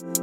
Bienvenidos 0.00 0.16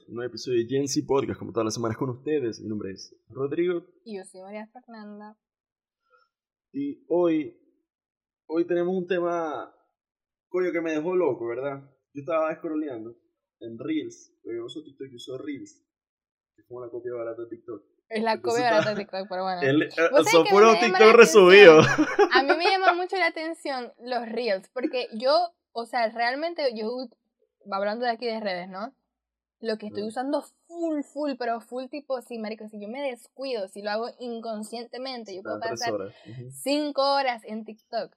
a 0.00 0.08
un 0.08 0.16
nuevo 0.16 0.28
episodio 0.28 0.58
de 0.58 0.66
Gen 0.68 0.86
Z 0.86 1.06
Podcast, 1.06 1.38
como 1.38 1.52
todas 1.52 1.64
las 1.64 1.74
semanas 1.74 1.96
con 1.96 2.10
ustedes. 2.10 2.60
Mi 2.60 2.68
nombre 2.68 2.92
es 2.92 3.16
Rodrigo 3.30 3.86
Y 4.04 4.18
yo 4.18 4.24
soy 4.26 4.42
María 4.42 4.66
Fernanda. 4.66 5.38
y 6.70 7.02
hoy, 7.08 7.58
hoy 8.44 8.66
tenemos 8.66 8.94
un 8.94 9.06
tema, 9.06 9.74
coño, 10.50 10.70
que 10.70 10.82
me 10.82 10.92
dejó 10.92 11.16
loco, 11.16 11.46
¿verdad? 11.46 11.82
Yo 12.12 12.20
estaba 12.20 12.54
scrolleando 12.56 13.16
en 13.60 13.78
Reels, 13.78 14.32
porque 14.42 14.56
yo 14.56 14.64
uso 14.64 14.82
TikTok 14.82 15.08
y 15.12 15.16
uso 15.16 15.38
Reels, 15.38 15.82
que 16.54 16.62
es 16.62 16.66
como 16.68 16.80
la 16.84 16.90
copia 16.90 17.12
barata 17.14 17.42
de 17.42 17.48
TikTok. 17.48 17.82
Es 18.08 18.22
la 18.22 18.32
Entonces 18.32 18.62
copia 18.62 18.70
barata 18.72 18.90
de 18.90 18.96
TikTok, 19.04 19.28
pero 19.28 19.42
bueno. 19.44 19.60
El, 19.62 19.82
eh, 19.82 19.88
¿Vos 20.10 20.24
sabés 20.24 20.30
son 20.30 20.46
puros 20.46 20.80
TikTok 20.80 21.12
resubidos. 21.14 21.86
A 22.32 22.42
mí 22.42 22.52
me 22.56 22.64
llama 22.64 22.94
mucho 22.94 23.16
la 23.16 23.26
atención 23.26 23.92
los 24.00 24.28
reels, 24.28 24.68
porque 24.70 25.06
yo, 25.14 25.52
o 25.72 25.86
sea, 25.86 26.08
realmente 26.10 26.62
yo, 26.74 27.08
hablando 27.70 28.04
de 28.04 28.10
aquí 28.10 28.26
de 28.26 28.40
redes, 28.40 28.68
¿no? 28.68 28.94
Lo 29.60 29.76
que 29.76 29.88
estoy 29.88 30.02
Mm. 30.04 30.06
usando 30.06 30.42
full, 30.66 31.02
full, 31.02 31.32
pero 31.38 31.60
full 31.60 31.84
tipo, 31.88 32.20
sí, 32.22 32.38
marico, 32.38 32.66
si 32.68 32.80
yo 32.80 32.88
me 32.88 33.02
descuido, 33.02 33.68
si 33.68 33.82
lo 33.82 33.90
hago 33.90 34.08
inconscientemente, 34.18 35.36
yo 35.36 35.42
puedo 35.42 35.60
pasar 35.60 35.92
horas. 35.92 36.14
Cinco 36.62 37.02
horas 37.02 37.42
en 37.44 37.64
TikTok. 37.66 38.16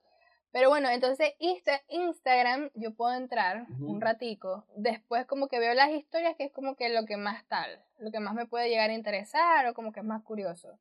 Pero 0.54 0.70
bueno, 0.70 0.88
entonces 0.90 1.34
Insta- 1.40 1.82
Instagram 1.90 2.70
yo 2.76 2.94
puedo 2.94 3.14
entrar 3.16 3.66
un 3.80 4.00
ratico, 4.00 4.66
después 4.78 5.26
como 5.26 5.48
que 5.48 5.58
veo 5.60 5.74
las 5.74 5.90
historias 5.90 6.36
que 6.38 6.46
es 6.46 6.52
como 6.54 6.76
que 6.76 6.90
lo 6.90 7.06
que 7.06 7.18
más 7.18 7.44
tal, 7.48 7.84
lo 7.98 8.12
que 8.12 8.20
más 8.20 8.36
me 8.36 8.46
puede 8.46 8.70
llegar 8.70 8.92
a 8.92 8.94
interesar 8.94 9.66
o 9.68 9.74
como 9.74 9.92
que 9.92 10.02
es 10.02 10.06
más 10.06 10.22
curioso. 10.24 10.80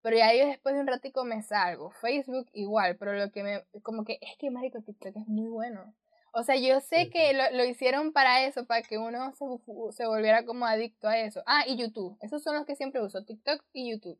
Pero 0.00 0.16
ya 0.16 0.34
yo 0.34 0.46
después 0.46 0.74
de 0.74 0.80
un 0.80 0.86
ratico 0.86 1.24
me 1.24 1.42
salgo. 1.42 1.90
Facebook 1.90 2.48
igual, 2.54 2.96
pero 2.96 3.12
lo 3.12 3.30
que 3.30 3.42
me, 3.42 3.62
como 3.82 4.04
que 4.06 4.18
es 4.22 4.38
que 4.38 4.50
marico 4.50 4.80
TikTok 4.80 5.14
es 5.14 5.28
muy 5.28 5.48
bueno. 5.50 5.94
O 6.32 6.42
sea, 6.42 6.56
yo 6.56 6.80
sé 6.80 7.04
Sí, 7.04 7.10
que 7.10 7.34
lo, 7.34 7.42
lo 7.50 7.64
hicieron 7.66 8.14
para 8.14 8.46
eso, 8.46 8.64
para 8.64 8.80
que 8.82 8.96
uno 8.96 9.34
se, 9.34 9.44
se 9.92 10.06
volviera 10.06 10.46
como 10.46 10.64
adicto 10.64 11.08
a 11.08 11.18
eso. 11.18 11.42
Ah, 11.44 11.64
y 11.66 11.76
YouTube. 11.76 12.16
Esos 12.22 12.42
son 12.42 12.56
los 12.56 12.64
que 12.64 12.76
siempre 12.76 13.02
uso, 13.02 13.22
TikTok 13.22 13.62
y 13.74 13.90
YouTube. 13.90 14.18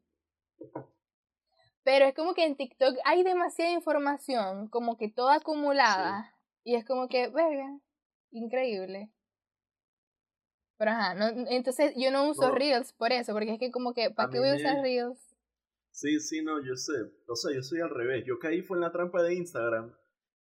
Pero 1.83 2.05
es 2.05 2.15
como 2.15 2.35
que 2.35 2.45
en 2.45 2.57
TikTok 2.57 2.97
hay 3.05 3.23
demasiada 3.23 3.73
información, 3.73 4.69
como 4.69 4.97
que 4.97 5.09
toda 5.11 5.37
acumulada. 5.37 6.35
Y 6.63 6.75
es 6.77 6.85
como 6.85 7.09
que, 7.09 7.29
verga, 7.29 7.79
increíble. 8.31 9.11
Pero 10.77 10.91
ajá, 10.93 11.15
no, 11.15 11.27
entonces 11.51 11.93
yo 11.97 12.11
no 12.11 12.29
uso 12.29 12.49
No. 12.49 12.55
Reels 12.55 12.93
por 12.95 13.13
eso, 13.13 13.33
porque 13.33 13.53
es 13.55 13.59
que 13.59 13.71
como 13.71 13.93
que, 13.95 14.11
¿para 14.11 14.31
qué 14.31 14.39
voy 14.39 14.49
a 14.49 14.53
me- 14.53 14.57
usar 14.57 14.83
Reels? 14.83 15.19
Sí, 15.91 16.21
sí, 16.21 16.43
no, 16.43 16.65
yo 16.65 16.77
sé. 16.77 16.93
O 17.29 17.35
sea, 17.37 17.55
yo 17.55 17.63
soy 17.63 17.81
al 17.81 17.91
revés. 17.91 18.25
Yo 18.27 18.39
caí 18.39 18.63
fue 18.63 18.77
en 18.79 18.83
la 18.83 18.93
trampa 18.93 19.23
de 19.23 19.35
Instagram 19.35 19.93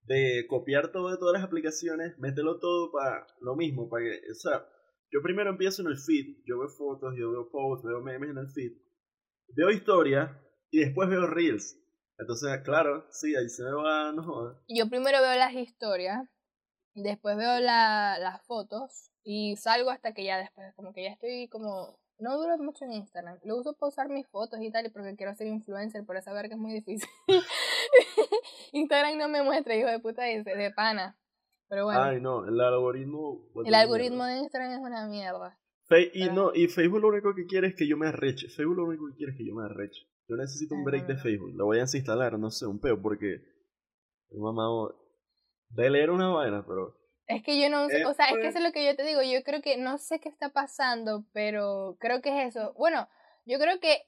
de 0.02 0.46
copiar 0.48 0.92
todo 0.92 1.10
de 1.10 1.18
todas 1.18 1.34
las 1.34 1.44
aplicaciones, 1.44 2.18
meterlo 2.18 2.58
todo 2.58 2.90
para 2.90 3.26
lo 3.40 3.54
mismo, 3.54 3.88
para 3.88 4.04
que, 4.04 4.20
o 4.30 4.34
sea, 4.34 4.66
yo 5.12 5.20
primero 5.22 5.50
empiezo 5.50 5.82
en 5.82 5.88
el 5.88 5.98
feed, 5.98 6.38
yo 6.46 6.58
veo 6.58 6.68
fotos, 6.68 7.14
yo 7.18 7.30
veo 7.30 7.50
posts, 7.50 7.86
veo 7.86 8.00
memes 8.00 8.30
en 8.30 8.38
el 8.38 8.48
feed, 8.50 8.72
veo 9.54 9.70
historia 9.70 10.40
y 10.70 10.80
después 10.80 11.08
veo 11.08 11.26
reels. 11.26 11.76
Entonces, 12.18 12.60
claro, 12.64 13.06
sí, 13.10 13.34
ahí 13.34 13.48
se 13.48 13.62
me 13.62 13.72
va, 13.72 14.12
no 14.12 14.22
jodas. 14.22 14.56
Yo 14.68 14.88
primero 14.88 15.20
veo 15.22 15.34
las 15.38 15.54
historias, 15.54 16.28
después 16.94 17.36
veo 17.36 17.60
la, 17.60 18.18
las 18.18 18.42
fotos 18.46 19.10
y 19.22 19.56
salgo 19.56 19.90
hasta 19.90 20.12
que 20.12 20.24
ya 20.24 20.38
después, 20.38 20.74
como 20.76 20.92
que 20.92 21.04
ya 21.04 21.10
estoy 21.10 21.48
como... 21.48 21.98
No 22.22 22.36
duro 22.36 22.58
mucho 22.58 22.84
en 22.84 22.92
Instagram, 22.92 23.38
lo 23.44 23.56
uso 23.56 23.72
para 23.72 23.88
usar 23.88 24.10
mis 24.10 24.28
fotos 24.28 24.60
y 24.60 24.70
tal, 24.70 24.90
porque 24.92 25.16
quiero 25.16 25.34
ser 25.34 25.46
influencer, 25.46 26.04
pero 26.06 26.20
saber 26.20 26.48
que 26.48 26.54
es 26.54 26.60
muy 26.60 26.74
difícil. 26.74 27.08
Instagram 28.72 29.16
no 29.18 29.28
me 29.28 29.42
muestra, 29.42 29.74
hijo 29.74 29.88
de 29.88 29.98
puta, 30.00 30.24
dice, 30.24 30.54
de 30.54 30.70
pana. 30.70 31.16
Pero 31.68 31.84
bueno, 31.86 32.02
Ay, 32.02 32.20
no, 32.20 32.46
el 32.46 32.60
algoritmo... 32.60 33.48
el 33.64 33.74
algoritmo 33.74 34.24
de 34.24 34.38
Instagram 34.38 34.72
es 34.72 34.78
una 34.80 35.06
mierda. 35.06 35.58
Fe- 35.88 36.10
y 36.12 36.28
no, 36.28 36.52
y 36.54 36.68
Facebook 36.68 37.00
lo 37.00 37.08
único 37.08 37.34
que 37.34 37.46
quiere 37.46 37.68
es 37.68 37.74
que 37.74 37.88
yo 37.88 37.96
me 37.96 38.08
arreche. 38.08 38.48
Facebook 38.48 38.76
lo 38.76 38.84
único 38.84 39.06
que 39.08 39.14
quiere 39.16 39.32
es 39.32 39.38
que 39.38 39.46
yo 39.46 39.54
me 39.54 39.64
arreche. 39.64 40.02
Yo 40.30 40.36
necesito 40.36 40.76
un 40.76 40.84
break 40.84 41.06
de. 41.08 41.16
Facebook. 41.16 41.52
Lo 41.56 41.66
voy 41.66 41.78
a 41.78 41.82
desinstalar, 41.82 42.38
no 42.38 42.52
sé, 42.52 42.64
un 42.64 42.78
peo, 42.78 43.02
porque. 43.02 43.40
Mamá, 44.30 44.68
de 45.70 45.90
leer 45.90 46.10
una 46.10 46.28
vaina, 46.28 46.64
pero. 46.64 46.96
Es 47.26 47.42
que 47.42 47.60
yo 47.60 47.68
no 47.68 47.86
uso, 47.86 47.96
Eh, 47.96 48.04
o 48.04 48.14
sea, 48.14 48.26
es 48.26 48.38
que 48.38 48.46
eso 48.46 48.58
es 48.58 48.64
lo 48.64 48.70
que 48.70 48.84
yo 48.84 48.94
te 48.94 49.02
digo, 49.02 49.22
yo 49.22 49.42
creo 49.42 49.60
que, 49.60 49.76
no 49.76 49.98
sé 49.98 50.20
qué 50.20 50.28
está 50.28 50.50
pasando, 50.50 51.24
pero 51.32 51.96
creo 51.98 52.22
que 52.22 52.30
es 52.30 52.54
eso. 52.54 52.74
Bueno, 52.74 53.08
yo 53.44 53.58
creo 53.58 53.80
que 53.80 54.04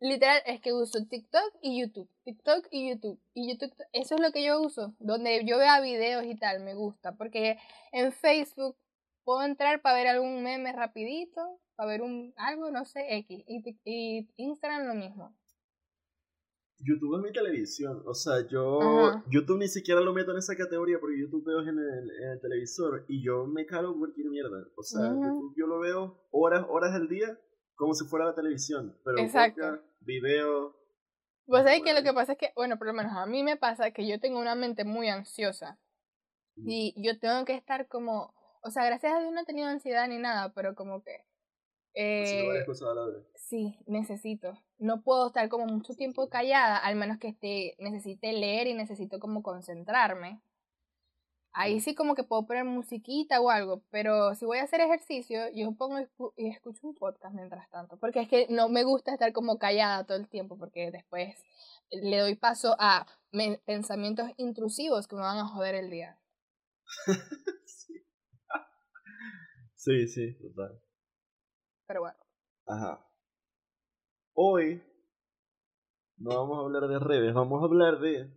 literal 0.00 0.40
es 0.46 0.60
que 0.60 0.72
uso 0.72 1.04
TikTok 1.04 1.54
y 1.62 1.80
YouTube, 1.80 2.08
TikTok 2.24 2.66
y 2.70 2.90
YouTube, 2.90 3.20
y 3.34 3.50
YouTube, 3.50 3.74
eso 3.92 4.14
es 4.16 4.20
lo 4.20 4.32
que 4.32 4.44
yo 4.44 4.60
uso, 4.60 4.94
donde 4.98 5.44
yo 5.44 5.58
vea 5.58 5.80
videos 5.80 6.24
y 6.24 6.36
tal, 6.36 6.62
me 6.62 6.74
gusta, 6.74 7.16
porque 7.16 7.58
en 7.92 8.12
Facebook 8.12 8.76
puedo 9.24 9.42
entrar 9.42 9.82
para 9.82 9.96
ver 9.96 10.06
algún 10.08 10.42
meme 10.42 10.72
rapidito, 10.72 11.40
para 11.76 11.90
ver 11.90 12.02
un 12.02 12.32
algo, 12.36 12.70
no 12.70 12.84
sé, 12.84 13.16
X, 13.16 13.44
y, 13.46 13.80
y 13.84 14.28
Instagram 14.36 14.86
lo 14.86 14.94
mismo. 14.94 15.36
YouTube 16.78 17.16
es 17.16 17.22
mi 17.22 17.32
televisión. 17.32 18.02
O 18.06 18.14
sea, 18.14 18.46
yo. 18.48 18.80
Ajá. 18.80 19.24
YouTube 19.30 19.58
ni 19.58 19.68
siquiera 19.68 20.00
lo 20.00 20.12
meto 20.12 20.32
en 20.32 20.38
esa 20.38 20.56
categoría 20.56 20.98
porque 21.00 21.18
YouTube 21.18 21.44
veo 21.46 21.60
en 21.60 21.68
el, 21.68 22.10
en 22.22 22.30
el 22.32 22.40
televisor 22.40 23.04
y 23.08 23.24
yo 23.24 23.46
me 23.46 23.66
calo 23.66 23.96
cualquier 23.96 24.28
mierda. 24.28 24.66
O 24.76 24.82
sea. 24.82 25.08
YouTube 25.08 25.54
yo 25.56 25.66
lo 25.66 25.80
veo 25.80 26.26
horas, 26.30 26.66
horas 26.68 26.92
del 26.92 27.08
día 27.08 27.38
como 27.74 27.94
si 27.94 28.04
fuera 28.06 28.26
la 28.26 28.34
televisión. 28.34 28.98
Pero 29.04 29.18
Exacto. 29.18 29.60
podcast, 29.62 29.84
video. 30.00 30.76
Pues 31.46 31.64
sabes 31.64 31.82
que 31.82 31.92
lo 31.92 32.02
que 32.02 32.12
pasa 32.12 32.32
es 32.32 32.38
que, 32.38 32.52
bueno, 32.56 32.78
por 32.78 32.86
lo 32.86 32.94
menos 32.94 33.12
a 33.14 33.26
mí 33.26 33.42
me 33.42 33.56
pasa 33.56 33.90
que 33.90 34.08
yo 34.08 34.18
tengo 34.18 34.40
una 34.40 34.54
mente 34.54 34.84
muy 34.84 35.08
ansiosa. 35.08 35.78
Y 36.56 36.94
yo 36.96 37.18
tengo 37.18 37.44
que 37.44 37.54
estar 37.54 37.88
como, 37.88 38.32
o 38.64 38.70
sea, 38.70 38.84
gracias 38.86 39.14
a 39.14 39.20
Dios 39.20 39.32
no 39.32 39.40
he 39.40 39.44
tenido 39.44 39.68
ansiedad 39.68 40.08
ni 40.08 40.18
nada, 40.18 40.52
pero 40.54 40.74
como 40.74 41.02
que, 41.02 41.24
haciendo 41.94 42.44
eh, 42.44 42.48
varias 42.48 42.66
cosas 42.66 42.88
a 42.88 42.94
la 42.94 43.06
vez. 43.06 43.26
sí, 43.34 43.78
necesito. 43.86 44.58
No 44.78 45.02
puedo 45.02 45.26
estar 45.28 45.48
como 45.50 45.66
mucho 45.66 45.94
tiempo 45.94 46.28
callada, 46.30 46.78
al 46.78 46.96
menos 46.96 47.18
que 47.18 47.28
esté, 47.28 47.76
necesite 47.78 48.32
leer 48.32 48.66
y 48.66 48.74
necesito 48.74 49.20
como 49.20 49.42
concentrarme. 49.42 50.40
Ahí 51.52 51.78
sí 51.78 51.94
como 51.94 52.16
que 52.16 52.24
puedo 52.24 52.46
poner 52.46 52.64
musiquita 52.64 53.40
o 53.40 53.48
algo, 53.48 53.82
pero 53.90 54.34
si 54.34 54.44
voy 54.44 54.58
a 54.58 54.64
hacer 54.64 54.80
ejercicio, 54.80 55.38
yo 55.54 55.70
pongo 55.72 55.98
y 56.36 56.48
escucho 56.48 56.84
un 56.88 56.94
podcast 56.96 57.32
mientras 57.32 57.70
tanto, 57.70 57.96
porque 57.98 58.22
es 58.22 58.28
que 58.28 58.48
no 58.50 58.68
me 58.68 58.82
gusta 58.82 59.12
estar 59.12 59.32
como 59.32 59.58
callada 59.58 60.04
todo 60.04 60.18
el 60.18 60.26
tiempo, 60.26 60.58
porque 60.58 60.90
después 60.90 61.36
le 61.90 62.18
doy 62.18 62.34
paso 62.34 62.74
a 62.80 63.06
pensamientos 63.66 64.30
intrusivos 64.36 65.06
que 65.06 65.14
me 65.14 65.22
van 65.22 65.38
a 65.38 65.46
joder 65.46 65.76
el 65.76 65.90
día. 65.90 66.18
sí. 69.84 70.08
sí, 70.08 70.34
total. 70.38 70.80
Pero 71.86 72.00
bueno. 72.00 72.16
Ajá. 72.66 73.06
Hoy 74.34 74.82
no 76.16 76.30
vamos 76.30 76.58
a 76.58 76.62
hablar 76.62 76.88
de 76.88 76.98
redes, 76.98 77.34
vamos 77.34 77.62
a 77.62 77.66
hablar 77.66 78.00
de. 78.00 78.30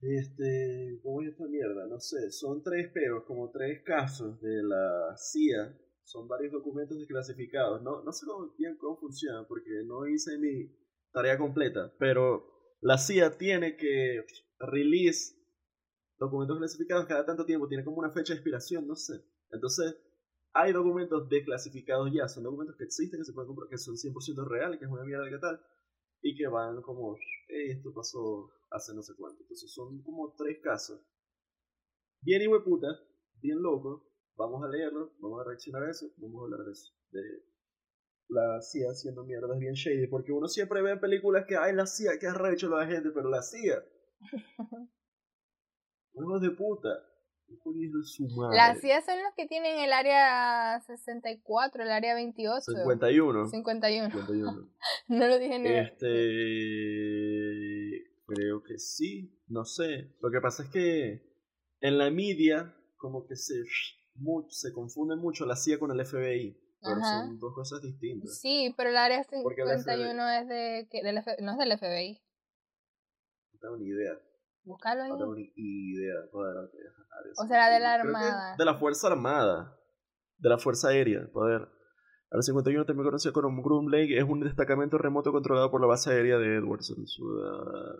Este. 0.00 1.00
¿Cómo 1.02 1.22
es 1.22 1.28
esta 1.28 1.46
mierda? 1.46 1.86
No 1.86 1.98
sé, 1.98 2.30
son 2.30 2.62
tres 2.62 2.90
peos, 2.92 3.24
como 3.26 3.50
tres 3.50 3.82
casos 3.84 4.40
de 4.40 4.62
la 4.62 5.16
CIA. 5.16 5.80
Son 6.04 6.28
varios 6.28 6.52
documentos 6.52 6.98
desclasificados. 6.98 7.82
No, 7.82 8.02
no 8.02 8.12
sé 8.12 8.26
bien 8.58 8.76
cómo 8.76 8.98
funciona, 8.98 9.46
porque 9.48 9.70
no 9.86 10.06
hice 10.06 10.36
mi 10.38 10.70
tarea 11.10 11.38
completa. 11.38 11.94
Pero 11.98 12.44
la 12.82 12.98
CIA 12.98 13.38
tiene 13.38 13.76
que 13.76 14.26
release 14.58 15.34
documentos 16.18 16.58
clasificados 16.58 17.06
cada 17.06 17.24
tanto 17.24 17.46
tiempo. 17.46 17.68
Tiene 17.68 17.84
como 17.84 17.96
una 17.96 18.10
fecha 18.10 18.34
de 18.34 18.40
expiración, 18.40 18.86
no 18.86 18.96
sé. 18.96 19.24
Entonces, 19.54 19.96
hay 20.52 20.72
documentos 20.72 21.28
desclasificados 21.28 22.10
ya, 22.12 22.28
son 22.28 22.44
documentos 22.44 22.76
que 22.76 22.84
existen, 22.84 23.20
que 23.20 23.24
se 23.24 23.32
pueden 23.32 23.48
comprar, 23.48 23.68
que 23.68 23.78
son 23.78 23.96
100% 23.96 24.46
reales, 24.48 24.78
que 24.78 24.84
es 24.84 24.90
una 24.90 25.04
mierda 25.04 25.28
que 25.30 25.38
tal, 25.38 25.60
y 26.22 26.36
que 26.36 26.46
van 26.48 26.80
como, 26.82 27.16
"Ey, 27.48 27.70
esto 27.70 27.92
pasó 27.92 28.50
hace 28.74 28.94
no 28.94 29.02
sé 29.02 29.14
cuánto. 29.16 29.42
Entonces 29.42 29.72
son 29.72 30.02
como 30.02 30.34
tres 30.34 30.58
casos. 30.62 31.00
Bien 32.20 32.50
hueputa, 32.50 32.88
bien 33.40 33.62
loco, 33.62 34.10
vamos 34.36 34.64
a 34.64 34.68
leerlo, 34.68 35.12
vamos 35.18 35.40
a 35.40 35.44
reaccionar 35.44 35.82
a 35.84 35.90
eso, 35.90 36.06
vamos 36.16 36.40
a 36.40 36.44
hablar 36.44 36.66
de 36.66 36.72
eso, 36.72 36.92
de 37.10 37.22
la 38.28 38.60
CIA 38.62 38.90
haciendo 38.90 39.24
mierdas 39.24 39.58
bien 39.58 39.74
shady, 39.74 40.06
porque 40.06 40.32
uno 40.32 40.48
siempre 40.48 40.80
ve 40.82 40.92
en 40.92 41.00
películas 41.00 41.44
que, 41.46 41.56
ay, 41.56 41.74
la 41.74 41.86
CIA, 41.86 42.18
que 42.18 42.26
arrecho 42.26 42.68
la 42.68 42.86
gente, 42.86 43.10
pero 43.10 43.28
la 43.28 43.42
CIA, 43.42 43.84
hijos 46.14 46.40
de 46.40 46.50
puta, 46.52 46.90
Las 48.52 48.80
CIA 48.80 49.02
son 49.02 49.22
los 49.22 49.34
que 49.36 49.46
tienen 49.46 49.78
el 49.78 49.92
área 49.92 50.80
64, 50.86 51.82
el 51.82 51.90
área 51.90 52.14
28. 52.14 52.62
51. 52.64 53.48
51. 53.48 54.10
51. 54.10 54.68
No 55.08 55.28
lo 55.28 55.38
dije 55.38 55.58
ni. 55.58 55.68
Este. 55.68 56.06
Creo 58.26 58.62
que 58.62 58.78
sí. 58.78 59.38
No 59.48 59.64
sé. 59.64 60.14
Lo 60.20 60.30
que 60.30 60.40
pasa 60.40 60.62
es 60.64 60.70
que 60.70 61.22
en 61.80 61.98
la 61.98 62.10
media 62.10 62.74
como 62.96 63.26
que 63.26 63.36
se, 63.36 63.54
se 64.48 64.72
confunde 64.72 65.16
mucho 65.16 65.44
la 65.44 65.56
CIA 65.56 65.78
con 65.78 65.90
el 65.90 66.06
FBI. 66.06 66.58
Pero 66.80 67.00
son 67.00 67.38
dos 67.38 67.54
cosas 67.54 67.80
distintas. 67.82 68.38
Sí, 68.40 68.74
pero 68.76 68.90
el 68.90 68.96
área 68.96 69.24
51 69.24 70.28
es 70.28 70.48
de, 70.48 70.88
del 71.02 71.14
no 71.40 71.52
es 71.52 71.58
del 71.58 71.78
FBI. 71.78 72.20
No 73.52 73.58
tengo 73.58 73.76
ni 73.78 73.88
idea. 73.88 74.12
Búscalo 74.64 75.02
ahí. 75.02 75.10
No 75.10 75.18
tengo 75.18 75.34
ni 75.34 75.52
idea. 75.54 76.14
O 77.36 77.46
será 77.46 77.70
de 77.70 77.80
la 77.80 77.94
Armada. 77.94 78.56
De 78.56 78.64
la 78.64 78.74
Fuerza 78.74 79.08
Armada. 79.08 79.76
De 80.38 80.48
la 80.48 80.58
Fuerza 80.58 80.88
Aérea. 80.88 81.28
Poder. 81.32 81.68
Área 82.30 82.42
51 82.42 82.84
también 82.84 83.04
conocida 83.04 83.32
como 83.32 83.62
Groom 83.62 83.88
Lake 83.88 84.18
es 84.18 84.24
un 84.24 84.40
destacamento 84.40 84.98
remoto 84.98 85.30
controlado 85.30 85.70
por 85.70 85.80
la 85.80 85.86
base 85.86 86.10
aérea 86.10 86.36
de 86.38 86.56
Edwards 86.56 86.90
en 86.90 87.06
Ciudad 87.06 87.94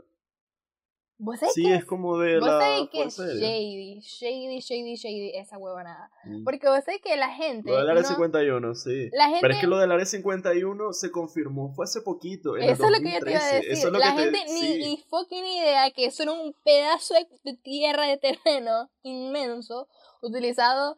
¿Vos 1.17 1.39
sí, 1.55 1.71
es 1.71 1.85
como 1.85 2.19
de 2.19 2.41
¿vos 2.41 2.49
la 2.49 2.59
sabés 2.59 2.89
que 2.91 3.03
es 3.05 3.17
shady, 3.17 4.01
shady, 4.01 4.61
shady, 4.61 4.97
shady, 4.97 5.31
esa 5.37 5.59
huevonada. 5.59 6.11
Mm. 6.25 6.43
Porque 6.43 6.69
vos 6.69 6.83
sabés 6.85 7.01
que 7.01 7.17
la 7.17 7.31
gente... 7.31 7.71
Lo 7.71 7.79
del 7.79 7.91
Área 7.91 8.03
51, 8.03 8.75
sí. 8.75 9.11
La 9.13 9.27
gente... 9.27 9.39
Pero 9.41 9.55
es 9.55 9.61
que 9.61 9.67
lo 9.69 9.79
del 9.79 9.93
Área 9.93 10.07
51 10.07 10.93
se 10.93 11.13
confirmó, 11.13 11.73
fue 11.73 11.85
hace 11.85 12.01
poquito, 12.01 12.57
en 12.57 12.65
Eso 12.65 12.87
es 12.87 12.91
lo 12.91 12.99
que 12.99 13.13
yo 13.13 13.21
te 13.21 13.31
iba 13.31 13.41
a 13.41 13.55
decir. 13.55 13.93
la 13.93 14.13
gente 14.13 14.39
ni, 14.53 14.79
ni 14.79 15.05
fucking 15.09 15.45
idea 15.45 15.91
que 15.93 16.07
eso 16.07 16.25
era 16.25 16.33
un 16.33 16.53
pedazo 16.65 17.15
de 17.45 17.57
tierra, 17.59 18.07
de 18.07 18.19
terreno 18.19 18.91
inmenso, 19.03 19.87
utilizado 20.21 20.97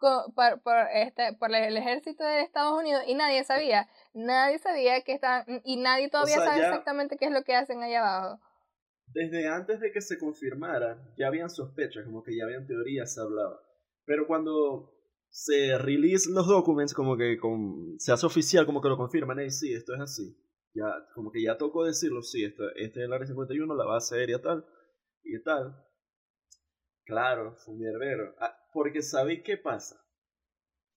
por, 0.00 0.62
por, 0.62 0.76
este, 0.94 1.34
por 1.34 1.54
el 1.54 1.76
ejército 1.76 2.24
de 2.24 2.40
Estados 2.40 2.78
Unidos 2.80 3.02
y 3.06 3.14
nadie 3.14 3.44
sabía. 3.44 3.86
Nadie 4.14 4.58
sabía 4.60 5.02
que 5.02 5.12
estaban... 5.12 5.44
Y 5.64 5.76
nadie 5.76 6.08
todavía 6.08 6.36
sabe 6.36 6.60
exactamente 6.60 7.18
qué 7.18 7.26
es 7.26 7.32
lo 7.32 7.42
que 7.42 7.54
hacen 7.54 7.82
allá 7.82 8.00
abajo 8.00 8.40
desde 9.12 9.48
antes 9.48 9.80
de 9.80 9.90
que 9.90 10.00
se 10.00 10.18
confirmara, 10.18 11.14
ya 11.16 11.28
habían 11.28 11.50
sospechas, 11.50 12.04
como 12.04 12.22
que 12.22 12.36
ya 12.36 12.44
habían 12.44 12.66
teorías, 12.66 13.12
se 13.12 13.20
hablaba. 13.20 13.60
Pero 14.04 14.26
cuando 14.26 14.94
se 15.30 15.78
release 15.78 16.30
los 16.30 16.46
documents, 16.46 16.94
como 16.94 17.16
que 17.16 17.38
con, 17.38 17.98
se 17.98 18.12
hace 18.12 18.26
oficial, 18.26 18.66
como 18.66 18.80
que 18.80 18.88
lo 18.88 18.96
confirman, 18.96 19.38
hey, 19.38 19.50
sí, 19.50 19.72
esto 19.72 19.94
es 19.94 20.00
así. 20.00 20.36
Ya, 20.74 20.92
como 21.14 21.30
que 21.30 21.42
ya 21.42 21.56
tocó 21.56 21.84
decirlo, 21.84 22.22
sí, 22.22 22.44
esto, 22.44 22.64
este 22.76 23.00
es 23.00 23.06
el 23.06 23.12
Área 23.12 23.26
51, 23.26 23.74
la 23.74 23.84
base 23.84 24.16
aérea 24.16 24.40
tal, 24.40 24.64
y 25.22 25.42
tal. 25.42 25.84
Claro, 27.04 27.56
fue 27.56 27.74
un 27.74 27.80
mierdero. 27.80 28.34
Ah, 28.38 28.54
porque 28.72 29.02
¿sabéis 29.02 29.42
qué 29.42 29.56
pasa? 29.56 29.96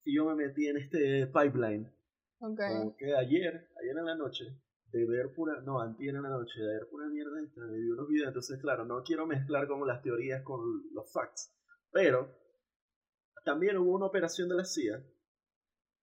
Que 0.03 0.13
yo 0.15 0.25
me 0.25 0.35
metí 0.35 0.67
en 0.67 0.77
este 0.77 1.27
pipeline. 1.29 1.93
Como 2.39 2.97
que 2.97 3.15
ayer, 3.15 3.69
ayer 3.81 3.97
en 3.99 4.05
la 4.05 4.17
noche, 4.17 4.45
de 4.93 5.07
ver 5.07 5.33
pura, 5.35 5.61
no, 5.63 5.81
antier 5.81 6.15
en 6.15 6.23
la 6.23 6.31
noche, 6.31 6.61
de 6.61 6.75
ver 6.75 6.89
pura 6.91 7.09
mierda 7.09 7.41
esta, 7.41 7.65
de 7.65 7.79
vi 7.79 7.91
unos 7.91 8.09
videos, 8.09 8.29
entonces 8.29 8.61
claro, 8.61 8.85
no 8.85 9.03
quiero 9.03 9.27
mezclar 9.27 9.69
como 9.69 9.87
las 9.87 10.03
teorías 10.03 10.43
con 10.43 10.61
los 10.93 11.13
facts, 11.13 11.55
pero 11.93 12.29
también 13.45 13.77
hubo 13.79 13.95
una 13.95 14.07
operación 14.07 14.49
de 14.49 14.57
la 14.57 14.65
CIA 14.65 15.05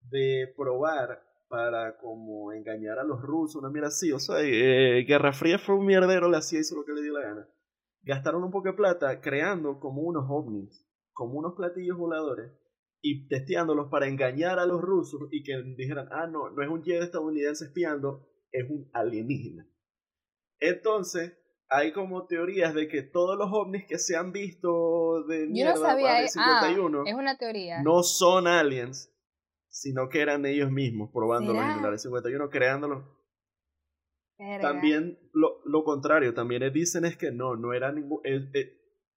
de 0.10 0.54
probar 0.56 1.22
para 1.50 1.98
como 1.98 2.52
engañar 2.52 3.00
a 3.00 3.04
los 3.04 3.22
rusos, 3.22 3.62
una 3.62 3.70
mierda 3.70 3.88
así, 3.88 4.12
o 4.12 4.20
sea, 4.20 4.42
eh, 4.42 5.04
Guerra 5.06 5.34
Fría 5.34 5.60
fue 5.60 5.76
un 5.76 5.86
mierdero, 5.86 6.30
la 6.30 6.42
CIA 6.42 6.60
hizo 6.60 6.76
lo 6.76 6.86
que 6.86 6.94
le 6.94 7.02
dio 7.02 7.14
la 7.14 7.22
gana. 7.22 7.50
Gastaron 8.04 8.44
un 8.44 8.52
poco 8.52 8.70
de 8.70 8.74
plata 8.74 9.20
creando 9.22 9.80
como 9.80 10.02
unos 10.02 10.26
ovnis, 10.30 10.86
como 11.14 11.40
unos 11.40 11.56
platillos 11.56 11.98
voladores, 11.98 12.52
y 13.02 13.28
testeándolos 13.28 13.90
para 13.90 14.08
engañar 14.08 14.60
a 14.60 14.66
los 14.66 14.82
rusos 14.82 15.30
y 15.32 15.44
que 15.44 15.62
dijeran, 15.78 16.08
ah, 16.12 16.28
no, 16.28 16.50
no 16.50 16.64
es 16.64 16.70
un 16.70 16.84
jet 16.84 17.02
estadounidense 17.02 17.66
espiando, 17.66 18.28
es 18.52 18.70
un 18.70 18.90
alienígena. 18.94 19.68
Entonces, 20.60 21.38
hay 21.70 21.92
como 21.92 22.26
teorías 22.26 22.74
de 22.74 22.88
que 22.88 23.02
todos 23.02 23.38
los 23.38 23.50
ovnis 23.52 23.86
que 23.88 23.98
se 23.98 24.16
han 24.16 24.32
visto 24.32 25.24
de 25.24 25.48
mierda 25.48 25.74
Yo 25.74 25.80
no 25.80 25.86
sabía, 25.86 26.28
51 26.28 27.00
ah, 27.00 27.04
es 27.06 27.16
una 27.16 27.38
teoría. 27.38 27.82
no 27.82 28.04
son 28.04 28.48
aliens, 28.48 29.14
sino 29.70 30.10
que 30.10 30.22
eran 30.22 30.46
ellos 30.46 30.72
mismos 30.72 31.12
probándolos 31.14 31.64
en 31.64 31.80
el 31.80 31.86
Área 31.86 31.98
51, 31.98 32.50
creándolos. 32.50 33.04
También 34.62 35.20
lo, 35.34 35.62
lo, 35.66 35.84
contrario, 35.84 36.34
también 36.34 36.72
dicen 36.72 37.06
es 37.06 37.18
que 37.18 37.32
no, 37.32 37.56
no 37.56 37.74
era 37.74 37.92
ningún... 37.92 38.22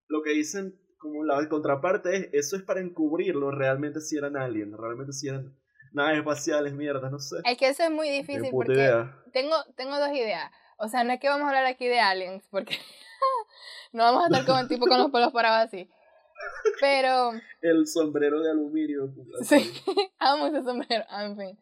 lo 0.09 0.23
que 0.23 0.31
dicen 0.31 0.81
como 0.97 1.25
la 1.25 1.47
contraparte 1.49 2.17
es, 2.17 2.29
eso 2.33 2.57
es 2.57 2.63
para 2.63 2.81
encubrirlo, 2.81 3.51
realmente 3.51 4.01
si 4.01 4.17
eran 4.17 4.37
aliens, 4.37 4.77
realmente 4.77 5.13
si 5.13 5.29
eran 5.29 5.60
naves 5.93 6.19
espaciales, 6.19 6.73
mierda, 6.73 7.11
no 7.11 7.19
sé. 7.19 7.37
Es 7.45 7.59
que 7.59 7.69
eso 7.69 7.83
es 7.83 7.91
muy 7.91 8.09
difícil 8.11 8.51
porque 8.51 9.07
tengo, 9.33 9.57
tengo 9.77 9.99
dos 9.99 10.11
ideas. 10.11 10.51
O 10.77 10.89
sea, 10.89 11.05
no 11.05 11.13
es 11.13 11.21
que 11.21 11.29
vamos 11.29 11.45
a 11.45 11.49
hablar 11.49 11.67
aquí 11.67 11.87
de 11.87 12.01
aliens, 12.01 12.47
porque 12.51 12.77
no 13.93 14.05
vamos 14.05 14.25
a 14.25 14.27
estar 14.29 14.47
como 14.47 14.61
el 14.61 14.69
tipo 14.69 14.87
con 14.87 14.99
los 14.99 15.11
pelos 15.11 15.33
parados 15.33 15.67
así. 15.69 15.91
Pero... 16.81 17.33
El 17.61 17.87
sombrero 17.87 18.41
de 18.41 18.51
aluminio. 18.51 19.13
Sí, 19.43 19.71
amo 20.19 20.47
ese 20.47 20.63
sombrero, 20.63 21.05
en 21.11 21.37
fin. 21.37 21.59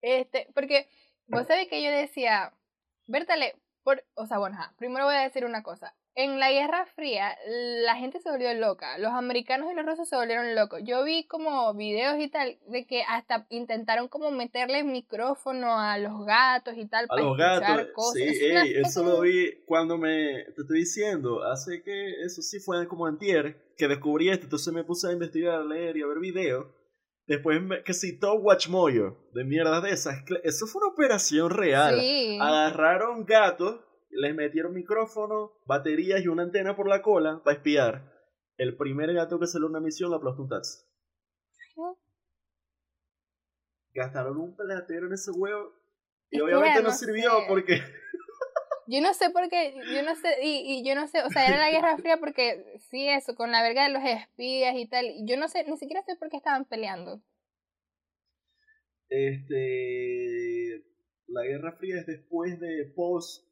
Este, 0.00 0.48
porque 0.54 0.88
vos 1.26 1.46
sabés 1.46 1.68
que 1.68 1.82
yo 1.82 1.90
decía, 1.90 2.54
Bertale, 3.06 3.56
por, 3.82 4.02
o 4.14 4.26
sea, 4.26 4.38
bueno, 4.38 4.56
primero 4.78 5.04
voy 5.04 5.16
a 5.16 5.22
decir 5.22 5.44
una 5.44 5.62
cosa 5.62 5.94
en 6.18 6.40
la 6.40 6.50
Guerra 6.50 6.84
Fría 6.96 7.38
la 7.46 7.94
gente 7.94 8.18
se 8.18 8.28
volvió 8.28 8.52
loca, 8.54 8.98
los 8.98 9.12
americanos 9.12 9.70
y 9.70 9.76
los 9.76 9.86
rusos 9.86 10.08
se 10.08 10.16
volvieron 10.16 10.52
locos. 10.56 10.80
Yo 10.82 11.04
vi 11.04 11.22
como 11.28 11.72
videos 11.74 12.18
y 12.18 12.28
tal 12.28 12.58
de 12.66 12.86
que 12.88 13.04
hasta 13.04 13.46
intentaron 13.50 14.08
como 14.08 14.32
meterle 14.32 14.82
micrófono 14.82 15.78
a 15.78 15.96
los 15.96 16.26
gatos 16.26 16.74
y 16.76 16.86
tal. 16.86 17.04
A 17.04 17.06
para 17.06 17.22
los 17.22 17.38
gatos, 17.38 17.86
cosas. 17.94 18.14
sí, 18.14 18.50
eso 18.74 19.04
lo 19.04 19.20
vi 19.20 19.62
cuando 19.64 19.96
me, 19.96 20.44
te 20.56 20.62
estoy 20.62 20.80
diciendo, 20.80 21.44
hace 21.44 21.84
que 21.84 22.20
eso 22.24 22.42
sí 22.42 22.58
fue 22.58 22.88
como 22.88 23.06
antier, 23.06 23.72
que 23.76 23.86
descubrí 23.86 24.28
esto, 24.28 24.46
entonces 24.46 24.74
me 24.74 24.82
puse 24.82 25.08
a 25.08 25.12
investigar, 25.12 25.60
a 25.60 25.64
leer 25.64 25.98
y 25.98 26.02
a 26.02 26.06
ver 26.08 26.18
videos. 26.18 26.66
Después 27.28 27.60
que 27.84 27.94
citó 27.94 28.34
Watchmoyo, 28.34 29.18
de 29.34 29.44
mierda 29.44 29.80
de 29.80 29.90
esas. 29.90 30.24
Eso 30.42 30.66
fue 30.66 30.82
una 30.82 30.92
operación 30.94 31.50
real. 31.50 32.00
Agarraron 32.40 33.24
gatos 33.24 33.84
les 34.10 34.34
metieron 34.34 34.72
micrófono, 34.72 35.52
baterías 35.66 36.22
y 36.22 36.28
una 36.28 36.42
antena 36.42 36.76
por 36.76 36.88
la 36.88 37.02
cola 37.02 37.42
para 37.44 37.56
espiar. 37.56 38.12
El 38.56 38.76
primer 38.76 39.12
gato 39.12 39.38
que 39.38 39.46
salió 39.46 39.68
una 39.68 39.80
misión 39.80 40.10
lo 40.10 40.16
aplastó 40.16 40.42
un 40.42 40.48
taxi. 40.48 40.84
Gastaron 43.94 44.36
un 44.36 44.56
platero 44.56 45.06
en 45.06 45.12
ese 45.12 45.30
huevo 45.30 45.72
y 46.30 46.40
obviamente 46.40 46.82
no, 46.82 46.90
sirvió 46.90 47.30
porque... 47.48 47.80
Yo 48.90 49.02
no 49.02 49.12
sé 49.12 49.28
por 49.28 49.50
qué, 49.50 49.74
yo 49.92 50.02
no 50.02 50.14
sé, 50.14 50.38
y, 50.42 50.78
y, 50.78 50.82
yo 50.82 50.94
no 50.94 51.06
sé, 51.08 51.22
o 51.22 51.28
sea, 51.28 51.46
era 51.46 51.58
la 51.58 51.70
Guerra 51.70 51.98
Fría 51.98 52.16
porque 52.16 52.80
sí, 52.88 53.06
eso, 53.06 53.34
con 53.34 53.52
la 53.52 53.62
verga 53.62 53.82
de 53.84 53.92
los 53.92 54.02
espías 54.02 54.74
y 54.76 54.88
tal, 54.88 55.04
yo 55.26 55.36
no 55.36 55.46
sé, 55.46 55.62
ni 55.64 55.76
siquiera 55.76 56.02
sé 56.04 56.16
por 56.16 56.30
qué 56.30 56.38
estaban 56.38 56.64
peleando. 56.64 57.20
Este, 59.10 60.86
la 61.26 61.42
Guerra 61.42 61.76
Fría 61.76 61.98
es 61.98 62.06
después 62.06 62.58
de 62.60 62.90
post 62.96 63.47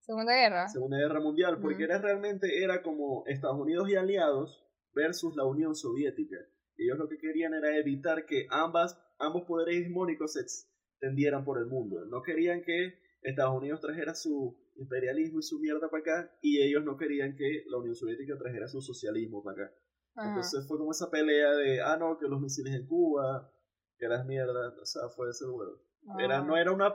Segunda 0.00 0.34
Guerra. 0.34 0.68
Segunda 0.68 0.98
Guerra 0.98 1.20
Mundial, 1.20 1.60
porque 1.60 1.84
era 1.84 1.98
realmente 1.98 2.62
era 2.62 2.82
como 2.82 3.24
Estados 3.26 3.60
Unidos 3.60 3.88
y 3.88 3.96
aliados 3.96 4.66
versus 4.94 5.36
la 5.36 5.44
Unión 5.44 5.74
Soviética. 5.74 6.36
Ellos 6.76 6.98
lo 6.98 7.08
que 7.08 7.18
querían 7.18 7.54
era 7.54 7.76
evitar 7.76 8.26
que 8.26 8.46
ambas, 8.50 8.98
ambos 9.18 9.44
poderes 9.46 9.80
hegemónicos 9.80 10.32
se 10.32 10.40
extendieran 10.40 11.44
por 11.44 11.58
el 11.58 11.66
mundo. 11.66 12.04
No 12.06 12.22
querían 12.22 12.62
que 12.62 12.94
Estados 13.22 13.56
Unidos 13.56 13.80
trajera 13.80 14.14
su 14.14 14.58
imperialismo 14.76 15.40
y 15.40 15.42
su 15.42 15.60
mierda 15.60 15.90
para 15.90 16.00
acá, 16.00 16.38
y 16.40 16.62
ellos 16.62 16.84
no 16.84 16.96
querían 16.96 17.36
que 17.36 17.64
la 17.68 17.78
Unión 17.78 17.94
Soviética 17.94 18.38
trajera 18.38 18.66
su 18.66 18.80
socialismo 18.80 19.42
para 19.42 19.64
acá. 19.64 19.74
Entonces 20.16 20.66
fue 20.66 20.78
como 20.78 20.90
esa 20.90 21.10
pelea 21.10 21.52
de, 21.52 21.80
ah, 21.82 21.96
no, 21.96 22.18
que 22.18 22.26
los 22.26 22.40
misiles 22.40 22.74
en 22.74 22.86
Cuba, 22.86 23.52
que 23.96 24.08
las 24.08 24.26
mierdas, 24.26 24.74
o 24.78 24.86
sea, 24.86 25.08
fue 25.10 25.30
ese 25.30 25.46
huevo. 25.46 25.82
Era, 26.18 26.38
ah. 26.38 26.44
no 26.44 26.56
era 26.56 26.72
una, 26.72 26.94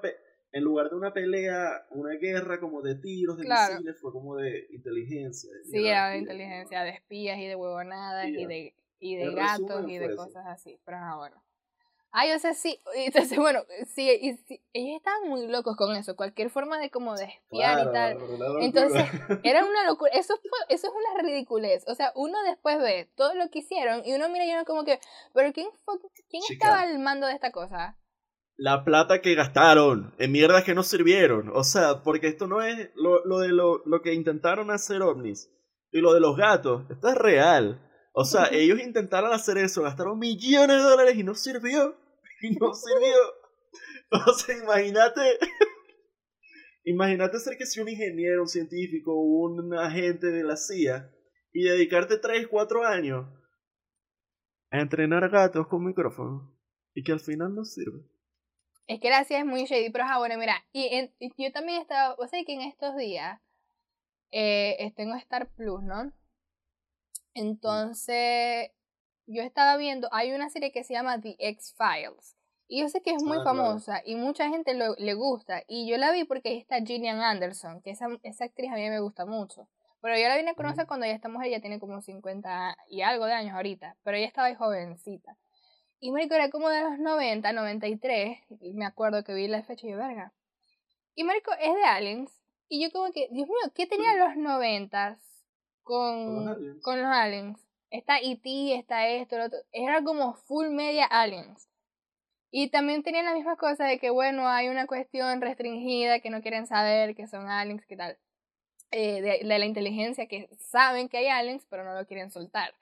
en 0.55 0.63
lugar 0.63 0.89
de 0.89 0.95
una 0.95 1.11
pelea, 1.11 1.85
una 1.89 2.15
guerra 2.15 2.61
como 2.61 2.81
de 2.81 2.95
tiros, 2.95 3.37
de 3.37 3.43
misiles, 3.43 3.99
fue 3.99 4.13
como 4.13 4.37
de 4.37 4.67
inteligencia. 4.69 5.51
sí, 5.69 5.85
era 5.85 6.11
de 6.11 6.19
inteligencia, 6.19 6.81
de 6.83 6.91
espías 6.91 7.37
y 7.39 7.45
de 7.45 7.57
huevonadas 7.57 8.29
y 8.29 8.45
de, 8.45 8.73
y 8.97 9.17
de 9.17 9.35
gatos 9.35 9.83
y 9.85 9.97
de 9.97 10.15
cosas 10.15 10.45
así. 10.47 10.79
Pero 10.85 10.97
ah, 10.97 11.17
bueno. 11.17 11.43
Ay, 12.09 12.31
o 12.31 12.39
sea, 12.39 12.53
sí, 12.53 12.79
entonces, 12.93 13.37
bueno, 13.37 13.65
sí, 13.85 14.09
y, 14.09 14.29
ellos 14.71 14.95
estaban 14.95 15.27
muy 15.27 15.45
locos 15.47 15.75
con 15.75 15.93
eso, 15.93 16.15
cualquier 16.15 16.49
forma 16.49 16.79
de 16.79 16.89
como 16.89 17.17
de 17.17 17.25
espiar 17.25 17.89
y 17.89 17.91
tal. 17.91 18.17
Entonces, 18.61 19.03
era 19.43 19.65
una 19.65 19.83
locura, 19.85 20.11
eso, 20.13 20.35
eso 20.69 20.87
es 20.87 20.93
una 20.93 21.21
ridiculez, 21.21 21.83
o 21.85 21.95
sea, 21.95 22.13
uno 22.15 22.41
después 22.43 22.79
ve 22.79 23.09
todo 23.15 23.35
lo 23.35 23.49
que 23.49 23.59
hicieron 23.59 24.03
y 24.05 24.13
uno 24.13 24.29
mira 24.29 24.45
y 24.45 24.53
uno 24.53 24.63
como 24.63 24.85
que, 24.85 25.01
pero 25.33 25.51
¿quién, 25.51 25.67
fue, 25.83 25.95
quién 26.29 26.43
estaba 26.49 26.79
al 26.79 26.97
mando 26.99 27.27
de 27.27 27.33
esta 27.33 27.51
cosa? 27.51 27.97
La 28.57 28.85
plata 28.85 29.21
que 29.21 29.35
gastaron 29.35 30.13
en 30.17 30.31
mierdas 30.31 30.63
que 30.63 30.75
no 30.75 30.83
sirvieron. 30.83 31.49
O 31.53 31.63
sea, 31.63 32.03
porque 32.03 32.27
esto 32.27 32.47
no 32.47 32.61
es 32.61 32.91
lo, 32.95 33.25
lo 33.25 33.39
de 33.39 33.49
lo, 33.49 33.83
lo, 33.85 34.01
que 34.01 34.13
intentaron 34.13 34.71
hacer 34.71 35.01
ovnis. 35.01 35.51
Y 35.91 35.99
lo 36.01 36.13
de 36.13 36.19
los 36.19 36.35
gatos, 36.35 36.89
esto 36.89 37.09
es 37.09 37.15
real. 37.15 37.81
O 38.13 38.25
sea, 38.25 38.47
ellos 38.51 38.79
intentaron 38.79 39.33
hacer 39.33 39.57
eso, 39.57 39.83
gastaron 39.83 40.17
millones 40.19 40.77
de 40.77 40.83
dólares 40.83 41.15
y 41.17 41.23
no 41.23 41.35
sirvió. 41.35 41.97
Y 42.41 42.53
no 42.57 42.73
sirvió. 42.73 43.15
O 44.27 44.33
sea, 44.33 44.57
imagínate. 44.57 45.21
imagínate 46.83 47.39
ser 47.39 47.57
que 47.57 47.65
si 47.65 47.79
un 47.79 47.87
ingeniero, 47.87 48.41
un 48.41 48.47
científico, 48.47 49.13
un 49.15 49.73
agente 49.73 50.27
de 50.27 50.43
la 50.43 50.57
CIA 50.57 51.11
y 51.53 51.63
dedicarte 51.63 52.17
3, 52.17 52.47
4 52.47 52.85
años 52.85 53.25
a 54.69 54.81
entrenar 54.81 55.29
gatos 55.29 55.67
con 55.67 55.85
micrófono 55.85 56.53
y 56.93 57.03
que 57.03 57.13
al 57.13 57.21
final 57.21 57.55
no 57.55 57.63
sirve. 57.63 58.01
Es 58.87 58.99
que 58.99 59.09
la 59.09 59.23
CIA 59.23 59.39
es 59.39 59.45
muy 59.45 59.65
shady, 59.65 59.89
pero 59.89 60.05
ah, 60.07 60.19
bueno, 60.19 60.37
mira, 60.37 60.63
y, 60.71 61.11
yo 61.37 61.51
también 61.51 61.81
estaba, 61.81 62.15
o 62.19 62.27
sea, 62.27 62.43
que 62.45 62.53
en 62.53 62.61
estos 62.61 62.95
días 62.95 63.41
eh, 64.31 64.93
tengo 64.95 65.15
Star 65.15 65.49
Plus, 65.49 65.81
¿no? 65.81 66.11
Entonces, 67.33 68.71
yo 69.25 69.41
estaba 69.41 69.75
viendo, 69.77 70.07
hay 70.11 70.33
una 70.33 70.49
serie 70.49 70.71
que 70.71 70.83
se 70.83 70.93
llama 70.93 71.19
The 71.19 71.35
X-Files. 71.39 72.35
Y 72.67 72.81
yo 72.81 72.89
sé 72.89 73.01
que 73.01 73.11
es 73.11 73.23
muy 73.23 73.37
ah, 73.39 73.43
famosa 73.43 74.01
y 74.05 74.15
mucha 74.15 74.49
gente 74.49 74.73
le 74.73 75.13
gusta. 75.13 75.63
Y 75.67 75.87
yo 75.87 75.97
la 75.97 76.11
vi 76.11 76.23
porque 76.23 76.49
ahí 76.49 76.57
está 76.57 76.77
Gillian 76.81 77.21
Anderson, 77.21 77.81
que 77.81 77.91
esa, 77.91 78.07
esa 78.23 78.45
actriz 78.45 78.71
a 78.71 78.75
mí 78.75 78.89
me 78.89 78.99
gusta 78.99 79.25
mucho. 79.25 79.67
Pero 80.01 80.17
yo 80.17 80.27
la 80.27 80.37
vine 80.37 80.51
a 80.51 80.55
conocer 80.55 80.87
cuando 80.87 81.05
ya 81.05 81.13
estamos 81.13 81.43
ella 81.43 81.59
tiene 81.61 81.79
como 81.79 82.01
50 82.01 82.77
y 82.89 83.01
algo 83.01 83.25
de 83.25 83.33
años 83.33 83.55
ahorita. 83.55 83.97
Pero 84.03 84.17
ella 84.17 84.27
estaba 84.27 84.47
ahí 84.47 84.55
jovencita. 84.55 85.37
Y 86.05 86.11
Marico 86.11 86.35
era 86.35 86.51
como 86.51 86.69
de 86.69 86.83
los 86.83 86.99
90, 86.99 87.51
93. 87.51 88.37
Me 88.75 88.85
acuerdo 88.85 89.23
que 89.23 89.33
vi 89.33 89.47
la 89.47 89.63
fecha 89.63 89.87
y 89.87 89.89
yo, 89.89 89.97
verga. 89.97 90.31
Y 91.15 91.23
Marico 91.23 91.51
es 91.53 91.73
de 91.73 91.83
Aliens. 91.83 92.31
Y 92.69 92.83
yo 92.83 92.91
como 92.91 93.11
que, 93.11 93.27
Dios 93.31 93.47
mío, 93.47 93.73
¿qué 93.73 93.87
tenía 93.87 94.15
los 94.15 94.37
90 94.37 95.17
con, 95.81 96.79
con 96.81 97.01
los 97.01 97.07
aliens? 97.07 97.59
Está 97.89 98.19
E.T., 98.19 98.75
está 98.75 99.07
esto, 99.07 99.39
lo 99.39 99.45
otro. 99.45 99.57
Era 99.71 100.03
como 100.03 100.35
full 100.35 100.67
media 100.67 101.05
aliens. 101.05 101.71
Y 102.51 102.69
también 102.69 103.01
tenían 103.01 103.25
la 103.25 103.33
misma 103.33 103.55
cosa 103.55 103.85
de 103.85 103.97
que, 103.97 104.11
bueno, 104.11 104.47
hay 104.47 104.67
una 104.67 104.85
cuestión 104.85 105.41
restringida 105.41 106.19
que 106.19 106.29
no 106.29 106.43
quieren 106.43 106.67
saber 106.67 107.15
que 107.15 107.25
son 107.25 107.49
aliens, 107.49 107.83
que 107.87 107.97
tal. 107.97 108.19
Eh, 108.91 109.21
de, 109.23 109.43
la 109.43 109.65
inteligencia 109.65 110.27
que 110.27 110.49
saben 110.59 111.09
que 111.09 111.17
hay 111.17 111.29
aliens, 111.29 111.65
pero 111.67 111.83
no 111.83 111.95
lo 111.95 112.05
quieren 112.05 112.29
soltar. 112.29 112.75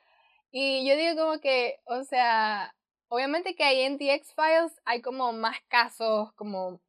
Y 0.52 0.86
yo 0.86 0.98
digo 0.98 1.16
como 1.16 1.40
que, 1.40 1.80
o 1.86 2.04
sea, 2.04 2.76
obviamente 3.14 3.54
que 3.54 3.64
hay 3.64 3.82
en 3.82 4.00
The 4.00 4.16
X-Files 4.16 4.82
hay 4.86 5.04
como 5.04 5.32
más 5.34 5.58
casos, 5.68 6.34
como 6.34 6.82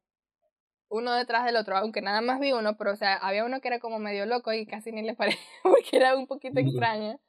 uno 0.89 1.13
detrás 1.13 1.45
del 1.45 1.55
otro, 1.55 1.77
aunque 1.77 2.01
nada 2.01 2.21
más 2.21 2.39
vi 2.39 2.51
uno, 2.51 2.77
pero 2.77 2.93
o 2.93 2.95
sea, 2.95 3.15
había 3.17 3.45
uno 3.45 3.61
que 3.61 3.67
era 3.67 3.79
como 3.79 3.99
medio 3.99 4.25
loco 4.25 4.51
y 4.51 4.65
casi 4.65 4.91
ni 4.91 5.03
le 5.03 5.13
pareció 5.13 5.39
porque 5.63 5.97
era 5.97 6.15
un 6.15 6.25
poquito 6.25 6.59
extraña. 6.59 7.19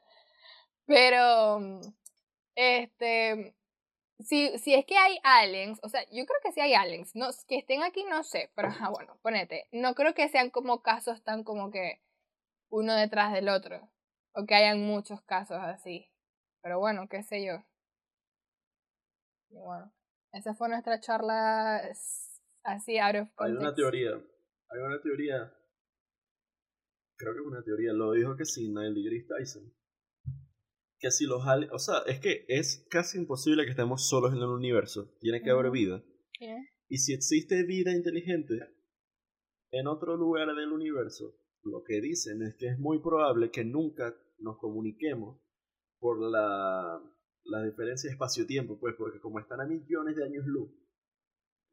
Pero, 0.87 1.61
este, 2.55 3.55
si, 4.19 4.57
si 4.59 4.73
es 4.73 4.87
que 4.87 4.97
hay 4.97 5.19
aliens, 5.25 5.79
o 5.83 5.91
sea, 5.91 6.03
yo 6.11 6.25
creo 6.25 6.41
que 6.43 6.53
sí 6.53 6.61
hay 6.61 6.73
aliens, 6.73 7.15
no, 7.15 7.29
que 7.47 7.59
estén 7.59 7.83
aquí 7.83 8.03
no 8.05 8.23
sé, 8.25 8.51
pero 8.55 8.71
bueno, 8.93 9.19
ponete, 9.21 9.69
no 9.73 9.95
creo 9.95 10.15
que 10.15 10.29
sean 10.31 10.49
como 10.49 10.81
casos 10.81 11.23
tan 11.23 11.45
como 11.45 11.71
que 11.71 12.01
uno 12.71 12.95
detrás 12.95 13.35
del 13.35 13.51
otro, 13.51 13.91
o 14.33 14.47
que 14.47 14.55
hayan 14.55 14.81
muchos 14.83 15.21
casos 15.23 15.59
así, 15.61 16.11
pero 16.63 16.79
bueno, 16.79 17.09
qué 17.09 17.23
sé 17.23 17.45
yo. 17.45 17.63
Y 19.51 19.59
bueno, 19.59 19.93
esa 20.33 20.55
fue 20.55 20.69
nuestra 20.69 21.01
charla 21.01 21.81
así 22.65 22.99
out 22.99 23.17
of 23.17 23.29
Hay 23.39 23.53
una 23.53 23.75
teoría, 23.75 24.11
hay 24.11 24.81
una 24.81 25.01
teoría, 25.01 25.53
creo 27.17 27.35
que 27.35 27.41
es 27.41 27.47
una 27.47 27.63
teoría, 27.63 27.93
lo 27.93 28.13
dijo 28.13 28.37
que 28.37 28.45
sí, 28.45 28.73
Neil 28.73 28.95
deGrasse 28.95 29.27
Tyson 29.29 29.77
que 30.99 31.11
si 31.11 31.27
los 31.27 31.47
aliens, 31.47 31.73
o 31.73 31.79
sea, 31.79 31.99
es 32.07 32.21
que 32.21 32.45
es 32.49 32.87
casi 32.91 33.19
imposible 33.19 33.65
que 33.65 33.71
estemos 33.71 34.09
solos 34.09 34.33
en 34.33 34.39
el 34.39 34.49
universo, 34.49 35.15
tiene 35.21 35.43
que 35.43 35.51
haber 35.51 35.71
vida. 35.71 36.03
Y 36.89 36.99
si 36.99 37.13
existe 37.13 37.65
vida 37.65 37.93
inteligente 37.93 38.59
en 39.73 39.87
otro 39.89 40.17
lugar 40.17 40.55
del 40.55 40.73
universo, 40.73 41.37
lo 41.63 41.83
que 41.83 42.01
dicen 42.01 42.43
es 42.43 42.57
que 42.57 42.69
es 42.69 42.79
muy 42.79 43.01
probable 43.03 43.51
que 43.51 43.65
nunca 43.65 44.17
nos 44.39 44.59
comuniquemos 44.59 45.41
por 45.99 46.21
la, 46.21 47.01
la 47.49 47.63
diferencia 47.63 48.09
de 48.09 48.15
espacio-tiempo, 48.15 48.79
pues, 48.79 48.95
porque 48.97 49.21
como 49.21 49.41
están 49.41 49.61
a 49.61 49.67
millones 49.67 50.17
de 50.17 50.25
años 50.25 50.47
luz, 50.47 50.71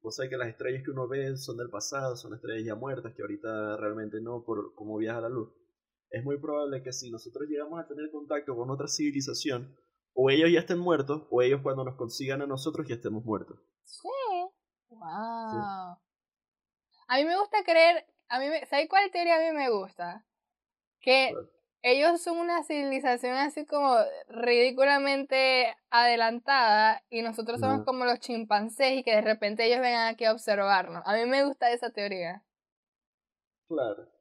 vos 0.01 0.15
sabés 0.15 0.29
que 0.29 0.37
las 0.37 0.49
estrellas 0.49 0.83
que 0.83 0.91
uno 0.91 1.07
ve 1.07 1.37
son 1.37 1.57
del 1.57 1.69
pasado, 1.69 2.15
son 2.15 2.33
estrellas 2.33 2.65
ya 2.65 2.75
muertas, 2.75 3.13
que 3.15 3.21
ahorita 3.21 3.77
realmente 3.77 4.21
no, 4.21 4.43
por 4.43 4.73
cómo 4.75 4.97
viaja 4.97 5.21
la 5.21 5.29
luz 5.29 5.49
es 6.13 6.23
muy 6.23 6.39
probable 6.39 6.83
que 6.83 6.93
si 6.93 7.09
nosotros 7.09 7.49
llegamos 7.49 7.79
a 7.79 7.87
tener 7.87 8.11
contacto 8.11 8.55
con 8.55 8.69
otra 8.69 8.87
civilización, 8.87 9.75
o 10.13 10.29
ellos 10.29 10.51
ya 10.51 10.59
estén 10.59 10.77
muertos, 10.77 11.23
o 11.31 11.41
ellos 11.41 11.61
cuando 11.63 11.83
nos 11.83 11.95
consigan 11.95 12.43
a 12.43 12.47
nosotros 12.47 12.87
ya 12.87 12.95
estemos 12.95 13.25
muertos. 13.25 13.59
Sí. 13.83 14.07
Wow. 14.89 15.97
A 17.07 17.17
mí 17.17 17.25
me 17.25 17.35
gusta 17.35 17.63
creer, 17.65 18.05
a 18.29 18.39
mí 18.39 18.47
me, 18.47 18.63
¿sabes 18.67 18.87
cuál 18.87 19.09
teoría 19.11 19.37
a 19.37 19.51
mí 19.51 19.57
me 19.57 19.71
gusta? 19.71 20.23
Que 20.99 21.33
ellos 21.83 22.21
son 22.21 22.37
una 22.39 22.63
civilización 22.63 23.35
así 23.35 23.65
como 23.65 23.97
ridículamente 24.29 25.75
adelantada 25.89 27.03
y 27.09 27.21
nosotros 27.21 27.59
somos 27.59 27.83
como 27.85 28.05
los 28.05 28.19
chimpancés 28.19 28.93
y 28.99 29.03
que 29.03 29.15
de 29.15 29.21
repente 29.21 29.65
ellos 29.65 29.81
vengan 29.81 30.07
aquí 30.07 30.25
a 30.25 30.31
observarnos. 30.31 31.03
A 31.05 31.13
mí 31.15 31.25
me 31.25 31.43
gusta 31.43 31.71
esa 31.71 31.89
teoría. 31.91 32.41
Claro. 33.67 34.12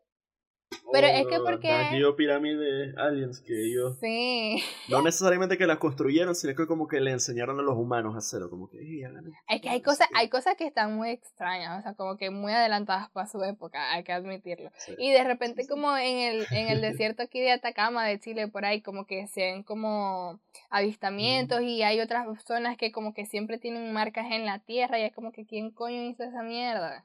Pero 0.92 1.06
es 1.06 1.26
que 1.26 1.38
porque... 1.38 1.68
Las 1.68 2.14
pirámides 2.14 2.96
aliens 2.96 3.40
que 3.40 3.66
ellos... 3.66 3.98
Sí. 4.00 4.62
No 4.88 5.02
necesariamente 5.02 5.58
que 5.58 5.66
las 5.66 5.78
construyeron, 5.78 6.34
sino 6.34 6.54
que 6.54 6.66
como 6.66 6.88
que 6.88 7.00
le 7.00 7.10
enseñaron 7.12 7.58
a 7.58 7.62
los 7.62 7.76
humanos 7.76 8.14
a 8.14 8.18
hacerlo, 8.18 8.50
como 8.50 8.68
que... 8.68 8.78
es 8.78 9.60
que 9.60 9.68
hay 9.68 9.82
cosas, 9.82 10.08
hay 10.14 10.28
cosas 10.28 10.56
que 10.56 10.66
están 10.66 10.94
muy 10.94 11.10
extrañas, 11.10 11.80
o 11.80 11.82
sea, 11.82 11.94
como 11.94 12.16
que 12.16 12.30
muy 12.30 12.52
adelantadas 12.52 13.10
para 13.10 13.26
su 13.26 13.42
época, 13.42 13.92
hay 13.92 14.04
que 14.04 14.12
admitirlo. 14.12 14.70
Y 14.98 15.12
de 15.12 15.24
repente 15.24 15.66
como 15.66 15.96
en 15.96 16.18
el, 16.18 16.46
en 16.50 16.68
el 16.68 16.80
desierto 16.82 17.22
aquí 17.22 17.40
de 17.40 17.52
Atacama, 17.52 18.06
de 18.06 18.20
Chile, 18.20 18.48
por 18.48 18.64
ahí, 18.64 18.82
como 18.82 19.06
que 19.06 19.26
se 19.26 19.42
ven 19.42 19.62
como 19.62 20.40
avistamientos 20.70 21.62
y 21.62 21.82
hay 21.82 22.00
otras 22.00 22.26
zonas 22.44 22.76
que 22.76 22.92
como 22.92 23.14
que 23.14 23.26
siempre 23.26 23.58
tienen 23.58 23.92
marcas 23.92 24.26
en 24.30 24.44
la 24.44 24.58
tierra 24.60 24.98
y 24.98 25.02
es 25.02 25.14
como 25.14 25.32
que 25.32 25.46
¿quién 25.46 25.70
coño 25.70 26.02
hizo 26.02 26.24
esa 26.24 26.42
mierda? 26.42 27.04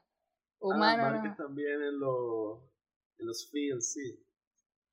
Humano. 0.60 1.02
marcas 1.02 1.36
también 1.36 1.82
en 1.82 2.00
los 2.00 2.58
en 3.18 3.26
los 3.26 3.50
fields, 3.50 3.92
sí. 3.92 4.24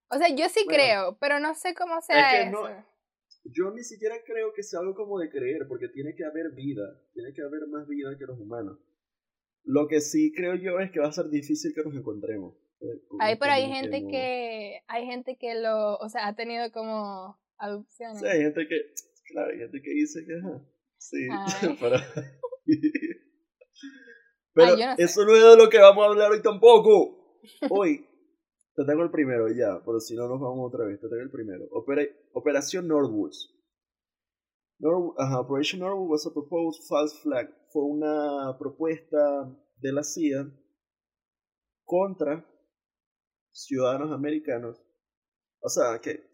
O 0.09 0.17
sea, 0.17 0.33
yo 0.35 0.47
sí 0.49 0.65
creo, 0.67 1.17
pero 1.19 1.39
no 1.39 1.55
sé 1.55 1.73
cómo 1.73 2.01
sea 2.01 2.47
eso. 2.47 2.67
yo 3.43 3.71
ni 3.71 3.83
siquiera 3.83 4.15
creo 4.25 4.53
que 4.53 4.63
sea 4.63 4.79
algo 4.79 4.95
como 4.95 5.19
de 5.19 5.29
creer, 5.29 5.67
porque 5.67 5.89
tiene 5.89 6.15
que 6.15 6.23
haber 6.23 6.51
vida, 6.51 6.83
tiene 7.13 7.33
que 7.33 7.41
haber 7.41 7.67
más 7.67 7.87
vida 7.87 8.15
que 8.17 8.25
los 8.25 8.39
humanos. 8.39 8.79
Lo 9.63 9.87
que 9.87 9.99
sí 9.99 10.31
creo 10.31 10.55
yo 10.55 10.79
es 10.79 10.91
que 10.91 10.99
va 10.99 11.07
a 11.07 11.11
ser 11.11 11.29
difícil 11.29 11.73
que 11.73 11.83
nos 11.83 11.95
encontremos. 11.95 12.55
Ahí, 13.19 13.35
pero 13.39 13.51
hay 13.51 13.67
gente 13.67 14.05
que, 14.07 14.81
hay 14.87 15.05
gente 15.05 15.37
que 15.37 15.55
lo, 15.55 15.95
o 15.97 16.09
sea, 16.09 16.27
ha 16.27 16.35
tenido 16.35 16.71
como 16.71 17.39
adopciones. 17.57 18.19
Sí, 18.19 18.27
hay 18.27 18.41
gente 18.41 18.67
que, 18.67 18.93
claro, 19.27 19.51
hay 19.51 19.59
gente 19.59 19.81
que 19.81 19.89
dice 19.89 20.19
que, 20.25 20.33
sí, 20.97 21.27
pero, 21.79 21.97
pero 24.53 24.75
eso 24.97 25.25
no 25.25 25.35
es 25.35 25.43
de 25.43 25.57
lo 25.57 25.69
que 25.69 25.79
vamos 25.79 26.05
a 26.05 26.09
hablar 26.09 26.31
hoy 26.31 26.41
tampoco. 26.43 27.23
Hoy 27.69 28.07
te 28.75 28.83
tengo 28.83 29.03
el 29.03 29.11
primero 29.11 29.47
ya, 29.47 29.81
pero 29.85 29.99
si 29.99 30.15
no 30.15 30.27
nos 30.27 30.39
vamos 30.39 30.67
otra 30.67 30.85
vez. 30.85 30.99
Te 30.99 31.07
tengo 31.07 31.21
el 31.21 31.31
primero. 31.31 31.65
Operación 32.33 32.87
Northwoods. 32.87 33.51
Operation 34.81 35.79
Norwood 35.79 36.09
was 36.09 36.27
a 36.27 36.33
proposed 36.33 36.83
false 36.87 37.17
flag. 37.23 37.49
Fue 37.71 37.83
una 37.83 38.57
propuesta 38.59 39.17
de 39.77 39.93
la 39.93 40.03
CIA 40.03 40.51
contra 41.85 42.45
ciudadanos 43.51 44.11
americanos. 44.11 44.81
O 45.61 45.69
sea, 45.69 45.99
que 46.01 46.29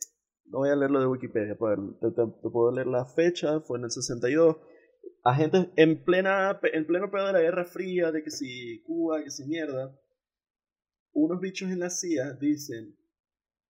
no 0.45 0.59
voy 0.59 0.69
a 0.69 0.75
leer 0.75 0.89
lo 0.89 0.99
de 0.99 1.07
Wikipedia, 1.07 1.55
te, 1.55 2.11
te, 2.11 2.49
puedo 2.51 2.71
leer 2.71 2.87
la 2.87 3.05
fecha, 3.05 3.61
fue 3.61 3.77
en 3.77 3.85
el 3.85 3.91
62. 3.91 4.57
Agentes 5.23 5.69
en 5.75 6.03
plena 6.03 6.59
en 6.63 6.87
pleno 6.87 7.11
pedo 7.11 7.27
de 7.27 7.33
la 7.33 7.41
Guerra 7.41 7.65
Fría, 7.65 8.11
de 8.11 8.23
que 8.23 8.31
si 8.31 8.81
Cuba, 8.83 9.23
que 9.23 9.29
si 9.29 9.45
mierda 9.45 9.95
unos 11.13 11.39
bichos 11.39 11.69
en 11.71 11.79
la 11.79 11.89
CIA 11.89 12.33
dicen, 12.33 12.95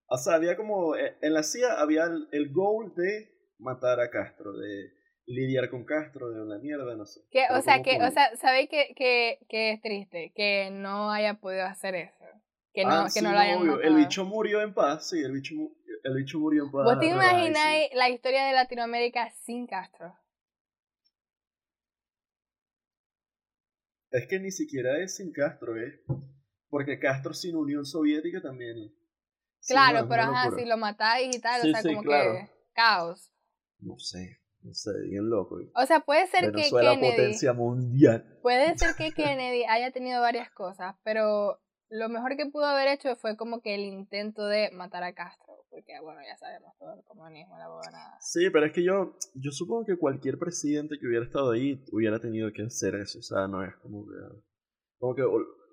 o 0.08 0.18
sea, 0.18 0.36
había 0.36 0.58
como, 0.58 0.96
eh, 0.96 1.18
en 1.22 1.34
la 1.34 1.44
CIA 1.44 1.80
había 1.80 2.06
el, 2.32 2.52
goal 2.52 2.94
de 2.96 3.32
matar 3.58 4.00
a 4.00 4.10
Castro, 4.10 4.54
de 4.54 4.92
lidiar 5.26 5.70
con 5.70 5.86
Castro, 5.86 6.30
de 6.32 6.42
una 6.42 6.60
mierda, 6.60 6.96
no 6.96 7.06
sé. 7.06 7.22
Que, 7.32 7.46
o 7.52 7.62
sea, 7.62 7.82
que, 7.82 8.02
o 8.02 8.12
sea, 8.12 8.36
¿sabéis 8.36 8.70
que, 8.70 8.94
que, 8.96 9.40
que, 9.48 9.72
es 9.72 9.82
triste? 9.82 10.34
Que 10.36 10.70
no 10.72 11.12
haya 11.12 11.36
podido 11.36 11.64
hacer 11.64 11.96
eso. 11.96 12.26
Que 12.74 12.84
no, 12.84 12.92
ah, 12.92 13.08
que 13.14 13.22
no 13.22 13.32
lo 13.32 13.40
hayan 13.40 13.66
matado. 13.66 13.82
El 13.82 13.96
bicho 13.96 14.26
murió 14.26 14.62
en 14.62 14.74
paz, 14.74 15.10
sí, 15.10 15.20
el 15.20 15.32
bicho, 15.32 15.56
el 16.04 16.16
bicho 16.16 16.40
murió 16.40 16.66
en 16.66 16.72
paz. 16.72 16.84
¿Vos 16.86 17.00
te 17.00 17.08
imagináis 17.08 17.90
la 17.94 18.10
historia 18.10 18.46
de 18.46 18.54
Latinoamérica 18.54 19.30
sin 19.44 19.68
Castro? 19.68 20.14
Es 24.12 24.28
que 24.28 24.40
ni 24.40 24.52
siquiera 24.52 25.00
es 25.02 25.16
sin 25.16 25.32
Castro, 25.32 25.78
¿eh? 25.78 26.02
Porque 26.72 26.98
Castro 26.98 27.34
sin 27.34 27.56
Unión 27.56 27.86
Soviética 27.86 28.42
también. 28.42 28.96
Claro, 29.68 30.08
pero 30.10 30.24
ajá, 30.24 30.50
si 30.58 30.66
lo 30.66 30.78
matáis 30.78 31.36
y 31.36 31.40
tal, 31.40 31.62
o 31.62 31.64
sea, 31.72 31.84
como 31.84 32.02
que 32.02 32.50
caos. 32.74 33.32
No 33.80 34.00
sé, 34.00 34.40
no 34.62 34.74
sé, 34.74 34.92
bien 35.10 35.30
loco. 35.30 35.60
O 35.76 35.86
sea, 35.86 36.00
puede 36.00 36.26
ser 36.28 36.52
que 36.54 36.70
Kennedy. 36.70 37.12
potencia 37.12 37.54
mundial. 37.54 38.40
Puede 38.42 38.76
ser 38.78 38.96
que 38.96 39.12
Kennedy 39.12 39.66
haya 39.66 39.92
tenido 39.92 40.22
varias 40.22 40.50
cosas, 40.52 40.96
pero 41.04 41.60
lo 41.90 42.08
mejor 42.08 42.38
que 42.38 42.46
pudo 42.46 42.66
haber 42.66 42.88
hecho 42.88 43.16
fue 43.18 43.36
como 43.36 43.62
que 43.62 43.76
el 43.76 43.82
intento 43.82 44.46
de 44.46 44.72
matar 44.72 45.04
a 45.04 45.14
Castro. 45.14 45.66
porque, 45.70 46.00
bueno, 46.02 46.22
ya 46.26 46.38
sabemos 46.38 46.74
todo 46.80 46.94
el 46.94 47.04
comunismo, 47.04 47.58
la 47.58 47.68
buena... 47.68 48.18
Sí, 48.22 48.50
pero 48.50 48.66
es 48.66 48.72
que 48.72 48.84
yo, 48.84 49.18
yo 49.36 49.52
supongo 49.52 49.86
que 49.86 49.98
cualquier 49.98 50.38
presidente 50.40 50.98
que 50.98 51.08
hubiera 51.08 51.26
estado 51.26 51.52
ahí 51.52 51.84
hubiera 51.92 52.20
tenido 52.20 52.52
que 52.54 52.64
hacer 52.64 52.96
eso, 52.96 53.20
o 53.20 53.24
sea, 53.24 53.48
no 53.48 53.64
es 53.64 53.76
como 53.78 54.06
que... 54.06 54.16
Como 55.00 55.16
que 55.16 55.24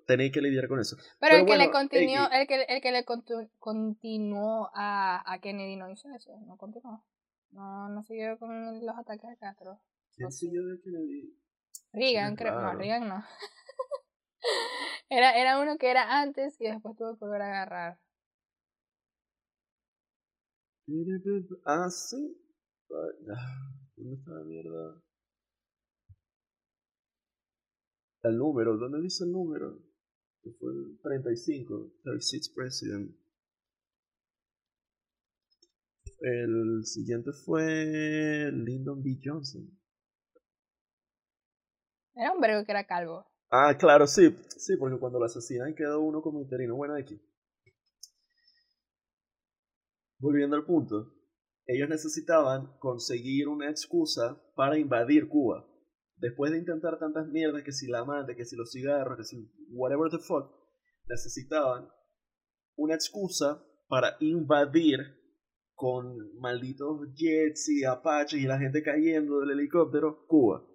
tenéis 0.09 0.31
que 0.31 0.41
lidiar 0.41 0.67
con 0.67 0.79
eso. 0.79 0.97
Pero, 1.19 1.35
el, 1.35 1.45
que 1.45 1.55
le 1.55 1.69
continuó, 1.69 2.27
el, 2.31 2.47
que, 2.47 2.63
el 2.63 2.81
que 2.81 2.91
le 2.91 3.05
continuó 3.05 4.71
a, 4.73 5.21
a 5.31 5.39
Kennedy 5.39 5.75
no 5.75 5.87
hizo 5.87 6.09
eso, 6.15 6.35
no 6.47 6.57
continuó. 6.57 7.05
No, 7.51 7.89
no 7.89 8.01
siguió 8.01 8.39
con 8.39 8.83
los 8.83 8.97
ataques 8.97 9.29
de 9.29 9.37
Castro. 9.37 9.79
¿Quién 10.15 10.31
siguió 10.31 10.65
de 10.65 10.81
Kennedy? 10.81 11.37
Reagan, 11.93 12.35
creo. 12.35 12.59
No, 12.59 12.73
Reagan 12.73 13.07
no. 13.07 13.23
era, 15.09 15.39
era 15.39 15.59
uno 15.59 15.77
que 15.77 15.91
era 15.91 16.21
antes 16.21 16.59
y 16.59 16.65
después 16.65 16.97
tuvo 16.97 17.13
que 17.13 17.25
volver 17.25 17.43
a 17.43 17.45
agarrar. 17.45 17.99
Ah, 21.65 21.89
sí. 21.91 22.35
¿Dónde 22.89 24.15
está 24.15 24.31
la 24.31 24.43
mierda? 24.43 25.03
El 28.23 28.37
número, 28.37 28.75
¿dónde 28.75 29.01
dice 29.01 29.23
el 29.23 29.31
número? 29.31 29.88
Que 30.41 30.51
fue 30.51 30.71
el 30.71 30.99
35, 31.01 31.93
36 32.03 32.49
President. 32.55 33.15
El 36.21 36.85
siguiente 36.85 37.31
fue 37.31 38.51
Lyndon 38.51 39.01
B. 39.01 39.19
Johnson. 39.23 39.69
Era 42.15 42.33
un 42.33 42.41
vergo 42.41 42.65
que 42.65 42.71
era 42.71 42.85
calvo. 42.85 43.25
Ah, 43.49 43.75
claro, 43.77 44.05
sí. 44.05 44.35
Sí, 44.57 44.75
porque 44.77 44.99
cuando 44.99 45.19
lo 45.19 45.25
asesinan 45.25 45.73
quedó 45.73 46.01
uno 46.01 46.21
como 46.21 46.41
interino. 46.41 46.75
Bueno, 46.75 46.95
aquí. 46.95 47.19
Volviendo 50.19 50.55
al 50.55 50.65
punto. 50.65 51.15
Ellos 51.65 51.87
necesitaban 51.87 52.77
conseguir 52.79 53.47
una 53.47 53.69
excusa 53.69 54.41
para 54.55 54.77
invadir 54.77 55.29
Cuba. 55.29 55.65
Después 56.19 56.51
de 56.51 56.59
intentar 56.59 56.99
tantas 56.99 57.27
mierdas, 57.27 57.63
que 57.63 57.71
si 57.71 57.87
la 57.87 57.99
amante, 57.99 58.35
que 58.35 58.45
si 58.45 58.55
los 58.55 58.71
cigarros, 58.71 59.17
que 59.17 59.23
si 59.23 59.49
whatever 59.71 60.11
the 60.11 60.19
fuck, 60.19 60.51
necesitaban 61.07 61.87
una 62.75 62.95
excusa 62.95 63.63
para 63.87 64.17
invadir 64.19 64.99
con 65.73 66.37
malditos 66.39 67.13
jets 67.15 67.69
y 67.69 67.85
apaches 67.85 68.39
y 68.39 68.45
la 68.45 68.59
gente 68.59 68.83
cayendo 68.83 69.39
del 69.39 69.51
helicóptero, 69.51 70.25
Cuba. 70.27 70.65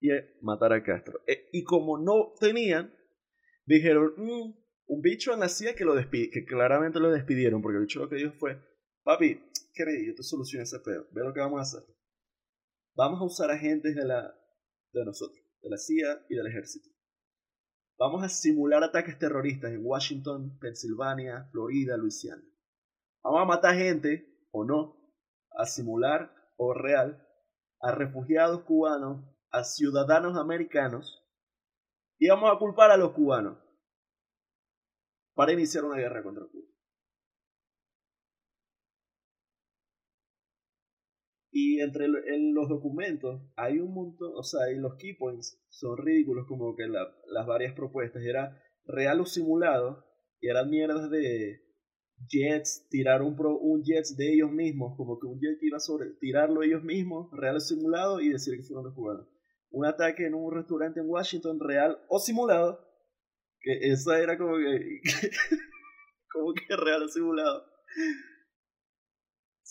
Y 0.00 0.10
matar 0.40 0.72
a 0.72 0.82
Castro. 0.82 1.20
Eh, 1.26 1.48
y 1.52 1.64
como 1.64 1.98
no 1.98 2.32
tenían, 2.38 2.92
dijeron, 3.66 4.14
mm, 4.16 4.54
un 4.86 5.00
bicho 5.00 5.32
en 5.32 5.40
la 5.40 5.48
CIA 5.48 5.74
que, 5.74 5.84
lo 5.84 5.94
que 5.94 6.44
claramente 6.46 7.00
lo 7.00 7.10
despidieron, 7.10 7.62
porque 7.62 7.78
el 7.78 7.84
bicho 7.84 8.00
lo 8.00 8.08
que 8.08 8.16
dijo 8.16 8.32
fue, 8.38 8.60
papi, 9.04 9.40
¿qué 9.74 9.84
yo 10.06 10.14
te 10.14 10.22
soluciono 10.22 10.64
ese 10.64 10.80
pedo, 10.80 11.06
ve 11.12 11.24
lo 11.24 11.32
que 11.32 11.40
vamos 11.40 11.58
a 11.58 11.62
hacer. 11.62 11.82
Vamos 12.94 13.20
a 13.20 13.24
usar 13.24 13.50
agentes 13.50 13.94
de, 13.96 14.04
la, 14.04 14.34
de 14.92 15.04
nosotros, 15.04 15.42
de 15.62 15.70
la 15.70 15.78
CIA 15.78 16.26
y 16.28 16.34
del 16.34 16.46
ejército. 16.46 16.88
Vamos 17.98 18.24
a 18.24 18.28
simular 18.28 18.82
ataques 18.82 19.18
terroristas 19.18 19.72
en 19.72 19.84
Washington, 19.84 20.58
Pensilvania, 20.58 21.48
Florida, 21.52 21.96
Luisiana. 21.96 22.42
Vamos 23.22 23.42
a 23.42 23.44
matar 23.44 23.76
gente 23.76 24.46
o 24.50 24.64
no, 24.64 24.96
a 25.56 25.66
simular 25.66 26.34
o 26.56 26.74
real, 26.74 27.26
a 27.80 27.92
refugiados 27.92 28.62
cubanos, 28.62 29.24
a 29.50 29.64
ciudadanos 29.64 30.36
americanos, 30.36 31.22
y 32.18 32.28
vamos 32.28 32.50
a 32.52 32.58
culpar 32.58 32.90
a 32.90 32.96
los 32.96 33.12
cubanos 33.12 33.58
para 35.34 35.52
iniciar 35.52 35.84
una 35.84 35.96
guerra 35.96 36.22
contra 36.22 36.46
Cuba. 36.46 36.71
Y 41.54 41.80
entre 41.80 42.06
en 42.06 42.54
los 42.54 42.70
documentos 42.70 43.42
hay 43.56 43.78
un 43.78 43.92
montón, 43.92 44.32
o 44.34 44.42
sea, 44.42 44.72
y 44.72 44.76
los 44.76 44.96
key 44.96 45.12
points 45.12 45.62
son 45.68 45.98
ridículos, 45.98 46.46
como 46.48 46.74
que 46.74 46.88
las 46.88 47.46
varias 47.46 47.74
propuestas 47.74 48.22
era 48.22 48.58
real 48.86 49.20
o 49.20 49.26
simulado, 49.26 50.02
y 50.40 50.48
eran 50.48 50.70
mierdas 50.70 51.10
de 51.10 51.60
jets, 52.26 52.88
tirar 52.88 53.20
un, 53.20 53.36
pro, 53.36 53.58
un 53.58 53.84
jets 53.84 54.16
de 54.16 54.32
ellos 54.32 54.50
mismos, 54.50 54.96
como 54.96 55.20
que 55.20 55.26
un 55.26 55.38
jet 55.40 55.62
iba 55.62 55.78
sobre 55.78 56.10
tirarlo 56.20 56.62
ellos 56.62 56.82
mismos, 56.82 57.30
real 57.32 57.56
o 57.56 57.60
simulado, 57.60 58.22
y 58.22 58.30
decir 58.30 58.56
que 58.56 58.62
fueron 58.62 58.86
los 58.86 58.94
cubanos. 58.94 59.28
Un 59.70 59.84
ataque 59.84 60.26
en 60.26 60.34
un 60.34 60.54
restaurante 60.54 61.00
en 61.00 61.08
Washington, 61.08 61.60
real 61.60 61.98
o 62.08 62.18
simulado, 62.18 62.80
que 63.60 63.78
esa 63.92 64.18
era 64.18 64.38
como 64.38 64.56
que, 64.56 65.00
como 66.32 66.54
que 66.54 66.76
real 66.76 67.02
o 67.02 67.08
simulado. 67.08 67.64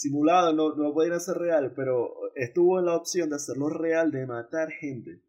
Simulado 0.02 0.52
no, 0.52 0.74
no 0.74 0.96
puede 0.96 1.20
ser 1.20 1.38
real, 1.38 1.74
pero 1.76 2.34
estuvo 2.34 2.80
en 2.80 2.88
la 2.88 2.96
opción 2.96 3.30
de 3.30 3.36
hacerlo 3.36 3.70
real, 3.70 4.10
de 4.10 4.26
matar 4.26 4.72
gente. 4.72 5.22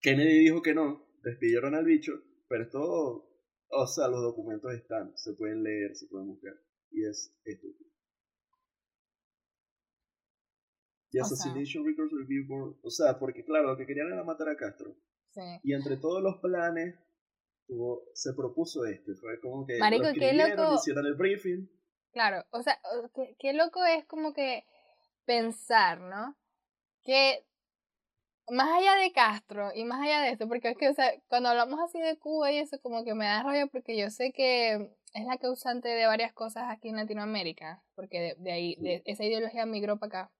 Kennedy 0.00 0.40
dijo 0.40 0.62
que 0.62 0.74
no, 0.74 1.06
despidieron 1.22 1.76
al 1.76 1.84
bicho, 1.84 2.20
pero 2.48 2.64
esto 2.64 3.30
o 3.68 3.86
sea, 3.86 4.08
los 4.08 4.20
documentos 4.20 4.74
están, 4.74 5.16
se 5.16 5.34
pueden 5.34 5.62
leer, 5.62 5.94
se 5.94 6.08
pueden 6.08 6.26
buscar. 6.26 6.54
Y 6.90 7.04
es 7.04 7.38
estúpido. 7.44 7.88
The 11.12 11.20
Assassination 11.20 11.86
Records 11.86 12.12
Review 12.12 12.48
Board. 12.48 12.76
O 12.82 12.90
sea, 12.90 13.16
porque 13.20 13.44
claro, 13.44 13.68
lo 13.68 13.76
que 13.76 13.86
querían 13.86 14.12
era 14.12 14.24
matar 14.24 14.48
a 14.48 14.56
Castro. 14.56 14.96
Sí. 15.30 15.40
Y 15.62 15.72
entre 15.72 15.98
todos 15.98 16.20
los 16.20 16.38
planes, 16.38 16.96
tuvo, 17.68 18.10
se 18.12 18.32
propuso 18.32 18.86
este. 18.86 19.14
Fue 19.14 19.38
como 19.38 19.64
que. 19.64 19.78
Marico, 19.78 20.08
qué 20.18 20.32
loco. 20.32 20.74
Hicieron 20.74 21.06
el 21.06 21.14
briefing. 21.14 21.68
Claro, 22.14 22.44
o 22.50 22.62
sea, 22.62 22.80
qué, 23.14 23.36
qué 23.40 23.52
loco 23.52 23.84
es 23.84 24.04
como 24.06 24.32
que 24.32 24.64
pensar, 25.26 26.00
¿no? 26.00 26.36
Que 27.02 27.44
más 28.48 28.68
allá 28.70 28.94
de 28.96 29.12
Castro 29.12 29.70
y 29.74 29.84
más 29.84 30.00
allá 30.00 30.20
de 30.20 30.30
esto, 30.30 30.48
porque 30.48 30.68
es 30.70 30.76
que, 30.78 30.88
o 30.88 30.94
sea, 30.94 31.12
cuando 31.28 31.48
hablamos 31.48 31.80
así 31.80 32.00
de 32.00 32.16
Cuba 32.18 32.52
y 32.52 32.58
eso, 32.58 32.78
como 32.80 33.04
que 33.04 33.14
me 33.14 33.24
da 33.24 33.42
rabia 33.42 33.66
porque 33.66 33.96
yo 33.98 34.10
sé 34.10 34.32
que 34.32 34.90
es 35.14 35.24
la 35.26 35.38
causante 35.38 35.88
de 35.88 36.06
varias 36.06 36.32
cosas 36.32 36.64
aquí 36.68 36.88
en 36.88 36.96
Latinoamérica, 36.96 37.82
porque 37.96 38.36
de, 38.38 38.52
ahí, 38.52 38.76
de 38.76 39.02
esa 39.06 39.24
ideología 39.24 39.66
migró 39.66 39.98
para 39.98 40.22
acá. 40.22 40.32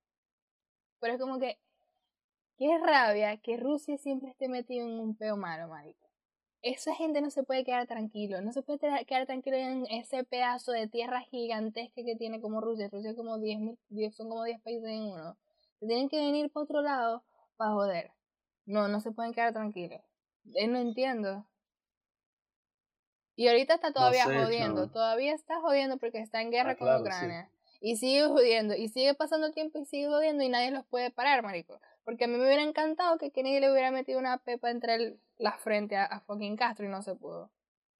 Pero 0.99 1.13
es 1.13 1.19
como 1.19 1.39
que, 1.39 1.59
qué 2.57 2.77
rabia 2.79 3.37
que 3.37 3.57
Rusia 3.57 3.97
siempre 3.97 4.29
esté 4.29 4.47
metido 4.47 4.87
en 4.87 4.99
un 4.99 5.15
peo 5.17 5.37
malo, 5.37 5.67
marico. 5.67 6.04
Esa 6.65 6.95
gente 6.95 7.21
no 7.21 7.29
se 7.29 7.43
puede 7.43 7.63
quedar 7.63 7.85
tranquilo, 7.85 8.41
no 8.41 8.51
se 8.51 8.63
puede 8.63 8.79
quedar 9.05 9.27
tranquilo 9.27 9.55
en 9.55 9.85
ese 9.85 10.23
pedazo 10.23 10.71
de 10.71 10.87
tierra 10.87 11.21
gigantesca 11.21 12.03
que 12.03 12.15
tiene 12.15 12.41
como 12.41 12.59
Rusia. 12.59 12.89
Rusia 12.91 13.15
como 13.15 13.37
10, 13.37 13.77
son 14.15 14.29
como 14.29 14.43
10 14.43 14.61
países 14.61 14.89
en 14.89 15.03
uno. 15.03 15.37
Se 15.79 15.85
tienen 15.85 16.09
que 16.09 16.17
venir 16.17 16.51
para 16.51 16.63
otro 16.63 16.81
lado 16.81 17.23
para 17.55 17.73
joder. 17.73 18.11
No, 18.65 18.87
no 18.87 18.99
se 18.99 19.11
pueden 19.11 19.31
quedar 19.31 19.53
tranquilos. 19.53 20.01
Eh, 20.55 20.65
no 20.65 20.79
entiendo. 20.79 21.45
Y 23.35 23.47
ahorita 23.47 23.75
está 23.75 23.93
todavía 23.93 24.25
jodiendo, 24.25 24.89
todavía 24.89 25.35
está 25.35 25.61
jodiendo 25.61 25.97
porque 25.97 26.17
está 26.17 26.41
en 26.41 26.49
guerra 26.49 26.71
ah, 26.71 26.77
con 26.77 26.99
Ucrania. 26.99 27.51
Y 27.79 27.97
sigue 27.97 28.25
jodiendo, 28.25 28.73
y 28.73 28.89
sigue 28.89 29.13
pasando 29.13 29.45
el 29.45 29.53
tiempo 29.53 29.77
y 29.77 29.85
sigue 29.85 30.07
jodiendo 30.07 30.43
y 30.43 30.49
nadie 30.49 30.71
los 30.71 30.83
puede 30.87 31.11
parar, 31.11 31.43
marico. 31.43 31.79
Porque 32.05 32.25
a 32.25 32.27
mí 32.27 32.37
me 32.37 32.45
hubiera 32.45 32.63
encantado 32.63 33.17
que 33.17 33.31
Kennedy 33.31 33.59
le 33.59 33.71
hubiera 33.71 33.91
metido 33.91 34.19
una 34.19 34.37
pepa 34.37 34.71
entre 34.71 35.19
la 35.37 35.57
frente 35.57 35.97
a, 35.97 36.21
fucking 36.21 36.55
Castro 36.55 36.85
y 36.85 36.89
no 36.89 37.01
se 37.01 37.15
pudo. 37.15 37.51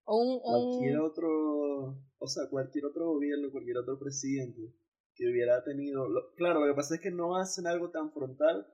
O 0.06 0.18
un, 0.18 0.40
Cualquier 0.40 1.00
otro, 1.00 1.98
o 2.20 2.28
sea, 2.28 2.48
cualquier 2.50 2.86
otro 2.86 3.08
gobierno, 3.08 3.52
cualquier 3.52 3.80
otro 3.80 3.98
presidente 3.98 4.74
que 5.16 5.28
hubiera 5.28 5.64
tenido... 5.64 6.06
claro, 6.36 6.60
lo 6.60 6.68
que 6.68 6.76
pasa 6.76 6.96
es 6.96 7.02
que 7.02 7.10
no 7.10 7.36
hacen 7.36 7.66
algo 7.66 7.90
tan 7.90 8.12
frontal 8.12 8.68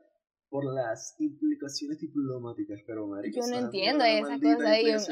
por 0.51 0.65
las 0.65 1.15
implicaciones 1.17 1.97
diplomáticas, 1.97 2.81
pero 2.85 3.07
marico, 3.07 3.39
yo 3.39 3.47
no 3.47 3.57
entiendo 3.57 4.03
esas 4.03 4.37
cosas 4.41 5.07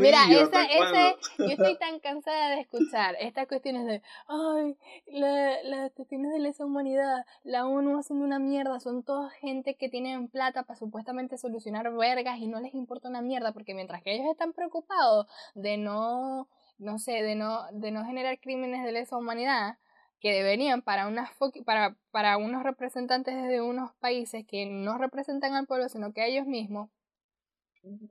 Mira, 0.00 0.18
esa, 0.28 0.64
ese, 0.64 1.16
yo 1.38 1.46
estoy 1.46 1.78
tan 1.78 2.00
cansada 2.00 2.50
de 2.50 2.62
escuchar 2.62 3.14
estas 3.20 3.46
cuestiones 3.46 3.86
de, 3.86 4.02
ay, 4.26 4.76
la, 5.06 5.62
las 5.62 5.92
cuestiones 5.92 6.32
de 6.32 6.40
lesa 6.40 6.66
humanidad, 6.66 7.24
la 7.44 7.66
ONU 7.66 8.00
haciendo 8.00 8.24
una 8.24 8.40
mierda, 8.40 8.80
son 8.80 9.04
toda 9.04 9.30
gente 9.30 9.76
que 9.76 9.88
tienen 9.88 10.26
plata 10.26 10.64
para 10.64 10.76
supuestamente 10.76 11.38
solucionar 11.38 11.94
vergas 11.94 12.40
y 12.40 12.48
no 12.48 12.58
les 12.58 12.74
importa 12.74 13.08
una 13.08 13.22
mierda, 13.22 13.52
porque 13.52 13.74
mientras 13.74 14.02
que 14.02 14.12
ellos 14.12 14.26
están 14.28 14.52
preocupados 14.52 15.28
de 15.54 15.76
no, 15.76 16.48
no 16.78 16.98
sé, 16.98 17.22
de 17.22 17.36
no, 17.36 17.60
de 17.70 17.92
no 17.92 18.04
generar 18.04 18.40
crímenes 18.40 18.84
de 18.84 18.90
lesa 18.90 19.16
humanidad, 19.16 19.78
que 20.20 20.32
deberían 20.32 20.82
para, 20.82 21.06
unas 21.06 21.30
para, 21.64 21.96
para 22.10 22.36
unos 22.36 22.62
representantes 22.62 23.34
de 23.48 23.60
unos 23.60 23.92
países 23.96 24.44
que 24.46 24.66
no 24.66 24.98
representan 24.98 25.54
al 25.54 25.66
pueblo, 25.66 25.88
sino 25.88 26.12
que 26.12 26.22
a 26.22 26.26
ellos 26.26 26.46
mismos, 26.46 26.90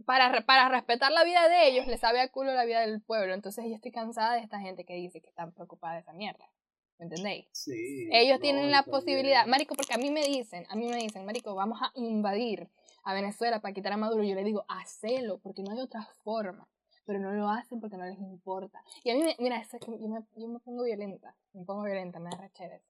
para, 0.06 0.46
para 0.46 0.70
respetar 0.70 1.12
la 1.12 1.24
vida 1.24 1.50
de 1.50 1.68
ellos, 1.68 1.88
les 1.88 2.00
sabe 2.00 2.22
a 2.22 2.30
culo 2.30 2.54
la 2.54 2.66
vida 2.66 2.82
del 2.82 3.02
pueblo. 3.02 3.34
Entonces 3.34 3.66
yo 3.66 3.76
estoy 3.76 3.92
cansada 3.92 4.36
de 4.36 4.42
esta 4.42 4.60
gente 4.60 4.86
que 4.86 4.94
dice 4.94 5.22
que 5.22 5.30
están 5.30 5.52
preocupada 5.52 5.96
de 5.96 6.02
esa 6.02 6.14
mierda. 6.14 6.50
¿Me 6.98 7.06
entendéis? 7.06 7.48
Sí, 7.52 8.08
ellos 8.12 8.40
tienen 8.40 8.72
la 8.72 8.84
posibilidad, 8.84 9.46
Marico, 9.48 9.76
porque 9.76 9.94
a 9.94 9.98
mí 9.98 10.12
me 10.12 10.24
dicen, 10.24 10.66
a 10.70 10.76
mí 10.76 10.88
me 10.88 10.96
dicen, 10.96 11.26
Marico, 11.26 11.54
vamos 11.54 11.82
a 11.82 11.92
invadir 11.96 12.70
a 13.04 13.14
Venezuela 13.14 13.60
para 13.60 13.74
quitar 13.74 13.92
a 13.92 13.98
Maduro. 13.98 14.24
Yo 14.24 14.36
le 14.36 14.46
digo, 14.46 14.64
hacelo, 14.70 15.40
porque 15.40 15.62
no 15.62 15.72
hay 15.72 15.80
otra 15.80 16.08
forma. 16.24 16.70
Pero 17.06 17.20
no 17.20 17.32
lo 17.32 17.50
hacen 17.50 17.80
porque 17.80 17.98
no 17.98 18.06
les 18.06 18.20
importa. 18.20 18.84
Y 19.04 19.12
a 19.12 19.16
mí, 19.16 19.24
me, 19.24 19.36
mira, 19.40 19.60
es 19.60 19.70
que 19.70 20.00
yo, 20.00 20.08
me, 20.08 20.24
yo 20.36 20.48
me 20.48 20.60
pongo 20.60 20.84
violenta, 20.84 21.36
me 21.54 21.64
pongo 21.64 21.84
violenta, 21.84 22.20
me 22.20 22.30
da 22.30 22.46
eso. 22.46 22.86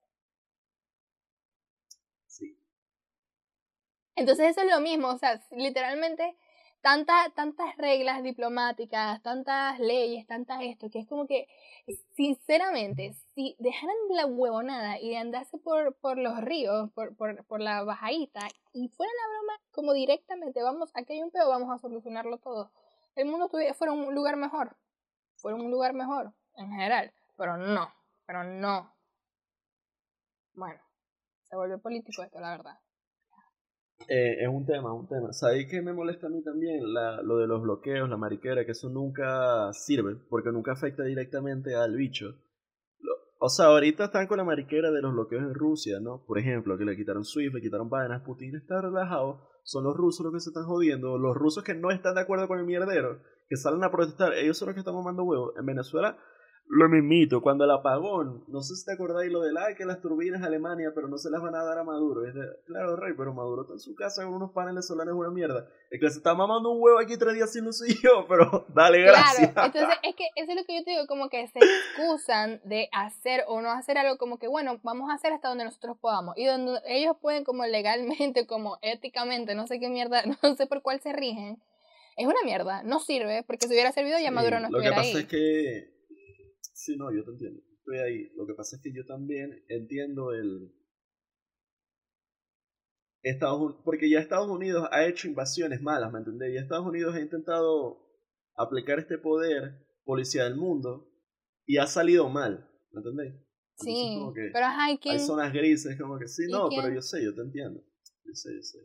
Sí. 2.28 2.58
Entonces 4.16 4.52
eso 4.52 4.62
es 4.62 4.72
lo 4.72 4.80
mismo, 4.80 5.10
o 5.10 5.18
sea, 5.18 5.42
literalmente 5.52 6.38
tantas 6.86 7.34
tantas 7.34 7.76
reglas 7.78 8.22
diplomáticas, 8.22 9.20
tantas 9.24 9.80
leyes, 9.80 10.28
tantas 10.28 10.62
esto, 10.62 10.88
que 10.92 11.00
es 11.00 11.08
como 11.08 11.26
que, 11.26 11.48
sinceramente, 12.16 13.16
si 13.34 13.56
dejaran 13.58 13.96
la 14.10 14.28
huevonada 14.28 15.00
y 15.00 15.10
de 15.10 15.18
andarse 15.18 15.58
por, 15.58 15.96
por 15.96 16.20
los 16.20 16.40
ríos, 16.42 16.92
por, 16.92 17.16
por, 17.18 17.44
por 17.46 17.60
la 17.60 17.84
bajadita, 17.84 18.48
y 18.72 18.90
fuera 18.90 19.12
la 19.12 19.34
broma 19.34 19.60
como 19.72 19.94
directamente, 19.94 20.62
vamos, 20.62 20.92
aquí 20.94 21.14
hay 21.14 21.24
un 21.24 21.32
pedo, 21.32 21.50
vamos 21.50 21.72
a 21.74 21.80
solucionarlo 21.80 22.38
todo, 22.38 22.70
el 23.16 23.28
mundo 23.28 23.50
fuera 23.50 23.94
un 23.94 24.14
lugar 24.14 24.38
mejor, 24.38 24.76
fuera 25.38 25.58
un 25.58 25.72
lugar 25.72 25.94
mejor, 25.94 26.34
en 26.56 26.70
general, 26.70 27.14
pero 27.38 27.58
no, 27.58 27.90
pero 28.26 28.44
no. 28.44 28.94
Bueno, 30.54 30.80
se 31.44 31.56
vuelve 31.56 31.78
político 31.78 32.24
esto, 32.24 32.40
la 32.40 32.52
verdad. 32.52 32.80
Eh, 34.10 34.44
es 34.44 34.48
un 34.48 34.66
tema, 34.66 34.94
un 34.94 35.08
tema. 35.08 35.32
¿Sabéis 35.34 35.68
que 35.70 35.82
me 35.82 35.94
molesta 35.94 36.28
a 36.28 36.30
mí 36.30 36.44
también 36.44 36.94
la, 36.94 37.22
lo 37.22 37.38
de 37.38 37.48
los 37.48 37.62
bloqueos, 37.62 38.10
la 38.10 38.18
mariquera? 38.18 38.66
Que 38.66 38.72
eso 38.72 38.90
nunca 38.90 39.72
sirve, 39.74 40.16
porque 40.30 40.52
nunca 40.52 40.74
afecta 40.74 41.04
directamente 41.04 41.76
al 41.76 41.96
bicho. 41.96 42.36
o 43.40 43.50
sea, 43.50 43.68
ahorita 43.68 44.06
están 44.06 44.28
con 44.28 44.38
la 44.38 44.44
mariquera 44.44 44.92
de 44.92 45.02
los 45.02 45.14
bloqueos 45.14 45.44
en 45.44 45.54
Rusia, 45.54 46.00
¿no? 46.02 46.24
Por 46.26 46.38
ejemplo, 46.40 46.78
que 46.78 46.86
le 46.86 46.96
quitaron 46.96 47.24
SWIFT, 47.24 47.56
le 47.56 47.62
quitaron 47.62 47.90
vainas, 47.90 48.22
Putin 48.22 48.56
está 48.56 48.82
relajado. 48.82 49.55
Son 49.66 49.84
los 49.84 49.98
rusos 49.98 50.24
los 50.24 50.32
que 50.32 50.40
se 50.40 50.52
están 50.52 50.66
jodiendo, 50.66 51.18
los 51.18 51.36
rusos 51.36 51.64
que 51.64 51.74
no 51.74 51.90
están 51.90 52.14
de 52.14 52.22
acuerdo 52.22 52.48
con 52.48 52.60
el 52.60 52.66
mierdero, 52.66 53.20
que 53.50 53.58
salen 53.58 53.84
a 53.84 53.90
protestar, 53.90 54.36
ellos 54.36 54.60
son 54.60 54.68
los 54.68 54.76
que 54.76 54.82
están 54.82 54.94
mamando 54.94 55.24
huevos. 55.24 55.54
En 55.58 55.66
Venezuela 55.66 56.20
lo 56.68 56.90
mismito, 56.90 57.42
cuando 57.42 57.64
el 57.64 57.72
apagón, 57.72 58.44
no 58.48 58.62
sé 58.62 58.76
si 58.76 58.86
te 58.86 58.94
acordáis 58.94 59.32
lo 59.32 59.42
del, 59.42 59.56
ay, 59.58 59.76
que 59.76 59.86
las 59.86 60.02
turbinas 60.02 60.42
Alemania, 60.42 60.92
pero 60.96 61.08
no 61.08 61.18
se 61.18 61.30
las 61.30 61.42
van 61.42 61.54
a 61.56 61.64
dar 61.64 61.78
a 61.78 61.84
Maduro. 61.84 62.28
Es 62.28 62.34
de, 62.34 62.42
claro, 62.66 62.96
rey, 62.96 63.14
pero 63.16 63.34
Maduro 63.34 63.62
está 63.62 63.74
en 63.74 63.80
su 63.80 63.94
casa 63.94 64.24
con 64.24 64.34
unos 64.34 64.52
paneles 64.52 64.88
solares, 64.88 65.14
una 65.14 65.30
mierda. 65.30 65.68
Es 65.92 66.00
que 66.00 66.10
se 66.10 66.18
está 66.18 66.34
mamando 66.34 66.72
un 66.72 66.82
huevo 66.82 67.00
aquí 67.00 67.18
tres 67.18 67.36
días 67.36 67.54
sin 67.54 67.66
luz 67.66 67.88
y 67.88 68.02
yo, 68.02 68.26
pero 68.30 68.66
dale 68.70 69.02
gracias. 69.02 69.54
Claro, 69.54 69.68
entonces 69.68 69.98
es 70.02 70.16
que 70.16 70.28
eso 70.36 70.52
es 70.52 70.58
lo 70.58 70.66
que 70.66 70.76
yo 70.76 70.84
te 70.84 70.92
digo, 70.92 71.06
como 71.08 71.30
que 71.30 71.48
se 71.48 71.60
excusan 71.60 72.60
de 72.64 72.90
hacer 72.92 73.44
o 73.48 73.62
no 73.62 73.70
hacer 73.70 73.98
algo 73.98 74.18
como 74.18 74.40
que, 74.40 74.48
bueno, 74.48 74.80
vamos 74.84 75.12
a 75.12 75.14
hacer 75.14 75.34
hasta 75.34 75.50
donde 75.50 75.66
nosotros 75.66 75.98
podamos. 76.00 76.36
Y 76.36 76.46
donde 76.46 76.80
ellos 76.88 77.16
pueden 77.22 77.44
como 77.44 77.66
legalmente, 77.66 78.48
como 78.48 78.80
éticamente, 78.82 79.54
no 79.54 79.68
sé 79.68 79.80
qué 79.80 79.90
mierda, 79.90 80.24
no 80.44 80.56
sé 80.56 80.66
por 80.66 80.82
cuál 80.82 81.00
se 81.00 81.14
rigen. 81.14 81.62
Es 82.18 82.26
una 82.26 82.42
mierda, 82.46 82.82
no 82.84 83.00
sirve, 83.00 83.44
porque 83.44 83.68
si 83.68 83.74
hubiera 83.74 83.92
servido 83.92 84.18
ya 84.18 84.32
Maduro 84.32 84.60
no 84.62 84.68
estuviera 84.68 85.02
ahí. 85.02 85.14
Lo 85.14 85.20
que 85.20 85.26
pasa 85.26 85.26
es 85.26 85.28
que 85.28 85.95
Sí, 86.86 86.96
no, 86.98 87.12
yo 87.12 87.24
te 87.24 87.32
entiendo. 87.32 87.64
Estoy 87.80 87.98
ahí. 87.98 88.32
Lo 88.36 88.46
que 88.46 88.54
pasa 88.54 88.76
es 88.76 88.82
que 88.84 88.94
yo 88.94 89.04
también 89.08 89.66
entiendo 89.70 90.34
el... 90.34 90.72
Estados 93.24 93.82
porque 93.84 94.08
ya 94.08 94.20
Estados 94.20 94.48
Unidos 94.48 94.88
ha 94.92 95.04
hecho 95.08 95.28
invasiones 95.28 95.82
malas, 95.82 96.14
¿me 96.14 96.20
entendés? 96.20 96.54
Ya 96.54 96.62
Estados 96.62 96.86
Unidos 96.86 97.16
ha 97.16 97.22
intentado 97.22 98.08
aplicar 98.56 99.00
este 99.00 99.18
poder 99.18 99.84
policía 100.04 100.44
del 100.44 100.58
mundo 100.58 101.12
y 101.66 101.78
ha 101.78 101.88
salido 101.88 102.30
mal, 102.30 102.70
¿me 102.92 103.00
entendés? 103.00 103.34
sí, 103.80 104.20
pero 104.54 104.68
hay, 104.68 105.00
hay 105.04 105.20
zonas 105.20 105.52
grises, 105.52 106.00
como 106.00 106.20
que 106.20 106.28
sí, 106.28 106.44
no, 106.48 106.70
pero 106.70 106.94
yo 106.94 107.02
sé, 107.02 107.24
yo 107.24 107.34
te 107.34 107.42
entiendo. 107.42 107.84
Yo 108.24 108.34
sé, 108.36 108.56
yo 108.56 108.62
sé. 108.62 108.78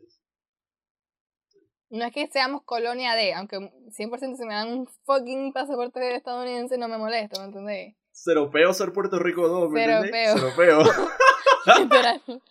No 1.91 2.05
es 2.05 2.13
que 2.13 2.27
seamos 2.27 2.63
colonia 2.63 3.15
de, 3.15 3.33
aunque 3.33 3.57
100% 3.57 4.37
si 4.37 4.45
me 4.45 4.53
dan 4.53 4.69
un 4.69 4.87
fucking 5.03 5.51
pasaporte 5.51 6.15
estadounidense 6.15 6.77
no 6.77 6.87
me 6.87 6.97
molesta, 6.97 7.41
¿me 7.41 7.47
entendés? 7.47 7.95
Cero 8.13 8.49
peo 8.49 8.73
ser 8.73 8.93
Puerto 8.93 9.19
Rico 9.19 9.49
2, 9.49 9.69
¿me 9.69 9.83
entendés? 9.83 10.31
Cero 10.33 10.53
peo. 10.55 10.79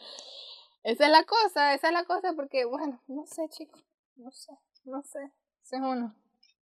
esa 0.82 1.06
es 1.06 1.10
la 1.10 1.24
cosa, 1.24 1.72
esa 1.72 1.88
es 1.88 1.92
la 1.94 2.04
cosa 2.04 2.34
porque, 2.34 2.66
bueno, 2.66 3.00
no 3.08 3.24
sé, 3.24 3.48
chicos, 3.48 3.82
no 4.16 4.30
sé, 4.30 4.52
no 4.84 5.02
sé, 5.02 5.20
ese 5.62 5.76
es 5.76 5.82
uno. 5.82 6.14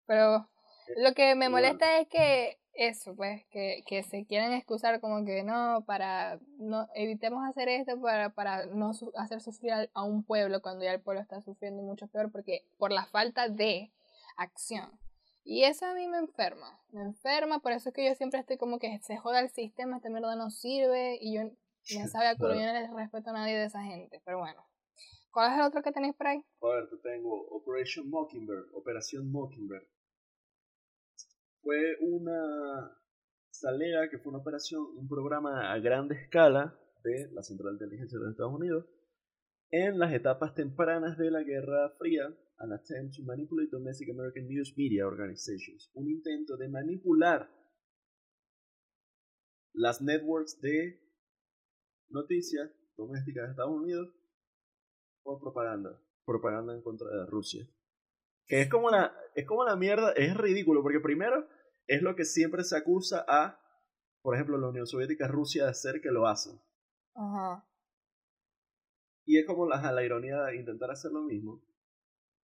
Pero 0.06 0.50
lo 0.98 1.14
que 1.14 1.34
me 1.36 1.48
molesta 1.48 2.00
es 2.00 2.10
que 2.10 2.60
eso, 2.76 3.16
pues, 3.16 3.46
que, 3.52 3.84
que 3.88 4.04
se 4.04 4.26
quieren 4.26 4.52
excusar 4.54 5.00
como 5.00 5.26
que 5.26 5.44
no, 5.44 5.84
para, 5.86 6.40
no, 6.58 6.88
evitemos 6.94 7.44
hacer 7.48 7.70
esto 7.70 8.00
para, 8.02 8.30
para 8.32 8.66
no 8.68 8.92
hacer 9.16 9.42
sufrir 9.42 9.72
a, 9.94 10.04
un 10.04 10.24
pueblo 10.24 10.62
cuando 10.62 10.84
ya 10.84 10.94
el 10.94 11.02
pueblo 11.02 11.22
está 11.22 11.42
sufriendo 11.42 11.82
mucho 11.84 12.08
peor 12.08 12.32
porque 12.32 12.66
por 12.78 12.92
la 12.92 13.06
falta 13.06 13.50
de 13.50 13.92
acción. 14.38 14.92
Y 15.44 15.64
eso 15.64 15.86
a 15.86 15.94
mí 15.94 16.08
me 16.08 16.18
enferma, 16.18 16.80
me 16.92 17.04
enferma, 17.04 17.60
por 17.60 17.72
eso 17.72 17.90
es 17.90 17.96
que 17.96 18.06
yo 18.06 18.16
siempre 18.16 18.40
estoy 18.40 18.58
como 18.58 18.80
que 18.80 19.00
se 19.00 19.18
joda 19.18 19.40
el 19.40 19.50
sistema, 19.50 19.98
esta 19.98 20.10
mierda 20.10 20.36
no 20.36 20.50
sirve 20.50 21.18
y 21.22 21.36
yo 21.36 21.44
me 21.44 22.08
sabe 22.08 22.28
a 22.28 22.36
culo, 22.36 22.56
yo 22.56 22.66
no 22.66 22.74
les 22.74 22.92
respeto 22.92 23.30
a 23.30 23.34
nadie 23.34 23.56
de 23.56 23.66
esa 23.66 23.84
gente, 23.84 24.22
pero 24.26 24.40
bueno. 24.40 24.66
¿Cuál 25.32 25.52
es 25.52 25.60
el 25.60 25.66
otro 25.66 25.84
que 25.84 25.92
tenéis 25.92 26.16
por 26.16 26.28
ahí? 26.28 26.44
A 26.62 26.68
ver, 26.68 26.90
te 26.90 26.98
tengo 26.98 27.48
Operation 27.50 28.10
Mockingbird, 28.10 28.74
Operación 28.74 29.30
Mockingbird 29.32 29.86
fue 31.66 31.98
una 32.00 32.96
salea 33.50 34.08
que 34.10 34.20
fue 34.20 34.30
una 34.30 34.40
operación, 34.40 34.86
un 34.96 35.08
programa 35.08 35.74
a 35.74 35.80
gran 35.80 36.12
escala 36.12 36.80
de 37.04 37.32
la 37.34 37.42
Central 37.42 37.72
de 37.78 37.86
Inteligencia 37.86 38.20
de 38.20 38.26
los 38.26 38.34
Estados 38.34 38.54
Unidos 38.54 38.86
en 39.72 39.98
las 39.98 40.14
etapas 40.14 40.54
tempranas 40.54 41.18
de 41.18 41.32
la 41.32 41.42
Guerra 41.42 41.90
Fría, 41.98 42.28
an 42.60 42.72
attempt 42.72 43.16
to 43.16 43.24
manipulate 43.24 43.72
domestic 43.72 44.10
American 44.12 44.48
news 44.48 44.76
media 44.78 45.08
organizations, 45.08 45.90
un 45.96 46.08
intento 46.08 46.56
de 46.56 46.70
manipular 46.70 47.50
las 49.74 50.04
networks 50.04 50.62
de 50.62 51.02
noticias 52.10 52.72
domésticas 52.96 53.46
de 53.46 53.50
Estados 53.50 53.76
Unidos 53.76 54.14
por 55.24 55.40
propaganda, 55.40 56.00
propaganda 56.26 56.76
en 56.76 56.84
contra 56.84 57.10
de 57.10 57.26
Rusia. 57.26 57.68
Que 58.46 58.62
es 58.62 58.70
como 58.70 58.92
la, 58.92 59.12
es 59.34 59.48
como 59.48 59.66
la 59.66 59.76
mierda, 59.76 60.12
es 60.12 60.38
ridículo, 60.38 60.84
porque 60.84 61.00
primero 61.00 61.48
es 61.88 62.02
lo 62.02 62.16
que 62.16 62.26
siempre 62.26 62.64
se 62.64 62.78
acusa 62.78 63.26
a, 63.28 63.60
por 64.22 64.36
ejemplo, 64.36 64.58
la 64.58 64.70
Unión 64.70 64.88
Soviética, 64.88 65.28
Rusia 65.28 65.66
de 65.66 65.72
hacer 65.72 66.02
que 66.02 66.12
lo 66.12 66.28
hacen. 66.28 66.60
Ajá. 67.14 67.68
Y 69.26 69.38
es 69.40 69.46
como 69.46 69.68
la, 69.68 69.92
la 69.92 70.04
ironía 70.04 70.44
de 70.44 70.56
intentar 70.56 70.92
hacer 70.92 71.12
lo 71.12 71.22
mismo. 71.22 71.64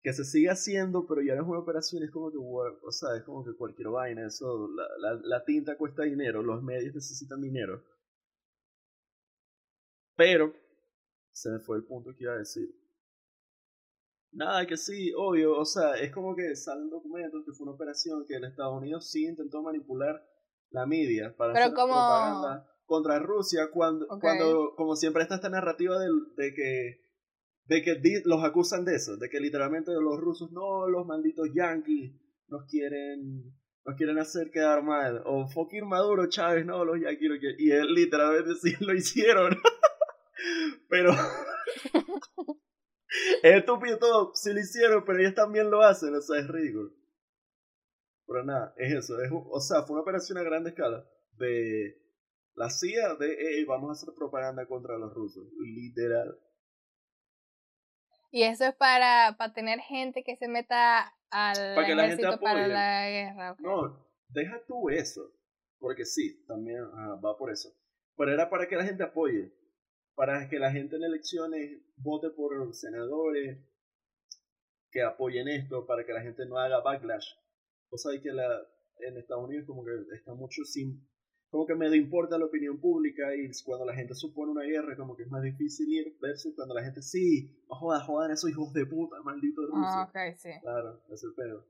Que 0.04 0.14
se 0.14 0.24
sigue 0.26 0.50
haciendo, 0.50 1.06
pero 1.06 1.22
ya 1.22 1.36
no 1.36 1.44
es 1.44 1.48
una 1.48 1.60
operación, 1.60 2.04
es 2.04 2.12
como 2.12 2.32
que, 2.32 2.38
o 2.38 2.92
sea, 2.92 3.16
es 3.16 3.24
como 3.24 3.44
que 3.44 3.54
cualquier 3.54 3.90
vaina, 3.90 4.26
eso, 4.26 4.68
la, 4.70 4.88
la, 4.98 5.22
la 5.24 5.46
tinta 5.46 5.78
cuesta 5.78 6.04
dinero, 6.04 6.42
los 6.42 6.64
medios 6.64 6.96
necesitan 6.96 7.40
dinero. 7.40 7.84
Pero, 10.16 10.56
se 11.32 11.52
me 11.52 11.60
fue 11.60 11.78
el 11.78 11.84
punto 11.84 12.16
que 12.16 12.24
iba 12.24 12.34
a 12.34 12.38
decir. 12.38 12.81
Nada, 14.34 14.66
que 14.66 14.78
sí, 14.78 15.12
obvio, 15.16 15.58
o 15.58 15.66
sea, 15.66 15.96
es 15.96 16.12
como 16.12 16.36
que 16.36 16.56
salen 16.56 16.90
documentos 16.90 17.44
que 17.46 17.52
fue 17.52 17.66
una 17.66 17.76
operación 17.76 18.26
que 18.26 18.36
el 18.36 18.46
Estados 18.46 18.78
Unidos 18.78 19.10
sí 19.10 19.26
intentó 19.26 19.62
manipular 19.62 20.24
la 20.70 20.86
media 20.86 21.36
para 21.36 21.52
hacer 21.52 21.74
propaganda 21.74 22.66
contra 22.86 23.20
Rusia 23.20 23.70
cuando, 23.72 24.08
cuando 24.20 24.74
como 24.76 24.96
siempre 24.96 25.24
está 25.24 25.36
esta 25.36 25.50
narrativa 25.50 26.00
de, 26.00 26.08
de 26.38 26.54
que 26.54 27.02
de 27.66 27.82
que 27.84 28.02
los 28.26 28.44
acusan 28.44 28.84
de 28.84 28.96
eso, 28.96 29.16
de 29.18 29.30
que 29.30 29.40
literalmente 29.40 29.92
los 29.94 30.20
rusos 30.20 30.52
no, 30.52 30.88
los 30.90 31.06
malditos 31.06 31.48
yankees 31.54 32.14
nos 32.48 32.66
quieren 32.70 33.54
nos 33.86 33.96
quieren 33.96 34.20
hacer 34.20 34.52
quedar 34.52 34.84
mal 34.84 35.22
o 35.26 35.48
fucking 35.48 35.88
Maduro 35.88 36.28
Chávez 36.28 36.66
no, 36.66 36.84
los 36.84 37.00
yankees 37.00 37.32
y 37.60 37.72
él 37.72 37.94
literalmente 37.94 38.56
sí 38.62 38.76
lo 38.80 38.94
hicieron. 38.94 39.58
Pero 40.90 41.14
es 43.44 43.56
estúpido 43.56 43.98
todo, 43.98 44.34
si 44.36 44.54
lo 44.54 44.60
hicieron, 44.60 45.04
pero 45.06 45.20
ellos 45.20 45.36
también 45.36 45.70
lo 45.70 45.82
hacen, 45.82 46.16
o 46.16 46.22
sea, 46.22 46.40
es 46.40 46.48
ridículo. 46.48 46.92
Pero 48.26 48.46
nada, 48.46 48.74
es 48.78 48.94
eso, 48.94 49.22
es, 49.22 49.30
o 49.32 49.60
sea, 49.60 49.84
fue 49.84 49.96
una 49.96 50.04
operación 50.04 50.38
a 50.38 50.44
gran 50.44 50.66
escala 50.66 51.06
de 51.38 51.98
la 52.56 52.70
CIA 52.70 53.16
de, 53.16 53.66
vamos 53.68 53.90
a 53.90 53.94
hacer 53.94 54.14
propaganda 54.16 54.66
contra 54.66 54.98
los 54.98 55.14
rusos, 55.14 55.46
literal. 55.60 56.38
Y 58.32 58.44
eso 58.44 58.66
es 58.66 58.76
para, 58.76 59.36
para 59.38 59.54
tener 59.54 59.80
gente 59.80 60.24
que 60.24 60.38
se 60.38 60.48
meta 60.48 61.14
al 61.30 61.76
para 61.76 62.06
ejército 62.06 62.40
para 62.40 62.68
la 62.68 63.10
guerra. 63.10 63.56
No, 63.60 64.08
deja 64.30 64.62
tú 64.66 64.90
eso, 64.90 65.34
porque 65.80 66.06
sí, 66.06 66.46
también 66.46 66.84
va 67.24 67.38
por 67.38 67.52
eso. 67.52 67.70
Pero 68.16 68.32
era 68.32 68.50
para 68.50 68.68
que 68.70 68.78
la 68.78 68.86
gente 68.86 69.04
apoye 69.04 69.54
para 70.22 70.48
que 70.48 70.60
la 70.60 70.72
gente 70.72 70.98
en 70.98 71.04
elecciones 71.04 71.82
vote 71.96 72.30
por 72.30 72.76
senadores 72.76 73.58
que 74.92 75.02
apoyen 75.02 75.48
esto, 75.48 75.88
para 75.88 76.06
que 76.06 76.14
la 76.14 76.22
gente 76.22 76.46
no 76.46 76.60
haga 76.60 76.80
backlash. 76.80 77.26
O 77.90 77.98
sea, 77.98 78.22
que 78.22 78.32
la, 78.32 78.46
en 79.00 79.18
Estados 79.18 79.46
Unidos 79.46 79.66
como 79.66 79.84
que 79.84 79.90
está 80.14 80.36
mucho 80.36 80.64
sin... 80.64 81.10
Como 81.50 81.66
que 81.66 81.74
medio 81.74 81.96
importa 81.96 82.38
la 82.38 82.46
opinión 82.46 82.80
pública 82.80 83.36
y 83.36 83.50
cuando 83.66 83.84
la 83.84 83.96
gente 83.96 84.14
supone 84.14 84.52
una 84.52 84.62
guerra 84.62 84.96
como 84.96 85.16
que 85.16 85.24
es 85.24 85.30
más 85.32 85.42
difícil 85.42 85.92
ir 85.92 86.16
versus 86.22 86.54
cuando 86.56 86.76
la 86.76 86.84
gente 86.84 87.02
sí, 87.02 87.60
joda, 87.68 88.00
jodan 88.02 88.30
esos 88.30 88.52
hijos 88.52 88.72
de 88.74 88.86
puta, 88.86 89.20
malditos 89.24 89.66
rusos. 89.72 89.88
Ah, 89.88 90.08
ok, 90.08 90.36
sí. 90.38 90.52
Claro, 90.62 91.02
es 91.10 91.24
el 91.24 91.34
pedo. 91.34 91.66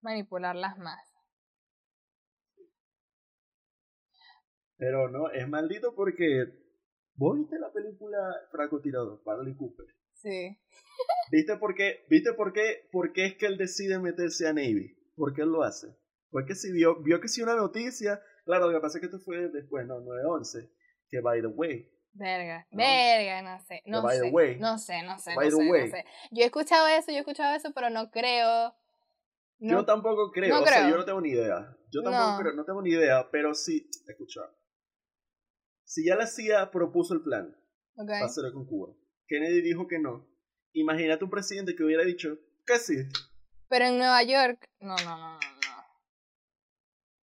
manipularlas 0.00 0.78
más. 0.78 1.06
Pero 4.78 5.10
no, 5.10 5.30
es 5.30 5.46
maldito 5.46 5.94
porque 5.94 6.64
vos 7.16 7.36
viste 7.38 7.58
la 7.58 7.72
película 7.72 8.18
Francotirador, 8.50 9.22
Bradley 9.24 9.54
Cooper. 9.56 9.86
Sí. 10.14 10.58
¿Viste 11.30 11.56
por 11.56 11.74
qué? 11.74 12.04
¿Viste 12.08 12.32
por 12.32 12.52
qué? 12.52 12.88
¿Por 12.92 13.12
qué 13.12 13.26
es 13.26 13.34
que 13.36 13.46
él 13.46 13.58
decide 13.58 13.98
meterse 13.98 14.46
a 14.48 14.52
Navy? 14.52 14.96
¿Por 15.16 15.34
qué 15.34 15.42
él 15.42 15.48
lo 15.50 15.62
hace? 15.62 15.88
Porque 16.30 16.54
si 16.54 16.72
vio, 16.72 16.96
vio 17.02 17.20
que 17.20 17.28
si 17.28 17.42
una 17.42 17.54
noticia, 17.56 18.20
claro, 18.44 18.66
lo 18.66 18.72
que 18.78 18.80
pasa 18.82 18.98
es 18.98 19.00
que 19.00 19.06
esto 19.06 19.18
fue 19.20 19.48
después, 19.48 19.86
no, 19.86 20.00
9-11, 20.00 20.70
que 21.08 21.20
by 21.20 21.40
the 21.40 21.46
way. 21.46 21.90
Verga, 22.12 22.66
verga, 22.70 23.42
no 23.42 23.60
sé, 23.60 23.82
no 23.86 24.02
by 24.02 24.16
sé, 24.16 24.22
the 24.22 24.30
way. 24.30 24.58
no 24.58 24.78
sé, 24.78 25.02
no 25.02 25.18
sé, 25.18 25.34
By 25.36 25.50
no 25.50 25.56
the 25.58 25.62
sé, 25.64 25.70
way. 25.70 25.84
no 25.84 25.96
sé. 25.96 26.04
Yo 26.30 26.42
he 26.42 26.46
escuchado 26.46 26.86
eso, 26.88 27.10
yo 27.10 27.18
he 27.18 27.20
escuchado 27.20 27.54
eso, 27.54 27.72
pero 27.74 27.90
no 27.90 28.10
creo. 28.10 28.74
No, 29.58 29.72
Yo 29.80 29.84
tampoco 29.84 30.30
creo, 30.32 30.54
no 30.54 30.62
o 30.62 30.66
sea, 30.66 30.76
creo. 30.78 30.90
yo 30.90 30.96
no 30.96 31.04
tengo 31.04 31.20
ni 31.20 31.30
idea. 31.30 31.76
Yo 31.90 32.02
tampoco 32.02 32.32
No. 32.32 32.38
creo, 32.38 32.52
no 32.54 32.64
tengo 32.64 32.82
ni 32.82 32.90
idea, 32.90 33.28
pero 33.30 33.54
sí, 33.54 33.88
escucha. 34.08 34.40
Si 35.86 36.04
ya 36.04 36.16
la 36.16 36.26
CIA 36.26 36.72
propuso 36.72 37.14
el 37.14 37.22
plan 37.22 37.56
ok. 37.94 38.08
para 38.08 38.24
hacerlo 38.26 38.52
con 38.52 38.66
Cuba, 38.66 38.92
Kennedy 39.28 39.62
dijo 39.62 39.86
que 39.86 40.00
no. 40.00 40.28
Imagínate 40.72 41.22
un 41.24 41.30
presidente 41.30 41.76
que 41.76 41.84
hubiera 41.84 42.04
dicho 42.04 42.36
que 42.66 42.76
sí. 42.78 42.96
Pero 43.68 43.84
en 43.86 43.98
Nueva 43.98 44.22
York, 44.24 44.68
no, 44.80 44.96
no, 44.96 45.16
no, 45.16 45.16
no, 45.16 45.38
no. 45.38 45.84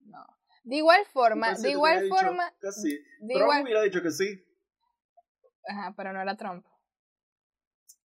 No. 0.06 0.26
De 0.64 0.78
igual 0.78 1.06
forma, 1.12 1.56
de 1.56 1.72
igual 1.72 1.98
hubiera 1.98 2.04
dicho 2.04 2.16
forma, 2.16 2.54
que 2.62 2.72
sí. 2.72 2.92
de 3.20 3.34
Trump 3.34 3.44
igual, 3.44 3.64
hubiera 3.64 3.82
dicho 3.84 4.02
que 4.02 4.12
sí. 4.12 4.46
ajá, 5.68 5.94
pero 5.98 6.14
no 6.14 6.22
era 6.22 6.38
Trump. 6.38 6.66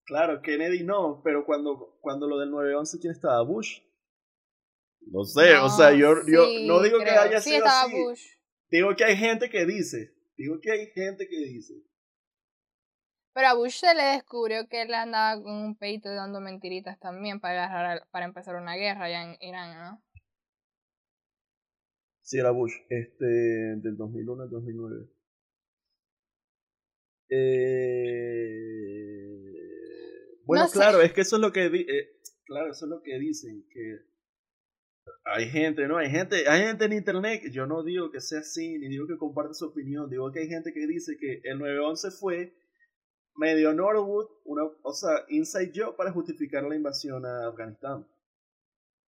Claro, 0.06 0.42
Kennedy 0.42 0.82
no, 0.82 1.20
pero 1.22 1.46
cuando, 1.46 1.98
cuando 2.00 2.26
lo 2.26 2.38
del 2.38 2.50
9-11, 2.50 3.00
¿quién 3.00 3.12
estaba? 3.12 3.42
¿Bush? 3.42 3.80
No 5.02 5.22
sé, 5.22 5.56
o 5.56 5.68
sea, 5.68 5.92
yo, 5.92 6.14
yo 6.26 6.46
no 6.66 6.82
digo 6.82 6.98
que 6.98 7.10
haya 7.10 7.40
sido 7.40 7.58
estaba 7.58 7.82
así. 7.82 7.92
Bush. 7.92 8.22
Digo 8.70 8.96
que 8.96 9.04
hay 9.04 9.16
gente 9.16 9.48
que 9.48 9.64
dice. 9.64 10.17
Digo 10.38 10.61
que 10.61 10.70
hay 10.70 10.87
gente 10.87 11.29
que 11.29 11.37
dice. 11.37 11.74
Pero 13.35 13.48
a 13.48 13.55
Bush 13.55 13.81
se 13.81 13.92
le 13.94 14.03
descubrió 14.05 14.68
que 14.68 14.83
él 14.83 14.94
andaba 14.94 15.42
con 15.42 15.53
un 15.53 15.77
peito 15.77 16.09
dando 16.14 16.40
mentiritas 16.40 16.98
también 17.01 17.40
para 17.40 17.66
agarrar 17.66 18.07
para 18.11 18.24
empezar 18.24 18.55
una 18.55 18.77
guerra 18.77 19.05
allá 19.05 19.24
en 19.24 19.37
Irán, 19.40 19.77
¿no? 19.77 20.03
Sí, 22.22 22.38
era 22.38 22.53
Bush, 22.53 22.74
este, 22.88 23.24
del 23.24 23.96
2001 23.96 24.42
al 24.44 24.51
2009. 24.51 25.09
Eh, 27.31 27.98
bueno, 30.44 30.64
No 30.64 30.68
sé. 30.68 30.79
claro, 30.79 31.01
es 31.01 31.12
que 31.12 31.22
eso 31.22 31.37
es 31.37 31.42
lo 31.42 31.53
que 31.53 31.66
eh, 31.66 32.20
claro, 32.44 32.70
eso 32.70 32.85
es 32.87 32.90
lo 32.90 33.03
que 33.03 33.18
dicen 33.18 33.66
que 33.70 34.01
hay 35.24 35.48
gente, 35.50 35.86
¿no? 35.86 35.98
Hay 35.98 36.10
gente, 36.10 36.48
hay 36.48 36.62
gente 36.62 36.84
en 36.86 36.92
internet, 36.92 37.42
yo 37.52 37.66
no 37.66 37.82
digo 37.82 38.10
que 38.10 38.20
sea 38.20 38.40
así, 38.40 38.78
ni 38.78 38.88
digo 38.88 39.06
que 39.06 39.16
comparte 39.18 39.54
su 39.54 39.66
opinión, 39.66 40.08
digo 40.10 40.30
que 40.32 40.40
hay 40.40 40.48
gente 40.48 40.72
que 40.72 40.86
dice 40.86 41.16
que 41.18 41.40
el 41.44 41.58
9-11 41.58 42.10
fue 42.18 42.54
medio 43.36 43.72
Norwood, 43.72 44.26
una, 44.44 44.62
o 44.82 44.92
sea, 44.92 45.24
inside 45.28 45.72
job 45.74 45.96
para 45.96 46.12
justificar 46.12 46.64
la 46.64 46.74
invasión 46.76 47.24
a 47.24 47.48
Afganistán. 47.48 48.06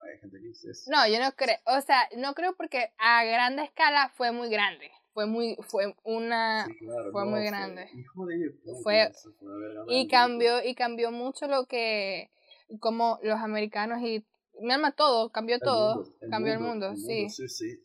Hay 0.00 0.18
gente 0.20 0.38
que 0.40 0.48
dice 0.48 0.70
eso. 0.70 0.90
No, 0.90 1.06
yo 1.08 1.18
no 1.20 1.32
creo, 1.36 1.56
o 1.66 1.80
sea, 1.80 2.08
no 2.16 2.32
creo 2.34 2.54
porque 2.56 2.90
a 2.98 3.24
grande 3.24 3.64
escala 3.64 4.10
fue 4.16 4.32
muy 4.32 4.48
grande. 4.48 4.90
Fue 5.12 5.26
muy, 5.26 5.56
fue 5.68 5.92
una, 6.04 6.64
Sí, 6.66 6.78
claro, 6.78 7.10
fue 7.10 7.24
no, 7.24 7.30
muy 7.30 7.44
grande. 7.44 7.90
hijo 7.94 8.26
de 8.26 8.50
puta, 8.64 8.78
Fue- 8.84 9.12
y 9.88 10.06
cambió, 10.06 10.62
y 10.64 10.74
cambió 10.76 11.10
mucho 11.10 11.48
lo 11.48 11.66
que, 11.66 12.30
como 12.78 13.18
los 13.22 13.40
americanos 13.40 14.00
y, 14.02 14.24
mi 14.60 14.72
alma, 14.72 14.92
todo, 14.92 15.30
cambió 15.30 15.56
El 15.56 15.60
todo, 15.60 15.96
mundo, 15.96 16.16
el 16.20 16.30
cambió 16.30 16.52
el 16.52 16.60
mundo, 16.60 16.88
el 16.90 16.96
sí. 16.96 17.28
Sí, 17.30 17.48
sí. 17.48 17.84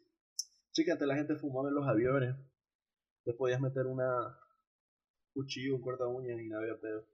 Chica, 0.72 0.94
antes 0.94 1.08
la 1.08 1.16
gente 1.16 1.36
fumaba 1.36 1.70
en 1.70 1.76
los 1.76 1.88
aviones. 1.88 2.36
Te 3.24 3.34
podías 3.34 3.62
meter 3.62 3.88
una 3.88 4.38
cuchillo, 5.34 5.76
un 5.76 5.82
corta 5.82 6.08
uñas 6.08 6.40
y 6.40 6.54
había 6.54 6.80
pedo. 6.80 7.06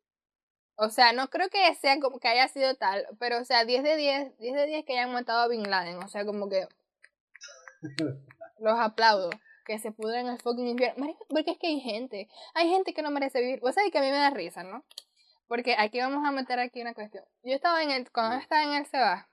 O 0.75 0.89
sea, 0.89 1.13
no 1.13 1.29
creo 1.29 1.49
que 1.49 1.73
sea 1.75 1.99
como 1.99 2.19
que 2.19 2.27
haya 2.27 2.47
sido 2.47 2.75
tal, 2.75 3.05
pero 3.19 3.39
o 3.39 3.45
sea, 3.45 3.65
10 3.65 3.83
de 3.83 3.95
10, 3.97 4.37
10 4.39 4.55
de 4.55 4.65
10 4.65 4.85
que 4.85 4.93
hayan 4.93 5.11
matado 5.11 5.41
a 5.41 5.47
Bin 5.47 5.69
Laden, 5.69 5.97
o 5.97 6.07
sea, 6.07 6.25
como 6.25 6.49
que 6.49 6.67
los 8.59 8.79
aplaudo, 8.79 9.29
que 9.65 9.77
se 9.79 9.91
pudren 9.91 10.27
el 10.27 10.39
fucking 10.39 10.67
infierno, 10.67 11.15
porque 11.29 11.51
es 11.51 11.57
que 11.59 11.67
hay 11.67 11.79
gente, 11.81 12.29
hay 12.53 12.69
gente 12.69 12.93
que 12.93 13.01
no 13.01 13.11
merece 13.11 13.41
vivir, 13.41 13.59
o 13.61 13.71
sea, 13.71 13.85
y 13.85 13.91
que 13.91 13.99
a 13.99 14.01
mí 14.01 14.09
me 14.09 14.17
da 14.17 14.29
risa, 14.31 14.63
¿no? 14.63 14.83
Porque 15.47 15.75
aquí 15.77 15.99
vamos 15.99 16.25
a 16.25 16.31
meter 16.31 16.59
aquí 16.59 16.81
una 16.81 16.93
cuestión. 16.93 17.25
Yo 17.43 17.53
estaba 17.53 17.83
en 17.83 17.91
el, 17.91 18.09
cuando 18.11 18.37
estaba 18.37 18.63
en 18.63 18.73
el 18.73 18.85
SEBA, 18.85 19.29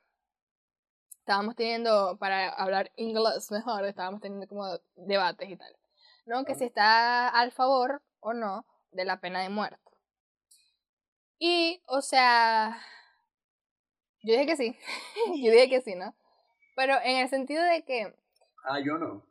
estábamos 1.29 1.57
teniendo, 1.57 2.17
para 2.19 2.49
hablar 2.49 2.91
inglés 2.97 3.51
mejor, 3.51 3.85
estábamos 3.85 4.23
teniendo 4.23 4.49
como 4.49 4.65
debates 4.97 5.51
y 5.51 5.57
tal, 5.59 5.77
¿no? 6.25 6.47
Que 6.47 6.55
si 6.55 6.65
está 6.65 7.29
al 7.29 7.53
favor 7.53 8.01
o 8.21 8.33
no 8.33 8.65
de 8.93 9.05
la 9.05 9.21
pena 9.21 9.43
de 9.43 9.51
muerte. 9.51 9.79
Y, 11.39 11.83
o 11.87 12.01
sea, 12.01 12.81
yo 14.23 14.33
dije 14.33 14.47
que 14.47 14.57
sí, 14.57 14.79
yo 15.45 15.53
dije 15.53 15.69
que 15.69 15.83
sí, 15.83 15.95
¿no? 15.97 16.17
Pero 16.75 16.95
en 17.05 17.19
el 17.19 17.29
sentido 17.29 17.63
de 17.63 17.85
que, 17.85 18.15
Ah, 18.65 18.81
yo 18.81 18.97
no. 18.97 19.23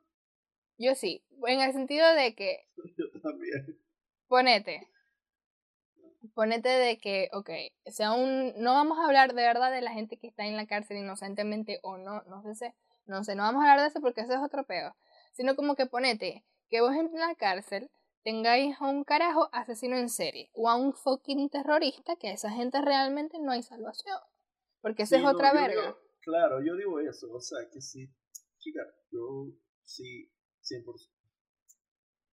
yo 0.78 0.94
sí, 0.94 1.26
en 1.48 1.62
el 1.62 1.74
sentido 1.74 2.08
de 2.14 2.36
que, 2.36 2.70
Yo 2.96 3.22
también. 3.24 3.82
ponete, 4.28 4.88
ponete 6.38 6.70
de 6.70 7.00
que, 7.00 7.30
ok, 7.34 7.50
sea 7.88 8.14
un, 8.14 8.54
no 8.62 8.74
vamos 8.74 9.00
a 9.00 9.06
hablar 9.06 9.34
de 9.34 9.42
verdad 9.42 9.72
de 9.72 9.82
la 9.82 9.92
gente 9.92 10.18
que 10.18 10.28
está 10.28 10.46
en 10.46 10.56
la 10.56 10.68
cárcel 10.68 10.98
inocentemente 10.98 11.80
o 11.82 11.98
no, 11.98 12.22
no 12.28 12.44
sé, 12.44 12.54
sé, 12.54 12.76
no 13.08 13.24
sé, 13.24 13.34
no 13.34 13.42
vamos 13.42 13.60
a 13.64 13.72
hablar 13.72 13.82
de 13.82 13.88
eso 13.88 14.02
porque 14.02 14.22
eso 14.22 14.34
es 14.34 14.40
otro 14.40 14.64
peo, 14.64 14.96
sino 15.34 15.56
como 15.56 15.76
que 15.76 15.88
ponete 15.88 16.46
que 16.70 16.82
vos 16.82 16.94
en 16.94 17.12
la 17.14 17.34
cárcel 17.34 17.90
tengáis 18.24 18.80
a 18.80 18.86
un 18.88 19.04
carajo 19.04 19.50
asesino 19.52 19.98
en 19.98 20.10
serie 20.10 20.52
o 20.54 20.70
a 20.70 20.76
un 20.76 20.94
fucking 20.94 21.50
terrorista 21.50 22.16
que 22.18 22.28
a 22.28 22.34
esa 22.34 22.52
gente 22.52 22.82
realmente 22.82 23.40
no 23.40 23.52
hay 23.52 23.64
salvación. 23.64 24.20
Porque 24.82 25.04
esa 25.04 25.16
Sí, 25.18 25.24
es 25.24 25.28
otra 25.28 25.54
verga. 25.54 25.82
digo- 25.82 25.98
claro, 26.22 26.64
yo 26.64 26.76
digo 26.76 27.00
eso. 27.00 27.28
O 27.32 27.40
sea, 27.42 27.58
que 27.74 27.82
sí. 27.82 28.14
Chica, 28.60 28.82
yo 29.12 29.48
sí, 29.86 30.32
100%. 30.62 31.10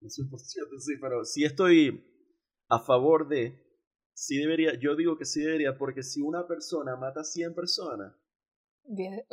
No 0.01 0.09
100%, 0.09 0.79
sí, 0.79 0.93
pero 1.01 1.25
sí 1.25 1.43
estoy 1.43 2.05
a 2.69 2.79
favor 2.79 3.27
de. 3.27 3.64
Sí 4.15 4.37
debería, 4.39 4.73
yo 4.79 4.95
digo 4.95 5.15
que 5.15 5.25
sí 5.25 5.41
debería, 5.41 5.77
porque 5.77 6.01
si 6.01 6.19
una 6.23 6.47
persona 6.47 6.95
mata 6.95 7.19
a 7.21 7.23
100 7.23 7.53
personas, 7.53 8.15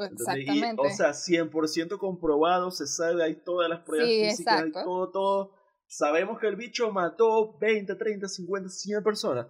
¿entendés? 0.09 0.47
Y, 0.47 0.65
Exactamente. 0.67 0.83
o 0.87 0.91
sea, 0.91 1.13
100% 1.15 1.99
comprobado, 1.99 2.71
se 2.71 2.87
sabe, 2.87 3.23
hay 3.25 3.37
todas 3.37 3.69
las 3.69 3.81
pruebas 3.81 4.09
Sí, 4.09 4.19
físicas, 4.19 4.63
hay 4.65 4.73
todo, 4.83 5.11
todo. 5.11 5.55
Sabemos 5.87 6.39
que 6.39 6.49
el 6.49 6.57
bicho 6.57 6.91
mató 6.93 7.57
20, 7.59 7.95
30, 7.97 8.29
50, 8.29 8.69
100 8.69 9.03
personas. 9.03 9.47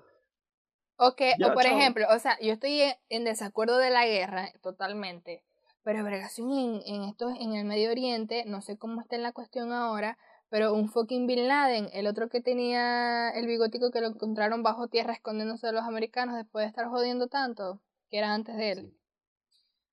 O 0.97 1.09
que, 1.19 1.31
Ya, 1.37 1.47
o 1.47 1.53
por 1.53 1.65
chao. 1.65 1.73
ejemplo, 1.73 2.07
o 2.11 2.19
sea, 2.19 2.39
yo 2.41 2.53
estoy 2.55 2.81
en, 2.81 2.95
en 3.11 3.25
desacuerdo 3.25 3.77
de 3.79 3.91
la 3.91 4.07
guerra 4.07 4.51
totalmente, 4.63 5.43
pero 5.83 5.99
en, 6.01 6.83
en 6.87 7.03
esto, 7.03 7.29
en 7.29 7.55
el 7.55 7.65
Medio 7.67 7.91
Oriente, 7.91 8.45
no 8.47 8.63
sé 8.63 8.79
cómo 8.79 9.01
está 9.03 9.17
en 9.17 9.23
la 9.23 9.33
cuestión 9.33 9.73
ahora, 9.73 10.17
pero 10.53 10.75
un 10.75 10.91
fucking 10.91 11.27
Bin 11.27 11.49
Laden, 11.49 11.89
el 11.95 12.07
otro 12.07 12.29
que 12.29 12.43
tenía 12.43 13.31
el 13.31 13.47
bigotico 13.47 13.91
que 13.91 14.03
lo 14.03 14.09
encontraron 14.09 14.63
bajo 14.63 14.87
tierra 14.89 15.15
escondiéndose 15.15 15.67
de 15.67 15.73
los 15.73 15.85
americanos 15.85 16.37
después 16.37 16.65
de 16.65 16.69
estar 16.69 16.89
jodiendo 16.89 17.29
tanto, 17.29 17.81
que 18.11 18.19
era 18.19 18.35
antes 18.35 18.55
de 18.59 18.71
él. 18.73 18.99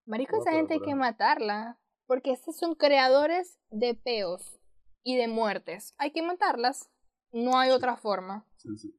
Marico, 0.06 0.36
No, 0.36 0.41
esa 0.41 0.52
gente 0.52 0.74
hay 0.74 0.82
que 0.82 0.95
matarla, 0.95 1.80
porque 2.08 2.34
esos 2.34 2.58
son 2.58 2.76
creadores 2.76 3.58
de 3.69 3.95
peos 3.95 4.60
y 5.02 5.15
de 5.15 5.30
muertes. 5.30 5.93
Hay 5.98 6.12
que 6.12 6.22
matarlas, 6.24 6.89
no 7.32 7.58
hay 7.58 7.69
Sí. 7.69 7.76
otra 7.76 7.95
forma. 7.95 8.45
Sí, 8.58 8.76
sí. 8.76 8.93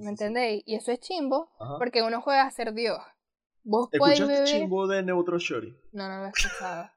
¿Me 0.00 0.10
entendéis? 0.10 0.64
Y 0.66 0.74
eso 0.74 0.90
es 0.90 0.98
chimbo, 0.98 1.52
Ajá. 1.60 1.78
porque 1.78 2.02
uno 2.02 2.20
juega 2.22 2.42
a 2.42 2.50
ser 2.50 2.72
Dios. 2.74 2.98
Vos 3.62 3.88
¿Escuchaste 3.92 4.44
chimbo 4.44 4.88
de 4.88 5.04
Neutro 5.04 5.38
Shorty? 5.38 5.76
No, 5.92 6.08
no 6.08 6.18
lo 6.18 6.24
he 6.26 6.28
escuchado. 6.30 6.90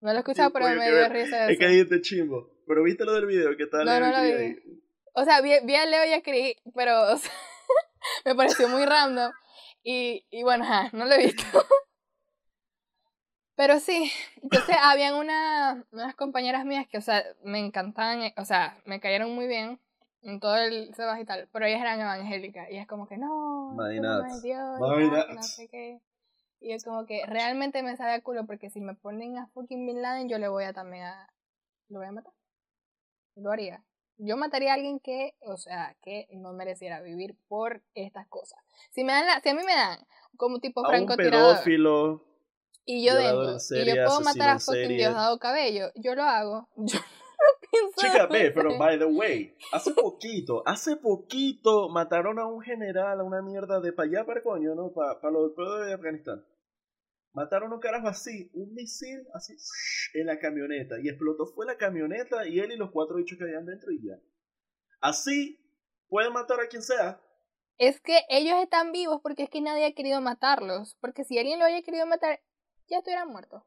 No 0.00 0.10
lo 0.12 0.16
he 0.16 0.18
escuchado, 0.20 0.50
pero 0.54 0.66
me 0.68 0.76
que 0.86 0.90
dio 0.90 1.08
risa 1.10 1.50
Es 1.50 1.58
que 1.58 1.64
eso. 1.66 1.72
dijiste 1.72 2.00
chimbo. 2.00 2.53
Pero 2.66 2.82
viste 2.82 3.04
lo 3.04 3.12
del 3.12 3.26
video, 3.26 3.56
¿qué 3.56 3.66
tal? 3.66 3.84
No, 3.84 4.00
no 4.00 4.10
lo 4.10 4.22
vi. 4.22 4.32
ahí? 4.32 4.56
O 5.14 5.24
sea, 5.24 5.40
vi, 5.40 5.52
vi 5.64 5.74
a 5.76 5.86
Leo 5.86 6.04
y 6.04 6.12
a 6.12 6.22
Cris, 6.22 6.56
pero 6.74 7.02
o 7.12 7.16
sea, 7.16 7.32
me 8.24 8.34
pareció 8.34 8.68
muy 8.68 8.84
random. 8.84 9.32
Y, 9.82 10.26
y 10.30 10.42
bueno, 10.42 10.64
ajá, 10.64 10.90
no 10.92 11.04
lo 11.04 11.12
he 11.12 11.18
visto. 11.18 11.44
Pero 13.56 13.78
sí, 13.78 14.10
entonces 14.42 14.74
habían 14.82 15.14
una, 15.14 15.86
unas 15.92 16.16
compañeras 16.16 16.64
mías 16.64 16.88
que, 16.88 16.98
o 16.98 17.00
sea, 17.00 17.22
me 17.44 17.60
encantaban, 17.60 18.22
eh, 18.22 18.34
o 18.36 18.44
sea, 18.44 18.76
me 18.84 18.98
cayeron 18.98 19.32
muy 19.32 19.46
bien 19.46 19.78
en 20.22 20.40
todo 20.40 20.56
el 20.56 20.92
Sebas 20.94 21.20
y 21.20 21.24
tal, 21.24 21.48
pero 21.52 21.66
ellas 21.66 21.80
eran 21.80 22.00
evangélicas 22.00 22.68
y 22.70 22.78
es 22.78 22.86
como 22.88 23.06
que 23.06 23.16
no, 23.16 23.74
no 23.74 23.86
es 23.86 24.42
Dios, 24.42 24.80
no 24.80 25.42
sé 25.42 25.68
qué. 25.68 26.00
Y 26.60 26.72
es 26.72 26.82
como 26.82 27.04
que 27.06 27.24
realmente 27.26 27.82
me 27.82 27.96
sabe 27.96 28.14
a 28.14 28.22
culo 28.22 28.46
porque 28.46 28.70
si 28.70 28.80
me 28.80 28.94
ponen 28.94 29.36
a 29.36 29.46
fucking 29.48 29.86
Bin 29.86 30.02
Laden 30.02 30.28
yo 30.28 30.38
le 30.38 30.48
voy 30.48 30.64
a 30.64 30.72
también 30.72 31.04
a, 31.04 31.32
lo 31.88 31.98
voy 31.98 32.08
a 32.08 32.12
matar. 32.12 32.32
Lo 33.36 33.50
haría. 33.50 33.84
Yo 34.16 34.36
mataría 34.36 34.70
a 34.70 34.74
alguien 34.74 35.00
que, 35.00 35.34
o 35.40 35.56
sea, 35.56 35.96
que 36.02 36.28
no 36.32 36.52
mereciera 36.52 37.00
vivir 37.00 37.36
por 37.48 37.82
estas 37.94 38.28
cosas. 38.28 38.60
Si 38.90 39.02
me 39.02 39.12
dan 39.12 39.26
la, 39.26 39.40
si 39.40 39.48
a 39.48 39.54
mí 39.54 39.62
me 39.64 39.74
dan 39.74 39.98
como 40.36 40.60
tipo 40.60 40.80
A 40.80 40.88
un 40.88 40.88
francotirador. 40.88 41.54
pedófilo. 41.56 42.24
y 42.84 43.04
yo 43.04 43.16
vengo 43.16 43.50
en 43.50 43.56
y 43.56 43.60
serie, 43.60 43.96
yo 43.96 44.04
puedo 44.06 44.20
matar 44.20 44.50
a 44.50 44.58
fucking 44.60 44.82
serie. 44.82 44.96
Diosdado 44.98 45.38
Cabello, 45.38 45.90
yo 45.96 46.14
lo 46.14 46.22
hago. 46.22 46.68
Yo 47.36 47.50
no 47.52 47.68
pienso 47.68 48.00
Chica, 48.00 48.26
ve, 48.26 48.52
pero 48.52 48.78
by 48.78 48.96
the 48.98 49.04
way, 49.04 49.54
hace 49.72 49.90
poquito, 49.90 50.62
hace 50.64 50.96
poquito 50.96 51.88
mataron 51.88 52.38
a 52.38 52.46
un 52.46 52.62
general, 52.62 53.20
a 53.20 53.24
una 53.24 53.42
mierda 53.42 53.80
de 53.80 53.92
para 53.92 54.08
allá, 54.08 54.24
para 54.24 54.42
coño, 54.42 54.74
¿no? 54.76 54.92
Para 54.92 55.30
los 55.30 55.52
pueblos 55.52 55.84
de 55.84 55.92
Afganistán. 55.94 56.44
Mataron 57.34 57.72
a 57.72 57.74
un 57.74 57.80
carajo 57.80 58.06
así, 58.06 58.48
un 58.54 58.72
misil 58.74 59.26
así 59.34 59.56
en 60.14 60.26
la 60.26 60.38
camioneta 60.38 61.00
y 61.00 61.08
explotó 61.08 61.46
fue 61.46 61.66
la 61.66 61.76
camioneta 61.76 62.46
y 62.46 62.60
él 62.60 62.70
y 62.70 62.76
los 62.76 62.92
cuatro 62.92 63.16
bichos 63.16 63.36
que 63.36 63.44
habían 63.44 63.66
dentro 63.66 63.90
y 63.90 64.00
ya. 64.06 64.20
Así 65.00 65.60
pueden 66.08 66.32
matar 66.32 66.60
a 66.60 66.68
quien 66.68 66.80
sea. 66.80 67.20
Es 67.76 68.00
que 68.00 68.20
ellos 68.28 68.54
están 68.62 68.92
vivos 68.92 69.20
porque 69.20 69.42
es 69.42 69.50
que 69.50 69.60
nadie 69.60 69.84
ha 69.84 69.94
querido 69.94 70.20
matarlos. 70.20 70.96
Porque 71.00 71.24
si 71.24 71.36
alguien 71.36 71.58
lo 71.58 71.64
haya 71.64 71.82
querido 71.82 72.06
matar, 72.06 72.40
ya 72.86 72.98
estuvieran 72.98 73.28
muertos. 73.28 73.64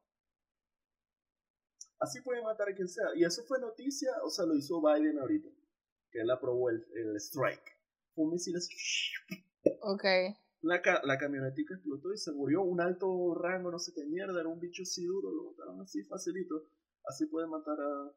Así 1.99 2.21
pueden 2.21 2.45
matar 2.45 2.69
a 2.69 2.73
quien 2.73 2.87
sea. 2.87 3.07
Y 3.15 3.25
eso 3.25 3.43
fue 3.43 3.59
noticia, 3.59 4.11
o 4.23 4.29
sea, 4.29 4.45
lo 4.45 4.55
hizo 4.55 4.81
Biden 4.81 5.19
ahorita. 5.19 5.49
Que 6.09 6.21
él 6.21 6.31
aprobó 6.31 6.69
el, 6.69 6.85
el 6.95 7.17
strike. 7.17 7.77
Un 8.15 8.31
misil 8.31 8.55
así. 8.55 8.73
Ok. 9.81 10.05
La, 10.61 10.81
ca 10.81 11.01
la 11.03 11.17
camionetica 11.17 11.75
explotó 11.75 12.11
y 12.13 12.17
se 12.17 12.31
murió 12.31 12.63
un 12.63 12.81
alto 12.81 13.35
rango, 13.35 13.71
no 13.71 13.79
sé 13.79 13.93
qué 13.93 14.03
mierda, 14.05 14.39
era 14.39 14.49
un 14.49 14.59
bicho 14.59 14.83
así 14.83 15.05
duro, 15.05 15.31
lo 15.31 15.51
mataron 15.51 15.81
así 15.81 16.03
facilito. 16.03 16.63
Así 17.07 17.25
pueden 17.27 17.49
matar 17.49 17.79
a. 17.79 18.11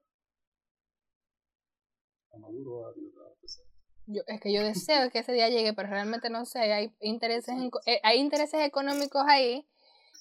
a 2.32 2.38
Maduro, 2.38 2.86
a 2.86 2.92
Diosdado. 2.94 3.36
Yo, 4.06 4.22
es 4.26 4.40
que 4.40 4.52
yo 4.52 4.62
deseo 4.62 5.10
que 5.10 5.20
ese 5.20 5.32
día 5.32 5.48
llegue, 5.48 5.72
pero 5.72 5.88
realmente 5.88 6.30
no 6.30 6.44
sé. 6.44 6.58
Hay 6.72 6.92
intereses, 7.00 7.54
en, 7.56 7.70
eh, 7.86 8.00
hay 8.02 8.18
intereses 8.18 8.60
económicos 8.66 9.22
ahí 9.28 9.68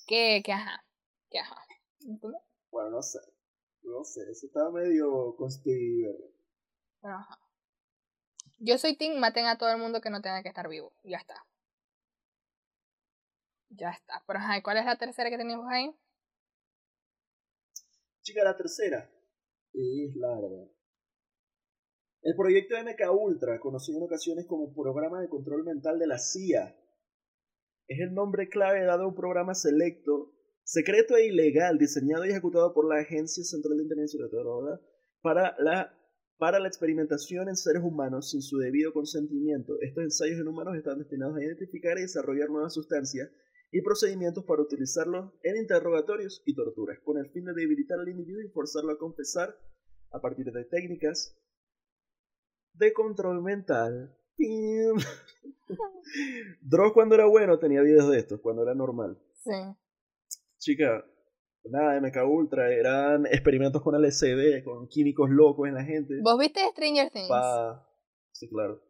que, 0.06 0.44
que 0.46 0.52
ajá. 0.52 0.86
Que 1.32 1.40
ajá. 1.40 1.56
Bueno, 2.70 2.92
no 2.92 3.02
sé. 3.02 3.20
No 3.82 4.04
sé, 4.04 4.22
eso 4.30 4.46
está 4.46 4.70
medio 4.70 5.36
conspirativo. 5.36 6.32
Pero 7.02 7.16
ajá. 7.16 7.40
Yo 8.60 8.78
soy 8.78 8.96
Team, 8.96 9.20
maten 9.20 9.46
a 9.46 9.58
todo 9.58 9.72
el 9.72 9.78
mundo 9.78 10.02
que 10.02 10.10
no 10.10 10.22
tenga 10.22 10.44
que 10.44 10.50
estar 10.50 10.68
vivo. 10.68 10.94
Ya 11.04 11.18
está. 11.18 11.46
Ya 13.80 13.92
está. 13.92 14.22
Pero 14.28 14.40
ajá, 14.40 14.58
¿y 14.58 14.62
¿cuál 14.62 14.78
es 14.78 14.86
la 14.86 14.98
tercera 14.98 15.30
que 15.30 15.38
tenemos 15.38 15.66
ahí? 15.70 15.96
Chica, 18.22 18.44
la 18.44 18.58
tercera 18.58 19.10
es 19.74 20.16
larga. 20.16 20.68
El 22.22 22.36
proyecto 22.36 22.76
MK 22.76 23.12
Ultra, 23.14 23.60
conocido 23.60 24.00
en 24.00 24.04
ocasiones 24.04 24.46
como 24.46 24.74
Programa 24.74 25.22
de 25.22 25.30
Control 25.30 25.64
Mental 25.64 25.98
de 25.98 26.08
la 26.08 26.20
CIA, 26.20 26.76
es 27.88 28.00
el 28.02 28.14
nombre 28.14 28.50
clave 28.50 28.84
dado 28.84 29.04
a 29.04 29.08
un 29.08 29.16
programa 29.16 29.56
selecto, 29.56 30.34
secreto 30.64 31.16
e 31.16 31.28
ilegal, 31.28 31.78
diseñado 31.78 32.26
y 32.26 32.32
ejecutado 32.32 32.74
por 32.74 32.88
la 32.88 33.00
Agencia 33.00 33.44
Central 33.46 33.78
de 33.78 33.84
Inteligencia 33.84 34.20
para 35.22 35.56
la, 35.60 35.98
para 36.38 36.60
la 36.60 36.68
experimentación 36.68 37.48
en 37.48 37.56
seres 37.56 37.82
humanos 37.82 38.30
sin 38.32 38.42
su 38.42 38.58
debido 38.58 38.92
consentimiento. 38.92 39.74
Estos 39.80 40.04
ensayos 40.04 40.40
en 40.40 40.48
humanos 40.50 40.76
están 40.76 41.00
destinados 41.00 41.38
a 41.38 41.44
identificar 41.44 41.98
y 41.98 42.02
desarrollar 42.02 42.50
nuevas 42.50 42.74
sustancias 42.74 43.30
y 43.72 43.82
procedimientos 43.82 44.44
para 44.46 44.62
utilizarlos 44.62 45.32
en 45.44 45.58
interrogatorios 45.58 46.42
y 46.46 46.56
torturas, 46.56 47.00
con 47.04 47.18
el 47.18 47.30
fin 47.30 47.46
de 47.46 47.54
debilitar 47.54 48.00
al 48.00 48.10
individuo 48.10 48.42
y 48.42 48.50
forzarlo 48.50 48.92
a 48.92 48.98
confesar 48.98 49.56
a 50.12 50.20
partir 50.20 50.52
de 50.52 50.66
técnicas 50.66 51.38
de 52.74 52.92
control 52.94 53.42
mental. 53.44 54.16
Dross 56.62 56.94
cuando 56.94 57.16
era 57.16 57.26
bueno 57.26 57.60
tenía 57.60 57.82
videos 57.82 58.10
de 58.10 58.20
estos, 58.20 58.40
cuando 58.42 58.64
era 58.64 58.74
normal. 58.74 59.18
Sí. 59.44 59.52
Chica, 60.58 61.06
nada, 61.66 62.00
MK 62.02 62.18
Ultra, 62.28 62.72
eran 62.74 63.26
experimentos 63.28 63.82
con 63.82 63.96
LSD, 64.02 64.64
con 64.64 64.88
químicos 64.88 65.30
locos 65.30 65.68
en 65.68 65.76
la 65.76 65.84
gente. 65.84 66.16
¿Vos 66.22 66.40
viste 66.40 66.62
Stranger 66.72 67.12
Things? 67.12 67.30
Pa... 67.30 67.86
Sí, 68.32 68.50
claro. 68.50 68.82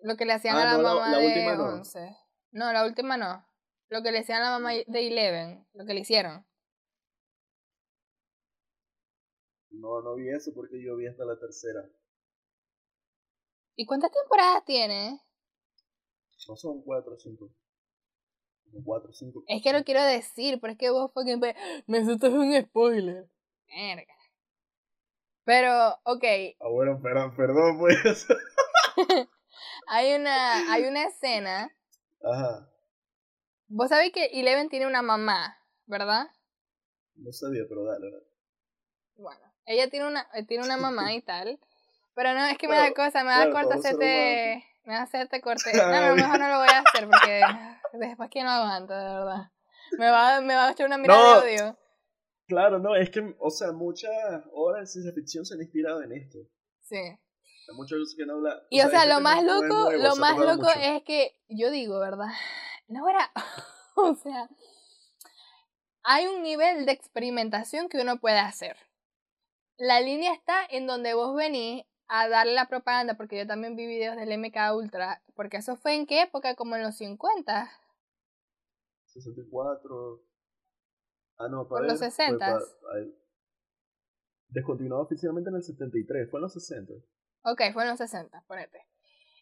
Lo 0.00 0.16
que 0.16 0.24
le 0.24 0.32
hacían 0.32 0.56
Ah, 0.56 0.62
a 0.62 0.64
la 0.64 0.76
no, 0.76 0.82
la- 0.82 0.94
mamá 0.94 1.10
la 1.12 1.18
de 1.18 1.26
última 1.26 1.54
no. 1.56 1.64
11. 1.76 2.16
No, 2.50 2.72
la 2.72 2.84
última 2.84 3.16
no. 3.16 3.44
Lo 3.88 4.02
que 4.02 4.12
le 4.12 4.20
hacían 4.20 4.42
a 4.42 4.44
la 4.44 4.58
mamá 4.58 4.72
de 4.72 5.06
Eleven. 5.06 5.66
Lo 5.72 5.84
que 5.84 5.94
le 5.94 6.00
hicieron. 6.00 6.46
No, 9.70 10.02
no 10.02 10.14
vi 10.16 10.28
eso 10.30 10.52
porque 10.54 10.82
yo 10.82 10.96
vi 10.96 11.06
hasta 11.06 11.24
la 11.24 11.38
tercera. 11.38 11.88
¿Y 13.76 13.86
cuántas 13.86 14.10
temporadas 14.10 14.64
tiene? 14.64 15.20
No 16.48 16.56
son 16.56 16.82
cuatro 16.82 17.14
o 17.14 17.18
cinco. 17.18 17.50
Como 18.64 18.84
cuatro 18.84 19.10
o 19.10 19.12
cinco. 19.12 19.44
Es 19.46 19.62
que 19.62 19.72
lo 19.72 19.84
quiero 19.84 20.02
decir, 20.02 20.58
pero 20.60 20.72
es 20.72 20.78
que 20.78 20.90
vos 20.90 21.12
fucking... 21.12 21.40
Me 21.86 21.98
asustas 21.98 22.32
un 22.32 22.52
spoiler. 22.60 23.28
Verga. 23.68 24.14
Pero, 25.44 25.98
ok, 26.04 26.24
Ah, 26.60 26.68
bueno, 26.70 27.00
perdón, 27.00 27.34
perdón, 27.36 27.78
pues. 27.78 28.26
hay 29.86 30.14
una, 30.14 30.72
hay 30.72 30.84
una 30.84 31.04
escena. 31.04 31.74
Ajá. 32.22 32.70
Vos 33.68 33.88
sabés 33.88 34.12
que 34.12 34.26
Eleven 34.26 34.68
tiene 34.68 34.86
una 34.86 35.02
mamá, 35.02 35.58
¿verdad? 35.86 36.26
No 37.16 37.32
sabía, 37.32 37.62
pero 37.68 37.84
dale. 37.84 38.10
Bueno, 39.16 39.40
ella 39.66 39.90
tiene 39.90 40.06
una, 40.06 40.28
eh, 40.34 40.44
tiene 40.46 40.64
una 40.64 40.76
mamá 40.76 41.12
y 41.14 41.22
tal. 41.22 41.58
Pero 42.14 42.34
no, 42.34 42.44
es 42.46 42.58
que 42.58 42.68
me 42.68 42.76
da 42.76 42.92
cosa, 42.94 43.22
me 43.22 43.30
da 43.30 43.48
claro, 43.50 43.52
corte 43.52 43.74
hacerte. 43.78 44.64
Me 44.84 44.94
da 44.94 45.02
hacerte 45.02 45.40
corte. 45.40 45.70
No, 45.74 45.84
no, 46.08 46.14
mejor 46.16 46.38
no 46.40 46.48
lo 46.48 46.58
voy 46.58 46.68
a 46.68 46.80
hacer 46.80 47.06
porque 47.08 47.42
después 48.06 48.30
que 48.30 48.42
no 48.42 48.50
aguanto, 48.50 48.94
de 48.94 49.04
verdad. 49.04 49.52
Me 49.98 50.10
va, 50.10 50.40
me 50.40 50.54
va 50.54 50.68
a 50.68 50.72
echar 50.72 50.86
una 50.86 50.98
mirada 50.98 51.34
No. 51.36 51.40
de 51.42 51.54
odio. 51.62 51.78
Claro, 52.46 52.78
no, 52.78 52.96
es 52.96 53.10
que, 53.10 53.36
o 53.38 53.50
sea, 53.50 53.72
muchas 53.72 54.10
obras 54.52 54.80
de 54.80 54.86
ciencia 54.86 55.12
ficción 55.12 55.44
se 55.44 55.54
han 55.54 55.60
inspirado 55.60 56.02
en 56.02 56.12
esto. 56.12 56.38
Sí. 56.80 56.96
Que 58.16 58.26
no 58.26 58.34
habla. 58.34 58.66
Y 58.70 58.80
o 58.80 58.88
sea, 58.88 59.06
lo 59.06 59.20
más 59.20 59.42
loco, 59.44 59.90
lo 59.92 60.16
más 60.16 60.38
loco 60.38 60.62
mucho. 60.68 60.80
es 60.80 61.02
que 61.04 61.38
yo 61.48 61.70
digo, 61.70 61.98
¿verdad? 62.00 62.26
No 62.88 63.06
era, 63.06 63.30
o 63.96 64.14
sea, 64.14 64.48
hay 66.02 66.26
un 66.26 66.42
nivel 66.42 66.86
de 66.86 66.92
experimentación 66.92 67.90
que 67.90 68.00
uno 68.00 68.18
puede 68.18 68.38
hacer. 68.38 68.78
La 69.76 70.00
línea 70.00 70.32
está 70.32 70.64
en 70.70 70.86
donde 70.86 71.12
vos 71.12 71.36
venís 71.36 71.84
a 72.06 72.30
darle 72.30 72.54
la 72.54 72.66
propaganda, 72.66 73.18
porque 73.18 73.36
yo 73.36 73.46
también 73.46 73.76
vi 73.76 73.86
videos 73.86 74.16
del 74.16 74.32
MK 74.38 74.74
Ultra, 74.74 75.22
porque 75.34 75.58
eso 75.58 75.76
fue 75.76 75.96
en 75.96 76.06
qué 76.06 76.22
época, 76.22 76.54
como 76.54 76.76
en 76.76 76.82
los 76.82 76.96
50, 76.96 77.70
64. 79.04 80.22
Ah, 81.36 81.48
no, 81.50 81.68
Por 81.68 81.80
para 81.80 81.92
los 81.92 82.00
ver, 82.00 82.10
fue 82.10 82.24
60s. 82.26 82.38
pa- 82.38 82.94
ay. 82.94 83.14
Descontinuado 84.48 85.04
oficialmente 85.04 85.50
en 85.50 85.56
el 85.56 85.62
73, 85.62 86.30
fue 86.30 86.38
en 86.38 86.42
los 86.42 86.54
60. 86.54 86.94
Ok, 87.50 87.62
fue 87.72 87.84
en 87.84 87.90
los 87.90 87.98
60, 87.98 88.42
ponete. 88.46 88.84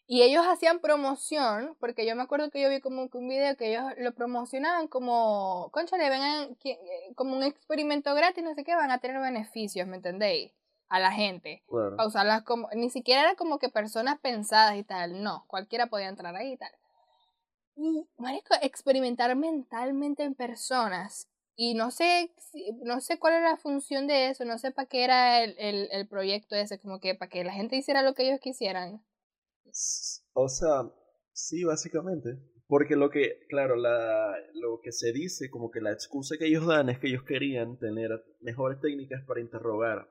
Y 0.09 0.21
ellos 0.21 0.45
hacían 0.47 0.79
promoción, 0.79 1.75
porque 1.81 2.07
yo 2.07 2.15
me 2.15 2.21
acuerdo 2.21 2.49
que 2.49 2.61
yo 2.61 2.69
vi 2.69 2.79
como 2.79 3.09
un 3.11 3.27
video 3.27 3.57
que 3.57 3.71
ellos 3.71 3.83
lo 3.97 4.13
promocionaban 4.13 4.87
como, 4.87 5.69
concha, 5.73 5.97
le 5.97 6.09
vengan 6.09 6.57
eh, 6.63 6.77
como 7.15 7.35
un 7.35 7.43
experimento 7.43 8.15
gratis, 8.15 8.41
no 8.41 8.55
sé 8.55 8.63
qué, 8.63 8.73
van 8.73 8.91
a 8.91 8.99
tener 8.99 9.19
beneficios, 9.19 9.85
¿me 9.85 9.97
entendéis? 9.97 10.53
A 10.87 11.01
la 11.01 11.11
gente. 11.11 11.61
Claro. 11.67 11.97
Para 11.97 12.07
usarlas 12.07 12.43
como, 12.43 12.69
ni 12.73 12.89
siquiera 12.89 13.21
era 13.21 13.35
como 13.35 13.59
que 13.59 13.67
personas 13.67 14.17
pensadas 14.19 14.77
y 14.77 14.83
tal, 14.83 15.21
no, 15.21 15.43
cualquiera 15.47 15.87
podía 15.87 16.07
entrar 16.07 16.33
ahí 16.37 16.53
y 16.53 16.57
tal. 16.57 16.71
Y, 17.75 18.07
marico, 18.17 18.55
experimentar 18.61 19.35
mentalmente 19.35 20.23
en 20.23 20.35
personas. 20.35 21.27
Y 21.59 21.73
no 21.73 21.89
sé, 21.89 22.31
no 22.83 23.01
sé 23.01 23.17
cuál 23.17 23.33
era 23.33 23.49
la 23.51 23.57
función 23.57 24.05
de 24.05 24.29
eso, 24.29 24.45
no 24.45 24.59
sé 24.59 24.71
para 24.71 24.87
qué 24.87 25.03
era 25.03 25.43
el, 25.43 25.55
el, 25.57 25.89
el 25.91 26.07
proyecto 26.07 26.55
ese, 26.55 26.79
como 26.79 26.99
que 26.99 27.15
para 27.15 27.29
que 27.29 27.43
la 27.43 27.51
gente 27.51 27.75
hiciera 27.75 28.03
lo 28.03 28.13
que 28.13 28.27
ellos 28.27 28.39
quisieran. 28.39 29.03
O 30.33 30.47
sea, 30.49 30.91
sí, 31.33 31.63
básicamente. 31.63 32.37
Porque 32.67 32.95
lo 32.95 33.09
que, 33.09 33.39
claro, 33.49 33.75
la, 33.75 34.35
lo 34.53 34.81
que 34.81 34.91
se 34.91 35.11
dice, 35.13 35.49
como 35.49 35.71
que 35.71 35.81
la 35.81 35.91
excusa 35.91 36.35
que 36.37 36.45
ellos 36.45 36.67
dan 36.67 36.89
es 36.89 36.99
que 36.99 37.07
ellos 37.07 37.23
querían 37.23 37.79
tener 37.79 38.11
mejores 38.41 38.79
técnicas 38.79 39.23
para 39.25 39.39
interrogar 39.41 40.07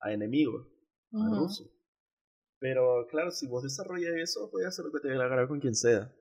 a 0.00 0.12
enemigos, 0.12 0.66
a 1.12 1.16
Ujú. 1.16 1.36
rusos. 1.36 1.70
Pero 2.58 3.06
claro, 3.10 3.30
si 3.30 3.46
vos 3.46 3.62
desarrollas 3.62 4.16
eso, 4.16 4.50
puedes 4.50 4.68
hacer 4.68 4.84
lo 4.84 4.92
que 4.92 5.00
te 5.00 5.08
dé 5.08 5.14
la 5.14 5.28
gana 5.28 5.48
con 5.48 5.60
quien 5.60 5.74
sea. 5.74 6.12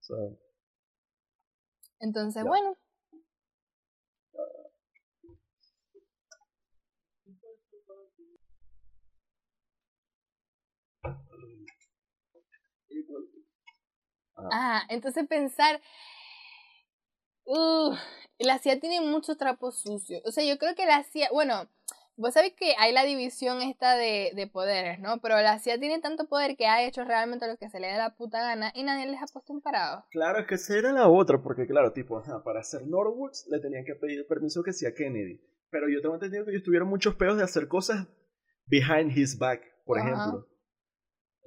O 0.00 0.02
sea, 0.02 0.16
Entonces, 2.00 2.42
Ya. 2.42 2.48
bueno. 2.48 2.76
Ah, 14.52 14.82
entonces 14.88 15.26
pensar. 15.26 15.80
Uh, 17.44 17.94
la 18.38 18.58
CIA 18.58 18.80
tiene 18.80 19.00
mucho 19.00 19.36
trapo 19.36 19.72
sucio. 19.72 20.20
O 20.24 20.30
sea, 20.30 20.44
yo 20.44 20.58
creo 20.58 20.74
que 20.74 20.86
la 20.86 21.02
CIA. 21.02 21.28
Bueno, 21.32 21.68
vos 22.16 22.34
sabés 22.34 22.52
que 22.52 22.74
hay 22.78 22.92
la 22.92 23.04
división 23.04 23.62
esta 23.62 23.96
de, 23.96 24.32
de, 24.34 24.46
poderes, 24.46 25.00
¿no? 25.00 25.18
Pero 25.20 25.40
la 25.40 25.58
CIA 25.58 25.78
tiene 25.78 26.00
tanto 26.00 26.28
poder 26.28 26.56
que 26.56 26.66
ha 26.66 26.82
hecho 26.84 27.04
realmente 27.04 27.46
lo 27.46 27.56
que 27.56 27.70
se 27.70 27.80
le 27.80 27.88
da 27.88 27.96
la 27.96 28.16
puta 28.16 28.40
gana 28.40 28.72
y 28.74 28.82
nadie 28.82 29.06
les 29.06 29.22
ha 29.22 29.26
puesto 29.26 29.52
un 29.52 29.62
parado. 29.62 30.04
Claro, 30.10 30.40
es 30.40 30.46
que 30.46 30.56
esa 30.56 30.76
era 30.76 30.92
la 30.92 31.08
otra, 31.08 31.42
porque 31.42 31.66
claro, 31.66 31.92
tipo, 31.92 32.22
para 32.44 32.60
hacer 32.60 32.86
Norwoods 32.86 33.46
le 33.48 33.60
tenían 33.60 33.84
que 33.84 33.94
pedir 33.94 34.26
permiso 34.26 34.62
que 34.62 34.72
sea 34.72 34.92
Kennedy. 34.94 35.40
Pero 35.70 35.88
yo 35.88 36.00
tengo 36.00 36.14
entendido 36.14 36.44
que 36.44 36.52
ellos 36.52 36.62
tuvieron 36.62 36.88
muchos 36.88 37.14
pedos 37.16 37.36
de 37.36 37.44
hacer 37.44 37.68
cosas 37.68 38.06
behind 38.66 39.16
his 39.16 39.38
back, 39.38 39.62
por 39.84 39.98
ejemplo 39.98 40.48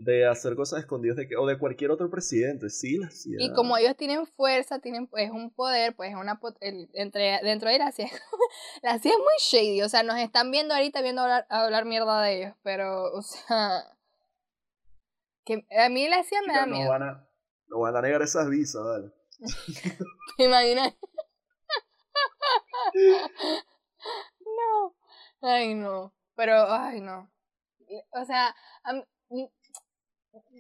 de 0.01 0.27
hacer 0.27 0.55
cosas 0.55 0.79
escondidas 0.79 1.15
de 1.15 1.27
que, 1.27 1.35
o 1.35 1.45
de 1.45 1.59
cualquier 1.59 1.91
otro 1.91 2.09
presidente, 2.09 2.71
sí, 2.71 2.97
la 2.97 3.11
CIA. 3.11 3.37
Y 3.39 3.53
como 3.53 3.77
ellos 3.77 3.95
tienen 3.95 4.25
fuerza, 4.25 4.79
tienen 4.79 5.05
pues 5.07 5.29
un 5.29 5.53
poder, 5.53 5.95
pues 5.95 6.15
una 6.15 6.39
entre 6.93 7.39
dentro 7.43 7.69
de 7.69 7.77
la 7.79 7.91
CIA, 7.91 8.09
la 8.81 8.97
CIA 8.97 9.11
es 9.11 9.17
muy 9.19 9.35
shady, 9.39 9.83
o 9.83 9.89
sea, 9.89 10.01
nos 10.03 10.17
están 10.17 10.49
viendo 10.49 10.73
ahorita 10.73 11.01
viendo 11.01 11.21
hablar, 11.21 11.45
hablar 11.49 11.85
mierda 11.85 12.21
de 12.23 12.37
ellos, 12.37 12.55
pero, 12.63 13.13
o 13.13 13.21
sea, 13.21 13.83
que 15.45 15.65
a 15.77 15.89
mí 15.89 16.07
la 16.07 16.23
CIA 16.23 16.41
me 16.47 16.53
da 16.53 16.65
no 16.65 16.75
miedo. 16.75 16.89
Van 16.89 17.03
a, 17.03 17.29
no 17.67 17.79
van 17.79 17.95
a 17.95 18.01
negar 18.01 18.23
esas 18.23 18.49
visas, 18.49 18.83
¿vale? 18.83 19.11
¿Te 20.37 20.45
imaginas? 20.45 20.95
no, 24.39 24.95
ay 25.41 25.73
no, 25.75 26.13
pero, 26.35 26.71
ay 26.71 27.01
no. 27.01 27.29
O 28.11 28.25
sea, 28.25 28.55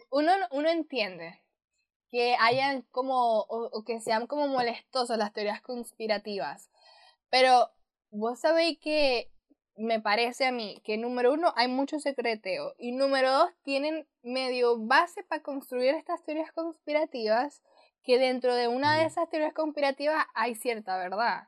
uno, 0.09 0.31
uno 0.51 0.69
entiende 0.69 1.41
que 2.09 2.35
hayan 2.39 2.81
como, 2.91 3.39
o, 3.47 3.83
que 3.85 4.01
sean 4.01 4.27
como 4.27 4.47
molestosas 4.47 5.17
las 5.17 5.33
teorías 5.33 5.61
conspirativas, 5.61 6.69
pero 7.29 7.71
vos 8.11 8.39
sabéis 8.39 8.79
que 8.79 9.31
me 9.77 10.01
parece 10.01 10.45
a 10.45 10.51
mí 10.51 10.81
que 10.83 10.97
número 10.97 11.33
uno 11.33 11.53
hay 11.55 11.67
mucho 11.69 11.99
secreteo. 11.99 12.75
Y 12.77 12.91
número 12.91 13.31
dos 13.31 13.51
tienen 13.63 14.07
medio 14.21 14.77
base 14.77 15.23
para 15.23 15.41
construir 15.41 15.95
estas 15.95 16.23
teorías 16.23 16.51
conspirativas 16.51 17.61
que 18.03 18.19
dentro 18.19 18.55
de 18.55 18.67
una 18.67 18.97
de 18.97 19.05
esas 19.05 19.29
teorías 19.29 19.53
conspirativas 19.53 20.25
hay 20.33 20.55
cierta 20.55 20.97
verdad. 20.97 21.47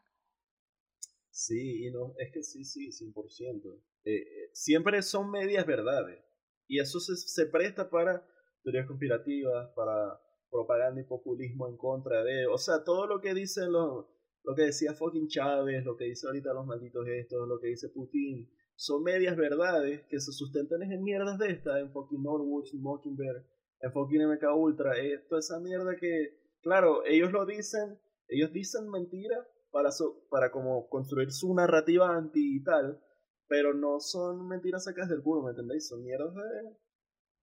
Sí, 1.45 1.91
no, 1.91 2.13
es 2.19 2.31
que 2.31 2.41
sí, 2.41 2.63
sí, 2.63 2.89
100%. 2.89 3.81
Eh, 4.05 4.15
eh, 4.15 4.49
siempre 4.53 5.01
son 5.01 5.29
medias 5.29 5.65
verdades. 5.65 6.23
Y 6.67 6.79
eso 6.79 7.01
se, 7.01 7.17
se 7.17 7.47
presta 7.47 7.89
para 7.89 8.25
teorías 8.63 8.87
conspirativas, 8.87 9.69
para 9.75 10.21
propaganda 10.49 11.01
y 11.01 11.03
populismo 11.03 11.67
en 11.67 11.75
contra 11.75 12.23
de... 12.23 12.47
O 12.47 12.57
sea, 12.57 12.85
todo 12.85 13.07
lo 13.07 13.19
que 13.19 13.33
dicen 13.33 13.73
los... 13.73 14.05
Lo 14.45 14.55
que 14.55 14.63
decía 14.63 14.93
fucking 14.93 15.27
Chávez, 15.27 15.85
lo 15.85 15.95
que 15.95 16.05
dice 16.05 16.27
ahorita 16.27 16.53
los 16.53 16.65
malditos 16.65 17.07
estos, 17.07 17.47
lo 17.47 17.59
que 17.61 17.67
dice 17.67 17.87
Putin, 17.89 18.49
son 18.75 19.01
medias 19.01 19.37
verdades 19.37 20.01
que 20.09 20.19
se 20.19 20.33
sustentan 20.33 20.83
en 20.83 21.01
mierdas 21.01 21.39
de 21.39 21.51
esta, 21.51 21.79
en 21.79 21.93
fucking 21.93 22.21
Norwoods, 22.21 22.73
Mockingbird, 22.73 23.45
en 23.79 23.91
fucking 23.93 24.27
MK 24.27 24.43
Ultra, 24.53 24.95
toda 25.29 25.39
esa 25.39 25.61
mierda 25.61 25.95
que, 25.95 26.41
claro, 26.61 27.05
ellos 27.05 27.31
lo 27.31 27.45
dicen, 27.45 27.97
ellos 28.27 28.51
dicen 28.51 28.89
mentiras 28.89 29.47
para, 29.74 29.89
para 30.30 30.51
como 30.51 30.88
construir 30.88 31.32
su 31.32 31.53
narrativa 31.53 32.15
anti 32.15 32.57
y 32.57 32.63
tal, 32.63 33.03
pero 33.47 33.74
no 33.74 33.99
son 33.99 34.47
mentiras 34.47 34.84
sacas 34.84 35.09
del 35.09 35.24
culo, 35.24 35.41
¿me 35.41 35.49
entendéis? 35.49 35.88
Son 35.88 36.03
mierdas 36.03 36.32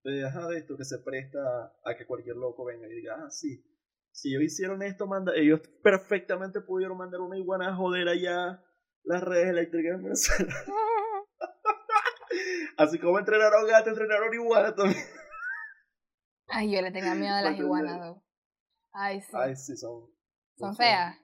de, 0.04 0.12
de, 0.12 0.22
de 0.22 0.56
esto 0.56 0.76
que 0.76 0.84
se 0.84 1.00
presta 1.00 1.74
a 1.84 1.96
que 1.96 2.06
cualquier 2.06 2.36
loco 2.36 2.64
venga 2.64 2.86
y 2.86 2.94
diga, 2.94 3.16
ah, 3.18 3.30
sí, 3.30 3.66
si 4.12 4.30
ellos 4.30 4.44
hicieron 4.44 4.80
esto, 4.82 5.08
manda, 5.08 5.34
ellos 5.34 5.60
perfectamente 5.82 6.60
pudieron 6.60 6.96
mandar 6.96 7.20
una 7.20 7.36
iguana 7.36 7.70
a 7.70 7.76
joder 7.76 8.08
allá 8.08 8.64
las 9.02 9.22
redes 9.22 9.48
eléctricas 9.48 9.94
en 9.94 10.02
Venezuela. 10.04 10.54
Así 12.76 12.98
como 13.00 13.18
entrenaron 13.18 13.66
gato, 13.66 13.90
entrenaron 13.90 14.32
iguana 14.32 14.72
también. 14.74 15.02
Ay, 16.46 16.72
yo 16.72 16.80
le 16.80 16.92
tengo 16.92 17.12
miedo 17.16 17.34
a 17.34 17.42
las 17.42 17.58
iguanas, 17.58 18.16
Ay, 18.92 19.20
sí. 19.20 19.32
Ay, 19.34 19.56
sí, 19.56 19.76
son. 19.76 20.08
Son 20.56 20.76
feas 20.76 21.16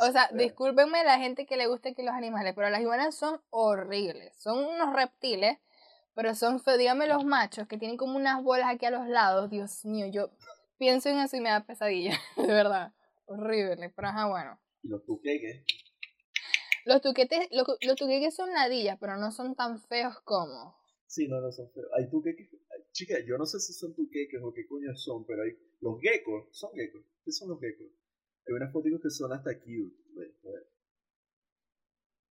o 0.00 0.12
sea, 0.12 0.30
discúlpenme 0.32 1.04
la 1.04 1.18
gente 1.18 1.46
que 1.46 1.56
le 1.56 1.66
guste 1.66 1.94
que 1.94 2.02
los 2.02 2.14
animales, 2.14 2.54
pero 2.54 2.70
las 2.70 2.80
iguanas 2.80 3.14
son 3.14 3.40
horribles. 3.50 4.34
Son 4.36 4.64
unos 4.64 4.94
reptiles, 4.94 5.58
pero 6.14 6.34
son 6.34 6.60
feos. 6.60 6.78
Dígame 6.78 7.06
los 7.06 7.24
machos 7.24 7.68
que 7.68 7.78
tienen 7.78 7.96
como 7.96 8.16
unas 8.16 8.42
bolas 8.42 8.68
aquí 8.68 8.86
a 8.86 8.90
los 8.90 9.06
lados. 9.08 9.50
Dios 9.50 9.84
mío, 9.84 10.06
yo 10.06 10.30
pienso 10.78 11.08
en 11.10 11.18
eso 11.18 11.36
y 11.36 11.40
me 11.40 11.50
da 11.50 11.66
pesadilla, 11.66 12.18
de 12.36 12.46
verdad. 12.46 12.92
Horrible, 13.26 13.90
pero 13.94 14.08
ajá, 14.08 14.26
bueno. 14.26 14.58
¿Y 14.82 14.88
los 14.88 15.04
tuqueques? 15.04 15.64
Los 16.86 17.02
tuquetes, 17.02 17.48
los, 17.50 17.66
los 17.82 17.96
tuqueques 17.96 18.34
son 18.34 18.50
ladillas, 18.54 18.96
pero 18.98 19.18
no 19.18 19.30
son 19.30 19.54
tan 19.54 19.78
feos 19.82 20.18
como. 20.24 20.74
Sí, 21.06 21.28
no, 21.28 21.40
no 21.40 21.52
son 21.52 21.70
feos. 21.72 21.88
Hay 21.98 22.08
tuqueques. 22.08 22.48
Chica, 22.92 23.16
yo 23.26 23.36
no 23.36 23.44
sé 23.44 23.60
si 23.60 23.74
son 23.74 23.94
tuqueques 23.94 24.40
o 24.42 24.52
qué 24.54 24.66
coño 24.66 24.96
son, 24.96 25.26
pero 25.26 25.42
hay. 25.42 25.50
Los 25.80 26.00
geckos, 26.00 26.48
son 26.52 26.70
geckos. 26.74 27.02
¿Qué 27.22 27.32
son 27.32 27.50
los 27.50 27.60
geckos? 27.60 27.97
Hay 28.48 28.54
unas 28.54 28.72
fotos 28.72 29.00
que 29.02 29.10
son 29.10 29.30
hasta 29.32 29.50
cute. 29.58 29.94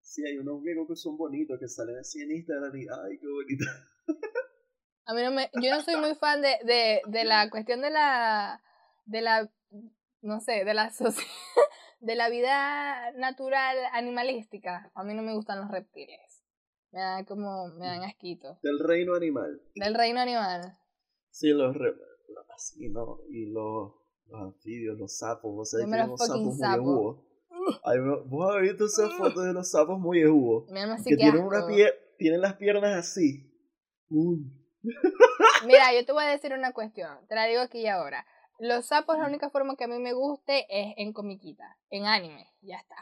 Sí, 0.00 0.26
hay 0.26 0.36
unos 0.38 0.64
geckos 0.64 0.88
que 0.88 0.96
son 0.96 1.16
bonitos, 1.16 1.60
que 1.60 1.68
salen 1.68 1.98
así 1.98 2.20
en 2.20 2.32
Instagram 2.32 2.74
y 2.74 2.86
¡ay, 2.88 3.18
qué 3.18 3.26
bonito! 3.28 3.64
A 5.04 5.14
mí 5.14 5.22
no 5.22 5.30
me, 5.30 5.48
yo 5.62 5.70
no 5.70 5.80
soy 5.82 5.96
muy 5.96 6.14
fan 6.16 6.42
de, 6.42 6.56
de, 6.64 7.02
de 7.06 7.24
la 7.24 7.48
cuestión 7.50 7.80
de 7.82 7.90
la, 7.90 8.62
de 9.04 9.20
la, 9.20 9.50
no 10.22 10.40
sé, 10.40 10.64
de 10.64 10.74
la 10.74 10.90
de 12.00 12.14
la 12.16 12.28
vida 12.28 13.12
natural 13.12 13.76
animalística. 13.92 14.90
A 14.94 15.04
mí 15.04 15.14
no 15.14 15.22
me 15.22 15.34
gustan 15.34 15.60
los 15.60 15.70
reptiles. 15.70 16.44
Me 16.90 17.00
dan 17.00 17.24
como, 17.26 17.68
me 17.74 17.86
dan 17.86 18.02
asquito. 18.02 18.58
Del 18.62 18.80
reino 18.80 19.14
animal. 19.14 19.62
Del 19.76 19.94
reino 19.94 20.20
animal. 20.20 20.78
Sí, 21.30 21.50
los 21.50 21.76
reptiles. 21.76 22.08
¿no? 22.90 23.20
Y 23.28 23.46
los 23.46 24.07
los 24.28 24.40
anfibios, 24.42 24.98
los 24.98 25.16
sapos, 25.16 25.54
vos 25.54 25.70
sabés 25.70 25.86
que 25.86 26.06
los 26.06 26.20
sapos 26.20 26.56
muy 26.56 26.72
ehuos. 26.74 27.18
vos 28.26 28.54
habéis 28.54 28.72
visto 28.72 28.86
esas 28.86 29.12
fotos 29.14 29.44
de 29.44 29.52
los 29.52 29.70
sapos 29.70 29.98
muy 29.98 30.20
ehuos. 30.20 30.66
Que 31.04 31.16
tienen, 31.16 31.44
una 31.44 31.66
tienen 32.18 32.40
las 32.40 32.54
piernas 32.56 32.96
así. 32.96 33.50
Uy. 34.10 34.52
Mira, 35.66 35.92
yo 35.94 36.04
te 36.04 36.12
voy 36.12 36.24
a 36.24 36.28
decir 36.28 36.52
una 36.52 36.72
cuestión. 36.72 37.26
Te 37.28 37.34
la 37.34 37.46
digo 37.46 37.60
aquí 37.60 37.80
y 37.80 37.86
ahora. 37.86 38.26
Los 38.58 38.86
sapos, 38.86 39.18
la 39.18 39.26
única 39.26 39.50
forma 39.50 39.76
que 39.76 39.84
a 39.84 39.88
mí 39.88 39.98
me 39.98 40.12
guste 40.12 40.66
es 40.68 40.94
en 40.96 41.12
comiquita, 41.12 41.78
en 41.90 42.06
anime. 42.06 42.52
Ya 42.60 42.76
está. 42.76 42.96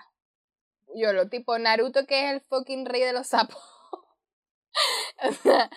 Yo 0.95 1.13
lo 1.13 1.29
tipo 1.29 1.59
Naruto, 1.59 2.07
que 2.07 2.27
es 2.27 2.35
el 2.35 2.41
fucking 2.43 2.87
rey 2.87 3.03
de 3.03 3.13
los 3.13 3.29
sapos. 3.29 3.63
o 5.29 5.33
sea, 5.33 5.71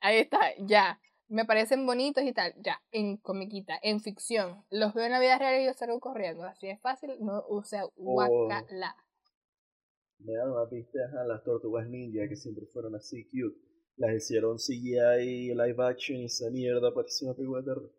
ahí 0.00 0.18
está, 0.18 0.38
ya 0.58 1.00
me 1.32 1.46
parecen 1.46 1.86
bonitos 1.86 2.22
y 2.24 2.32
tal, 2.34 2.54
ya, 2.58 2.82
en 2.92 3.16
comiquita, 3.16 3.78
en 3.82 4.00
ficción. 4.00 4.64
Los 4.70 4.92
veo 4.92 5.06
en 5.06 5.12
la 5.12 5.18
vida 5.18 5.38
real 5.38 5.62
y 5.62 5.64
yo 5.64 5.72
salgo 5.72 5.98
corriendo. 5.98 6.44
Así 6.44 6.68
es 6.68 6.78
fácil, 6.80 7.16
no 7.20 7.42
use 7.48 7.78
guacala. 7.96 8.94
Me 10.18 10.34
dan 10.34 10.52
viste 10.70 10.98
a 11.02 11.24
las 11.24 11.42
tortugas 11.42 11.88
ninja 11.88 12.28
que 12.28 12.36
siempre 12.36 12.66
fueron 12.66 12.94
así 12.94 13.24
cute. 13.24 13.58
Las 13.96 14.14
hicieron 14.14 14.58
CGI 14.58 15.54
live 15.54 15.76
action 15.78 16.18
y 16.18 16.26
esa 16.26 16.50
mierda 16.50 16.92
parecía 16.94 17.28
una 17.28 17.36
película 17.36 17.62
de. 17.62 17.90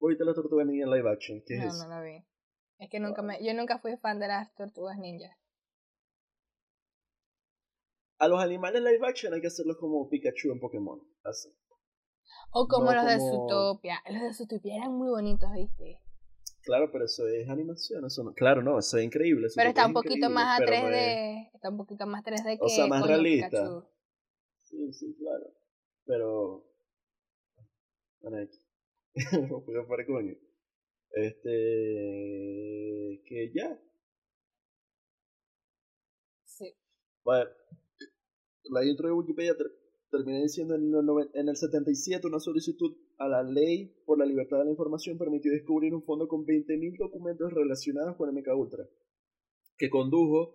Ahorita 0.00 0.24
las 0.24 0.34
tortugas 0.34 0.66
ninja 0.66 0.86
live 0.86 1.10
action, 1.10 1.42
¿qué 1.46 1.58
no, 1.58 1.68
es? 1.68 1.74
No, 1.74 1.84
no 1.84 1.90
la 1.90 2.02
vi. 2.02 2.24
Es 2.78 2.88
que 2.88 3.00
nunca 3.00 3.20
me, 3.20 3.44
yo 3.44 3.52
nunca 3.52 3.78
fui 3.78 3.98
fan 3.98 4.18
de 4.18 4.28
las 4.28 4.54
tortugas 4.54 4.98
ninja. 4.98 5.36
A 8.20 8.28
los 8.28 8.40
animales 8.42 8.82
live 8.82 9.06
action 9.08 9.32
hay 9.32 9.40
que 9.40 9.46
hacerlos 9.46 9.78
como 9.78 10.06
Pikachu 10.08 10.52
en 10.52 10.60
Pokémon. 10.60 11.00
Así. 11.24 11.48
O 12.52 12.68
como 12.68 12.92
los 12.92 13.06
de 13.06 13.18
Zootopia. 13.18 13.98
Los 14.10 14.20
de 14.20 14.34
Zootopia 14.34 14.76
eran 14.76 14.92
muy 14.92 15.08
bonitos, 15.08 15.50
¿viste? 15.54 16.02
Claro, 16.62 16.90
pero 16.92 17.06
eso 17.06 17.26
es 17.26 17.48
animación, 17.48 18.04
eso 18.04 18.22
no. 18.22 18.34
Claro, 18.34 18.62
no, 18.62 18.78
eso 18.78 18.98
es 18.98 19.04
increíble. 19.04 19.48
pero 19.56 19.70
está 19.70 19.86
un 19.86 19.94
poquito 19.94 20.28
más 20.28 20.60
a 20.60 20.64
3D. 20.64 21.50
Está 21.54 21.70
un 21.70 21.78
poquito 21.78 22.06
más 22.06 22.22
3D 22.22 22.58
que. 22.58 22.64
O 22.64 22.68
sea, 22.68 22.86
más 22.86 23.06
realista. 23.06 23.86
Sí, 24.64 24.92
sí, 24.92 25.16
claro. 25.18 25.54
Pero. 26.04 26.66
Bueno, 28.20 28.36
aquí. 28.36 28.58
parar 29.88 30.06
coño. 30.06 30.34
Este. 31.12 31.48
Que 33.24 33.50
ya. 33.54 33.80
Sí. 36.44 36.76
Bueno, 37.24 37.48
la 38.64 38.84
intro 38.84 39.08
de 39.08 39.14
Wikipedia 39.14 39.56
terminé 40.10 40.42
diciendo 40.42 40.74
en 40.74 40.92
el, 40.92 41.30
en 41.34 41.48
el 41.48 41.56
77 41.56 42.26
una 42.26 42.40
solicitud 42.40 42.96
a 43.18 43.28
la 43.28 43.42
ley 43.42 44.02
por 44.04 44.18
la 44.18 44.26
libertad 44.26 44.58
de 44.58 44.64
la 44.64 44.70
información 44.70 45.18
permitió 45.18 45.52
descubrir 45.52 45.94
un 45.94 46.02
fondo 46.02 46.26
con 46.28 46.44
20.000 46.44 46.98
documentos 46.98 47.52
relacionados 47.52 48.16
con 48.16 48.34
MK 48.34 48.48
Ultra, 48.56 48.84
que 49.76 49.90
condujo 49.90 50.54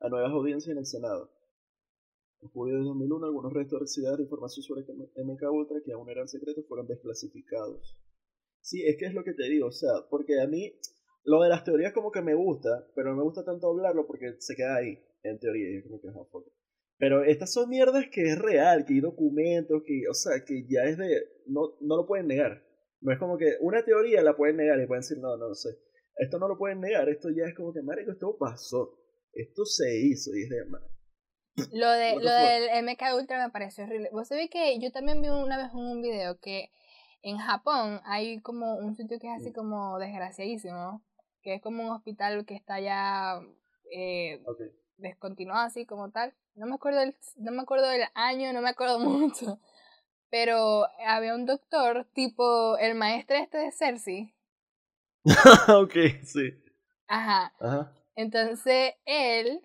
a 0.00 0.08
nuevas 0.08 0.32
audiencias 0.32 0.72
en 0.72 0.78
el 0.78 0.86
Senado. 0.86 1.30
En 2.42 2.48
julio 2.48 2.76
de 2.76 2.84
2001, 2.84 3.26
algunos 3.26 3.52
restos 3.52 3.96
de 3.96 4.22
información 4.22 4.62
sobre 4.62 4.82
MK 4.82 5.42
Ultra 5.50 5.80
que 5.84 5.92
aún 5.92 6.08
eran 6.10 6.28
secretos 6.28 6.66
fueron 6.68 6.86
desclasificados. 6.86 7.98
Sí, 8.60 8.82
es 8.84 8.96
que 8.98 9.06
es 9.06 9.14
lo 9.14 9.24
que 9.24 9.32
te 9.32 9.48
digo, 9.48 9.68
o 9.68 9.72
sea, 9.72 9.92
porque 10.10 10.40
a 10.40 10.46
mí 10.46 10.72
lo 11.24 11.42
de 11.42 11.48
las 11.48 11.64
teorías 11.64 11.92
como 11.92 12.10
que 12.10 12.22
me 12.22 12.34
gusta, 12.34 12.86
pero 12.94 13.10
no 13.10 13.16
me 13.16 13.22
gusta 13.22 13.44
tanto 13.44 13.68
hablarlo 13.68 14.06
porque 14.06 14.36
se 14.38 14.54
queda 14.54 14.76
ahí 14.76 14.98
En 15.22 15.38
teoría, 15.38 15.68
yo 15.74 15.88
como 15.88 16.00
que 16.00 16.08
Pero 16.98 17.24
estas 17.24 17.52
son 17.52 17.68
mierdas 17.68 18.06
que 18.10 18.22
es 18.22 18.38
real, 18.38 18.84
que 18.86 18.94
hay 18.94 19.00
documentos, 19.00 19.82
que, 19.84 20.02
o 20.10 20.14
sea, 20.14 20.44
que 20.44 20.64
ya 20.68 20.84
es 20.84 20.96
de. 20.96 21.22
No, 21.46 21.76
no 21.80 21.96
lo 21.96 22.06
pueden 22.06 22.26
negar. 22.26 22.64
No 23.00 23.12
es 23.12 23.18
como 23.18 23.36
que 23.36 23.56
una 23.60 23.84
teoría 23.84 24.22
la 24.22 24.36
pueden 24.36 24.56
negar 24.56 24.80
y 24.80 24.86
pueden 24.86 25.02
decir, 25.02 25.18
no, 25.18 25.36
no, 25.36 25.48
no 25.48 25.54
sé. 25.54 25.70
Esto 26.16 26.38
no 26.38 26.48
lo 26.48 26.56
pueden 26.56 26.80
negar, 26.80 27.08
esto 27.08 27.28
ya 27.30 27.44
es 27.44 27.54
como 27.54 27.72
que, 27.72 27.82
marico, 27.82 28.12
esto 28.12 28.36
pasó. 28.38 28.98
Esto 29.32 29.66
se 29.66 29.98
hizo 29.98 30.34
y 30.34 30.44
es 30.44 30.48
de, 30.48 30.64
lo, 31.72 31.90
de, 31.90 32.16
lo 32.16 32.30
del 32.30 32.84
MK 32.84 33.02
Ultra 33.16 33.44
me 33.44 33.52
pareció 33.52 33.84
horrible. 33.84 34.08
Vos 34.12 34.28
sabés 34.28 34.48
que 34.48 34.78
yo 34.78 34.90
también 34.92 35.20
vi 35.20 35.28
una 35.28 35.58
vez 35.58 35.72
un 35.74 36.00
video 36.00 36.38
que 36.38 36.70
en 37.22 37.38
Japón 37.38 38.00
hay 38.04 38.40
como 38.40 38.76
un 38.76 38.94
sitio 38.94 39.18
que 39.18 39.26
es 39.26 39.40
así 39.40 39.52
como 39.52 39.98
desgraciadísimo, 39.98 41.02
que 41.42 41.54
es 41.54 41.62
como 41.62 41.84
un 41.84 41.90
hospital 41.90 42.46
que 42.46 42.54
está 42.54 42.80
ya 42.80 43.40
eh, 43.92 44.42
descontinuado 44.96 45.66
así 45.66 45.84
como 45.84 46.10
tal. 46.10 46.34
No 46.56 46.66
me 46.66 46.74
acuerdo 46.74 47.00
del, 47.00 47.14
no 47.36 47.52
me 47.52 47.62
acuerdo 47.62 47.88
del 47.88 48.02
año, 48.14 48.52
no 48.52 48.62
me 48.62 48.70
acuerdo 48.70 48.98
mucho. 48.98 49.60
Pero 50.30 50.86
había 51.06 51.34
un 51.34 51.46
doctor 51.46 52.06
tipo 52.12 52.76
el 52.78 52.94
maestro 52.94 53.36
este 53.36 53.58
de 53.58 53.70
Cersei. 53.70 54.34
ok, 55.68 55.94
sí. 56.24 56.52
Ajá. 57.08 57.54
Ajá. 57.60 57.92
Entonces 58.16 58.94
él 59.04 59.60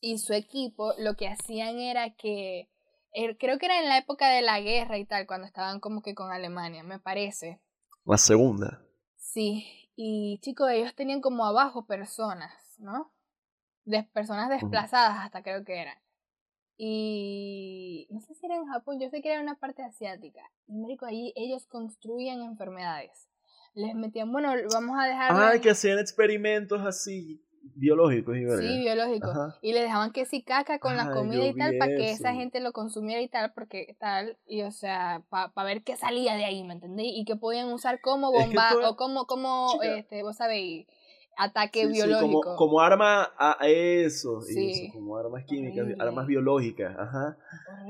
y 0.00 0.18
su 0.18 0.32
equipo 0.34 0.92
lo 0.98 1.14
que 1.14 1.28
hacían 1.28 1.78
era 1.78 2.10
que, 2.10 2.68
er, 3.12 3.38
creo 3.38 3.58
que 3.58 3.66
era 3.66 3.80
en 3.80 3.88
la 3.88 3.98
época 3.98 4.28
de 4.28 4.42
la 4.42 4.60
guerra 4.60 4.98
y 4.98 5.06
tal, 5.06 5.26
cuando 5.26 5.46
estaban 5.46 5.78
como 5.80 6.02
que 6.02 6.14
con 6.14 6.32
Alemania, 6.32 6.82
me 6.82 6.98
parece. 6.98 7.60
La 8.04 8.18
segunda. 8.18 8.82
Sí, 9.16 9.90
y 9.94 10.38
chicos, 10.42 10.70
ellos 10.70 10.94
tenían 10.94 11.20
como 11.20 11.46
abajo 11.46 11.86
personas, 11.86 12.52
¿no? 12.78 13.11
De 13.84 14.02
personas 14.04 14.48
desplazadas 14.48 15.18
hasta 15.18 15.42
creo 15.42 15.64
que 15.64 15.80
eran. 15.80 15.98
Y 16.76 18.08
no 18.10 18.20
sé 18.20 18.34
si 18.34 18.46
era 18.46 18.56
en 18.56 18.66
Japón, 18.66 18.98
yo 19.00 19.08
sé 19.10 19.22
que 19.22 19.28
era 19.28 19.36
en 19.38 19.44
una 19.44 19.56
parte 19.56 19.82
asiática. 19.82 20.40
Y 20.66 20.74
médico, 20.74 21.06
allí 21.06 21.32
ellos 21.36 21.66
construían 21.66 22.42
enfermedades. 22.42 23.28
Les 23.74 23.94
metían, 23.94 24.32
bueno, 24.32 24.52
vamos 24.72 24.98
a 24.98 25.06
dejar. 25.06 25.30
Ah, 25.32 25.60
que 25.60 25.70
hacían 25.70 25.98
experimentos 25.98 26.80
así 26.82 27.42
biológicos 27.74 28.36
y 28.36 28.48
Sí, 28.58 28.80
biológicos. 28.80 29.54
Y 29.62 29.72
le 29.72 29.82
dejaban 29.82 30.12
que 30.12 30.24
si 30.24 30.42
caca 30.42 30.78
con 30.78 30.96
la 30.96 31.12
comida 31.12 31.46
y 31.46 31.54
tal 31.54 31.78
para 31.78 31.94
que 31.94 32.10
esa 32.10 32.34
gente 32.34 32.60
lo 32.60 32.72
consumiera 32.72 33.20
y 33.20 33.28
tal, 33.28 33.52
porque 33.52 33.96
tal, 33.98 34.36
y 34.46 34.62
o 34.62 34.72
sea, 34.72 35.22
para 35.30 35.64
ver 35.64 35.82
qué 35.82 35.96
salía 35.96 36.34
de 36.34 36.44
ahí, 36.44 36.64
¿me 36.64 36.74
entendéis? 36.74 37.12
Y 37.16 37.24
que 37.24 37.36
podían 37.36 37.72
usar 37.72 38.00
como 38.00 38.32
bomba 38.32 38.72
o 38.88 38.96
como, 38.96 39.26
como 39.26 39.80
este, 39.82 40.22
vos 40.22 40.36
sabéis, 40.36 40.86
ataque 41.36 41.86
biológico. 41.86 42.56
como, 42.56 42.80
arma 42.80 43.32
a 43.38 43.56
eso, 43.66 44.40
como 44.92 45.16
armas 45.16 45.44
químicas, 45.44 45.86
armas 45.98 46.26
biológicas, 46.26 46.94
ajá. 46.98 47.38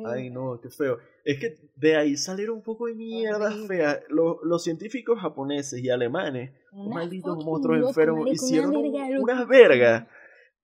Ay, 0.07 0.31
no, 0.31 0.61
qué 0.61 0.71
feo. 0.71 0.99
Es 1.25 1.39
que 1.39 1.57
de 1.77 1.97
ahí 1.97 2.17
salieron 2.17 2.57
un 2.57 2.63
poco 2.63 2.87
de 2.87 2.95
mierda 2.95 3.53
fea. 3.69 4.01
Los, 4.09 4.37
los 4.43 4.65
científicos 4.65 5.21
japoneses 5.21 5.83
y 5.83 5.91
alemanes, 5.91 6.53
malditos 6.73 7.45
monstruos 7.45 7.89
enfermos, 7.89 8.29
hicieron 8.31 8.75
unas 8.77 9.47
vergas, 9.47 10.07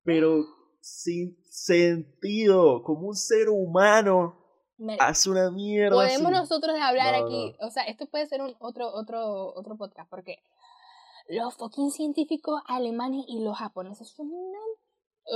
pero 0.04 0.44
sin 0.80 1.36
sentido, 1.48 2.82
como 2.82 3.08
un 3.08 3.16
ser 3.16 3.48
humano. 3.48 4.36
hace 5.00 5.30
una 5.30 5.50
mierda. 5.50 5.96
Podemos 5.96 6.30
nosotros 6.30 6.76
hablar 6.80 7.14
aquí, 7.14 7.56
o 7.60 7.70
sea, 7.70 7.84
esto 7.84 8.06
puede 8.06 8.26
ser 8.26 8.40
un 8.40 8.54
otro, 8.58 8.88
otro, 8.92 9.52
otro 9.54 9.76
podcast, 9.76 10.08
porque 10.08 10.38
los 11.28 11.54
fucking 11.54 11.90
científicos 11.90 12.62
alemanes 12.66 13.24
y 13.28 13.40
los 13.40 13.56
japoneses 13.58 14.14
una... 14.18 14.58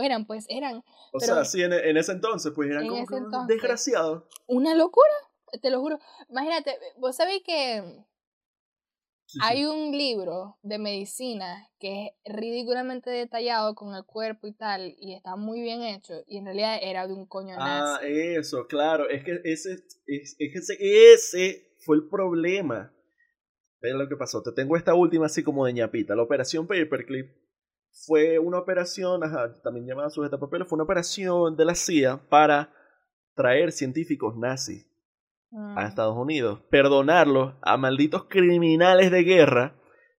Eran, 0.03 0.27
pues, 0.27 0.47
eran... 0.49 0.83
O 1.13 1.21
sea, 1.21 1.45
sí, 1.45 1.63
en, 1.63 1.73
en, 1.73 1.97
ese 1.99 2.13
entonces, 2.13 2.53
pues, 2.55 2.71
eran 2.71 2.89
como 2.89 3.47
desgraciados. 3.47 4.25
Una 4.47 4.75
locura, 4.75 5.13
te 5.61 5.71
lo 5.71 5.81
juro. 5.81 5.99
Imagínate, 6.31 6.79
vos 6.97 7.15
sabéis 7.15 7.43
que 7.45 8.05
hay 9.41 9.65
un 9.65 9.93
libro 9.93 10.59
de 10.63 10.79
medicina 10.79 11.69
que 11.79 12.17
es 12.25 12.35
ridículamente 12.35 13.11
detallado 13.11 13.75
con 13.75 13.95
el 13.95 14.05
cuerpo 14.05 14.47
y 14.47 14.53
tal, 14.53 14.95
y 14.99 15.15
está 15.15 15.37
muy 15.37 15.61
bien 15.61 15.83
hecho, 15.83 16.23
y 16.27 16.39
en 16.39 16.47
realidad 16.47 16.79
era 16.83 17.07
de 17.07 17.15
un 17.15 17.27
coño 17.27 17.57
Ah, 17.59 17.99
eso, 18.03 18.67
claro, 18.67 19.09
es 19.09 19.25
que 19.25 19.41
ese, 19.45 19.85
es, 20.07 20.37
es 20.39 20.53
que 20.53 20.59
ese, 20.59 20.77
ese 20.81 21.75
fue 21.79 21.97
el 21.97 22.09
problema 22.09 22.93
es 23.91 23.95
lo 23.95 24.09
que 24.09 24.17
pasó. 24.17 24.43
Te 24.43 24.53
tengo 24.53 24.77
esta 24.77 24.95
última 24.95 25.27
así 25.27 25.43
como 25.43 25.67
de 25.67 25.73
ñapita. 25.73 26.15
La 26.15 26.23
operación 26.23 26.67
Paperclip 26.67 27.31
fue 28.07 28.39
una 28.39 28.59
operación, 28.59 29.23
ajá, 29.23 29.53
también 29.63 29.87
llamada 29.87 30.11
sujeta 30.11 30.39
papel, 30.39 30.65
fue 30.65 30.77
una 30.77 30.85
operación 30.85 31.57
de 31.57 31.65
la 31.65 31.75
CIA 31.75 32.21
para 32.29 32.73
traer 33.35 33.73
científicos 33.73 34.37
nazis 34.37 34.87
a 35.53 35.85
mm. 35.85 35.87
Estados 35.87 36.17
Unidos, 36.17 36.61
perdonarlos 36.71 37.55
a 37.61 37.77
malditos 37.77 38.25
criminales 38.25 39.11
de 39.11 39.23
guerra, 39.25 39.77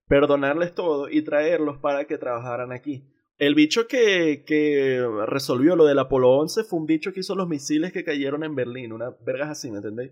perdonarles 0.07 0.75
todo 0.75 1.09
y 1.09 1.23
traerlos 1.23 1.77
para 1.79 2.05
que 2.05 2.17
trabajaran 2.17 2.71
aquí. 2.71 3.09
El 3.37 3.55
bicho 3.55 3.87
que, 3.87 4.43
que 4.45 5.03
resolvió 5.25 5.75
lo 5.75 5.85
del 5.85 5.97
Apolo 5.97 6.29
11 6.37 6.63
fue 6.63 6.79
un 6.79 6.85
bicho 6.85 7.11
que 7.11 7.21
hizo 7.21 7.35
los 7.35 7.47
misiles 7.47 7.91
que 7.91 8.03
cayeron 8.03 8.43
en 8.43 8.55
Berlín, 8.55 8.93
una 8.93 9.09
vergas 9.25 9.49
así, 9.49 9.71
¿me 9.71 9.77
entendéis? 9.77 10.11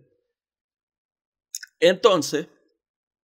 Entonces, 1.79 2.47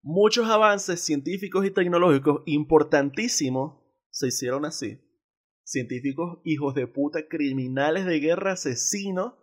muchos 0.08 0.48
avances 0.48 1.00
científicos 1.00 1.66
y 1.66 1.70
tecnológicos 1.70 2.42
importantísimos 2.46 3.78
se 4.08 4.28
hicieron 4.28 4.64
así. 4.64 4.98
Científicos 5.64 6.38
hijos 6.44 6.74
de 6.74 6.86
puta, 6.86 7.28
criminales 7.28 8.06
de 8.06 8.18
guerra, 8.18 8.52
asesinos, 8.52 9.34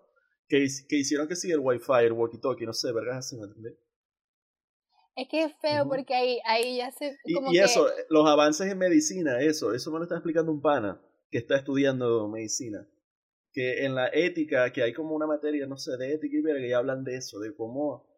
que, 0.48 0.66
que 0.90 0.96
hicieron 0.96 1.28
que 1.28 1.36
siga 1.36 1.54
el 1.54 1.60
wifi, 1.60 2.06
el 2.06 2.14
walkie-talkie, 2.14 2.66
no 2.66 2.74
sé, 2.74 2.92
vergas 2.94 3.18
así, 3.18 3.38
¿me 3.38 3.46
entiendes? 3.46 3.78
Es 5.16 5.28
que 5.30 5.44
es 5.44 5.54
feo 5.62 5.88
porque 5.88 6.16
ahí, 6.16 6.40
ahí 6.46 6.78
ya 6.78 6.90
se... 6.92 7.16
y, 7.26 7.60
eso, 7.60 7.88
los 8.10 8.28
avances 8.28 8.68
en 8.68 8.80
medicina, 8.80 9.40
eso, 9.42 9.72
eso 9.72 9.92
me 9.92 10.00
lo 10.00 10.06
está 10.06 10.16
explicando 10.16 10.52
un 10.52 10.62
pana 10.62 11.00
que 11.30 11.38
está 11.38 11.58
estudiando 11.58 12.28
medicina. 12.28 12.90
Que 13.54 13.86
en 13.86 13.94
la 13.94 14.08
ética, 14.08 14.74
que 14.74 14.82
hay 14.82 14.94
como 14.94 15.16
una 15.16 15.28
materia, 15.28 15.68
no 15.68 15.78
sé, 15.78 15.96
de 15.98 16.16
ética 16.16 16.36
y 16.36 16.42
verga, 16.42 16.66
y 16.66 16.74
hablan 16.74 17.04
de 17.04 17.18
eso, 17.18 17.40
de 17.40 17.56
cómo 17.56 18.15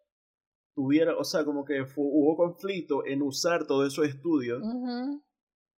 tuviera, 0.77 1.17
o 1.17 1.23
sea, 1.23 1.43
como 1.43 1.65
que 1.65 1.81
hubo 1.95 2.37
conflicto 2.37 3.03
en 3.03 3.23
usar 3.23 3.65
todos 3.65 3.91
esos 3.91 4.07
estudios. 4.07 4.61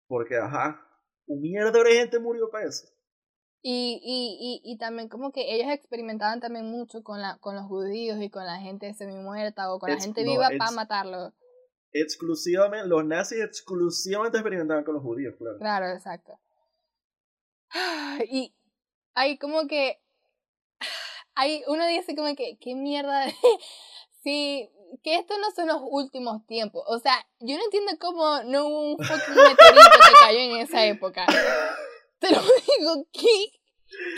Porque, 0.09 0.36
ajá, 0.36 0.84
un 1.28 1.40
mierda 1.40 1.84
de 1.84 1.92
gente 1.92 2.18
murió 2.18 2.51
para 2.51 2.66
eso. 2.66 2.88
Y, 3.62 4.01
y, 4.03 4.61
y, 4.64 4.72
y 4.72 4.76
también 4.76 5.09
como 5.09 5.30
que 5.30 5.55
ellos 5.55 5.70
experimentaban 5.70 6.40
también 6.40 6.66
mucho 6.66 7.05
con, 7.05 7.22
la, 7.22 7.38
con 7.38 7.55
los 7.55 7.66
judíos 7.66 8.20
y 8.20 8.28
con 8.28 8.44
la 8.44 8.59
gente 8.59 8.92
semi 8.92 9.14
muerta 9.18 9.72
o 9.72 9.78
con 9.78 9.90
la 9.90 10.01
gente 10.01 10.24
viva 10.24 10.49
para 10.59 10.72
matarlo. 10.72 11.32
Exclusivamente, 11.92 12.88
los 12.88 13.05
nazis 13.05 13.40
exclusivamente 13.40 14.38
experimentaban 14.38 14.82
con 14.82 14.94
los 14.94 15.03
judíos, 15.05 15.36
claro. 15.38 15.59
Claro, 15.59 15.86
exacto. 15.92 16.40
Y 18.28 18.53
hay 19.14 19.38
como 19.38 19.68
que... 19.68 20.01
Hay, 21.36 21.62
uno 21.68 21.86
dice 21.86 22.16
como 22.16 22.34
que, 22.34 22.59
¿qué 22.61 22.74
mierda? 22.74 23.26
De, 23.26 23.32
sí, 24.24 24.68
que 25.03 25.16
esto 25.16 25.39
no 25.39 25.51
son 25.51 25.68
los 25.68 25.80
últimos 25.82 26.47
tiempos. 26.47 26.82
O 26.86 26.99
sea, 26.99 27.14
yo 27.41 27.57
no 27.57 27.64
entiendo 27.64 27.93
cómo 28.01 28.43
no 28.45 28.66
hubo 28.66 28.93
un 28.93 28.99
fucking 28.99 29.34
meteorito 29.34 29.91
que 29.93 30.14
cayó 30.20 30.39
en 30.39 30.57
esa 30.59 30.84
época. 30.86 31.26
Te 32.18 32.30
lo 32.30 32.41
digo, 32.41 33.07
¿qué? 33.12 33.53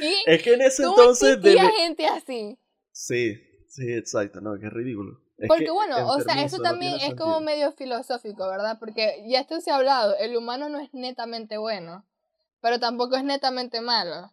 ¿Qué? 0.01 0.15
Es 0.27 0.43
que 0.43 0.55
en 0.55 0.63
ese 0.63 0.85
¿Cómo 0.85 1.01
entonces. 1.01 1.41
Debe... 1.41 1.61
gente 1.73 2.07
así? 2.07 2.59
Sí, 2.93 3.37
sí, 3.69 3.93
exacto, 3.93 4.41
no, 4.41 4.59
que 4.59 4.67
es 4.67 4.73
ridículo. 4.73 5.21
Porque 5.49 5.71
bueno, 5.71 6.07
o 6.09 6.21
sea, 6.21 6.43
eso 6.43 6.59
también 6.59 7.01
es 7.01 7.15
como 7.15 7.41
medio 7.41 7.73
filosófico, 7.73 8.47
¿verdad? 8.49 8.77
Porque 8.79 9.25
ya 9.27 9.41
esto 9.41 9.61
se 9.61 9.71
ha 9.71 9.77
hablado, 9.77 10.15
el 10.19 10.37
humano 10.37 10.69
no 10.69 10.79
es 10.81 10.93
netamente 10.93 11.57
bueno, 11.57 12.07
pero 12.61 12.79
tampoco 12.79 13.17
es 13.17 13.25
netamente 13.25 13.81
malo. 13.81 14.31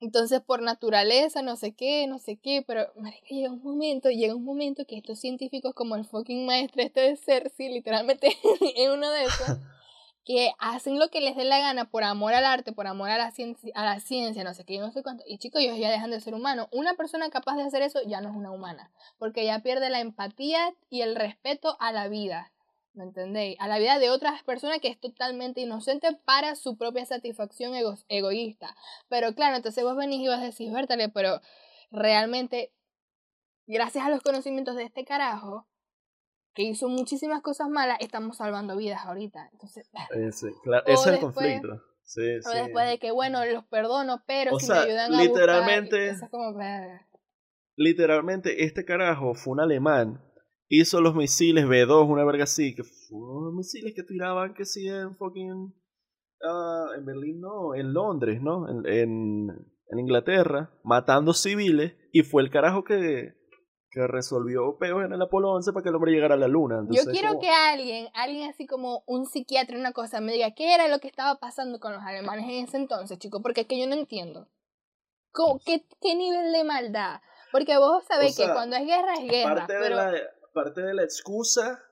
Entonces, 0.00 0.40
por 0.40 0.62
naturaleza, 0.62 1.42
no 1.42 1.56
sé 1.56 1.72
qué, 1.72 2.06
no 2.06 2.18
sé 2.18 2.38
qué, 2.38 2.64
pero 2.66 2.90
llega 3.28 3.50
un 3.50 3.62
momento, 3.62 4.08
llega 4.08 4.34
un 4.34 4.44
momento 4.44 4.86
que 4.86 4.96
estos 4.96 5.20
científicos 5.20 5.74
como 5.74 5.94
el 5.94 6.06
fucking 6.06 6.46
maestro 6.46 6.82
este 6.82 7.00
de 7.02 7.16
Cersei, 7.16 7.68
literalmente 7.68 8.28
es 8.76 8.88
uno 8.88 9.10
de 9.10 9.24
esos, 9.24 9.58
que 10.24 10.52
hacen 10.58 10.98
lo 10.98 11.08
que 11.08 11.20
les 11.20 11.36
dé 11.36 11.44
la 11.44 11.58
gana 11.58 11.90
por 11.90 12.02
amor 12.04 12.32
al 12.32 12.46
arte, 12.46 12.72
por 12.72 12.86
amor 12.86 13.10
a 13.10 13.18
la 13.18 13.30
ciencia, 13.30 13.72
a 13.74 13.84
la 13.84 14.00
ciencia, 14.00 14.42
no 14.42 14.54
sé 14.54 14.64
qué, 14.64 14.78
no 14.78 14.90
sé 14.90 15.02
cuánto. 15.02 15.22
Y 15.26 15.36
chicos, 15.36 15.60
ellos 15.60 15.78
ya 15.78 15.90
dejan 15.90 16.10
de 16.10 16.20
ser 16.20 16.34
humanos. 16.34 16.68
Una 16.72 16.94
persona 16.94 17.28
capaz 17.28 17.56
de 17.56 17.64
hacer 17.64 17.82
eso 17.82 18.00
ya 18.06 18.22
no 18.22 18.30
es 18.30 18.36
una 18.36 18.52
humana, 18.52 18.90
porque 19.18 19.44
ya 19.44 19.58
pierde 19.60 19.90
la 19.90 20.00
empatía 20.00 20.72
y 20.88 21.02
el 21.02 21.14
respeto 21.14 21.76
a 21.78 21.92
la 21.92 22.08
vida. 22.08 22.52
¿Me 22.92 23.04
entendéis? 23.04 23.56
A 23.60 23.68
la 23.68 23.78
vida 23.78 23.98
de 23.98 24.10
otras 24.10 24.42
personas 24.42 24.80
que 24.80 24.88
es 24.88 24.98
totalmente 24.98 25.60
inocente 25.60 26.08
para 26.24 26.56
su 26.56 26.76
propia 26.76 27.04
satisfacción 27.06 27.72
egoísta. 28.08 28.74
Pero 29.08 29.32
claro, 29.34 29.56
entonces 29.56 29.84
vos 29.84 29.96
venís 29.96 30.20
y 30.22 30.28
vas 30.28 30.40
a 30.40 30.44
decir, 30.46 30.72
Bertale, 30.72 31.08
pero 31.08 31.40
realmente, 31.92 32.72
gracias 33.66 34.04
a 34.04 34.10
los 34.10 34.22
conocimientos 34.22 34.74
de 34.76 34.82
este 34.84 35.04
carajo, 35.04 35.68
que 36.52 36.62
hizo 36.64 36.88
muchísimas 36.88 37.42
cosas 37.42 37.68
malas, 37.68 37.98
estamos 38.00 38.38
salvando 38.38 38.76
vidas 38.76 39.04
ahorita. 39.04 39.48
Entonces, 39.52 39.88
ese, 40.14 40.52
claro, 40.64 40.84
es 40.86 41.06
el 41.06 41.20
conflicto. 41.20 41.80
Sí, 42.02 42.38
O 42.44 42.50
sí. 42.50 42.56
después 42.58 42.88
de 42.88 42.98
que, 42.98 43.12
bueno, 43.12 43.44
los 43.46 43.64
perdono, 43.66 44.24
pero 44.26 44.56
O 44.56 44.58
si 44.58 44.66
sea, 44.66 44.76
me 44.76 44.80
ayudan 44.82 45.14
a 45.14 45.22
literalmente- 45.22 45.96
buscar, 45.96 46.14
eso 46.16 46.24
es 46.24 46.30
como, 46.32 46.54
verga. 46.54 47.06
Literalmente, 47.76 48.64
este 48.64 48.84
carajo 48.84 49.34
fue 49.34 49.52
un 49.52 49.60
alemán. 49.60 50.20
Hizo 50.72 51.00
los 51.00 51.16
misiles 51.16 51.66
B2, 51.66 52.08
una 52.08 52.24
verga 52.24 52.44
así, 52.44 52.74
que 52.76 52.84
fueron 52.84 53.56
misiles 53.56 53.92
que 53.94 54.04
tiraban 54.04 54.54
que 54.54 54.64
sí 54.64 54.86
en 54.88 55.16
fucking. 55.16 55.74
ah, 56.44 56.86
en 56.96 57.04
Berlín, 57.04 57.40
no, 57.40 57.74
en 57.74 57.92
Londres, 57.92 58.40
¿no? 58.40 58.68
En, 58.70 58.86
en, 58.86 59.48
en 59.88 59.98
Inglaterra, 59.98 60.70
matando 60.84 61.32
civiles. 61.34 61.94
Y 62.12 62.22
fue 62.22 62.42
el 62.42 62.50
carajo 62.50 62.84
que, 62.84 63.34
que 63.90 64.06
resolvió 64.06 64.78
peos 64.78 65.04
en 65.04 65.12
el 65.12 65.20
Apolo 65.20 65.50
11 65.54 65.72
para 65.72 65.82
que 65.82 65.88
el 65.88 65.96
hombre 65.96 66.12
llegara 66.12 66.34
a 66.36 66.38
la 66.38 66.46
luna. 66.46 66.84
Yo 66.88 67.02
quiero 67.10 67.40
que 67.40 67.50
alguien, 67.50 68.06
alguien 68.14 68.48
así 68.48 68.64
como 68.68 69.02
un 69.08 69.26
psiquiatra, 69.26 69.76
una 69.76 69.90
cosa, 69.92 70.20
me 70.20 70.32
diga 70.32 70.52
qué 70.54 70.72
era 70.72 70.86
lo 70.86 71.00
que 71.00 71.08
estaba 71.08 71.40
pasando 71.40 71.80
con 71.80 71.92
los 71.94 72.02
alemanes 72.04 72.44
en 72.48 72.64
ese 72.66 72.76
entonces, 72.76 73.18
chicos, 73.18 73.40
porque 73.42 73.62
es 73.62 73.66
que 73.66 73.80
yo 73.80 73.88
no 73.88 73.94
entiendo. 73.94 74.46
¿Cómo- 75.32 75.58
qué, 75.66 75.84
¿Qué 76.00 76.14
nivel 76.14 76.52
de 76.52 76.62
maldad? 76.62 77.20
Porque 77.50 77.76
vos 77.78 78.04
sabés 78.06 78.36
sea, 78.36 78.46
que 78.46 78.52
cuando 78.52 78.76
es 78.76 78.86
guerra 78.86 79.14
es 79.14 79.28
guerra, 79.28 79.54
parte, 79.56 79.74
pero 79.80 79.96
de 79.96 80.12
la, 80.12 80.12
parte 80.52 80.82
de 80.82 80.94
la 80.94 81.02
excusa 81.02 81.82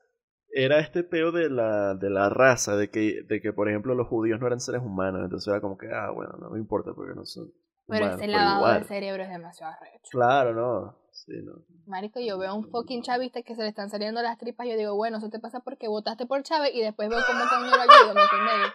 era 0.51 0.79
este 0.79 1.03
peo 1.03 1.31
de 1.31 1.49
la, 1.49 1.95
de 1.95 2.09
la 2.09 2.29
raza, 2.29 2.75
de 2.75 2.89
que, 2.89 3.23
de 3.23 3.41
que, 3.41 3.53
por 3.53 3.69
ejemplo, 3.69 3.93
los 3.95 4.07
judíos 4.07 4.39
no 4.39 4.47
eran 4.47 4.59
seres 4.59 4.81
humanos. 4.81 5.21
Entonces 5.23 5.47
era 5.47 5.61
como 5.61 5.77
que, 5.77 5.87
ah, 5.93 6.11
bueno, 6.11 6.33
no 6.39 6.49
me 6.49 6.59
importa 6.59 6.93
porque 6.93 7.13
no 7.13 7.25
son. 7.25 7.51
pero 7.87 8.05
humanos, 8.05 8.21
ese 8.21 8.31
lavado 8.31 8.57
igual. 8.57 8.81
de 8.81 8.87
cerebro 8.87 9.23
es 9.23 9.29
demasiado 9.29 9.73
arrecho. 9.73 10.09
Claro, 10.11 10.53
no. 10.53 10.99
Sí, 11.11 11.33
no. 11.43 11.65
Marico, 11.85 12.19
yo 12.19 12.37
veo 12.37 12.51
a 12.51 12.53
un 12.53 12.69
fucking 12.69 13.03
chavista 13.03 13.41
que 13.41 13.55
se 13.55 13.61
le 13.61 13.67
están 13.67 13.89
saliendo 13.89 14.21
las 14.21 14.37
tripas 14.37 14.65
y 14.67 14.71
yo 14.71 14.77
digo, 14.77 14.95
bueno, 14.95 15.17
eso 15.17 15.29
te 15.29 15.39
pasa 15.39 15.59
porque 15.59 15.87
votaste 15.87 16.25
por 16.25 16.41
Chávez 16.43 16.71
y 16.73 16.81
después 16.81 17.09
veo 17.09 17.19
cómo 17.27 17.43
coño 17.49 17.75
lo 17.75 17.81
ayudo, 17.81 18.13
¿me 18.13 18.21
entendéis? 18.21 18.73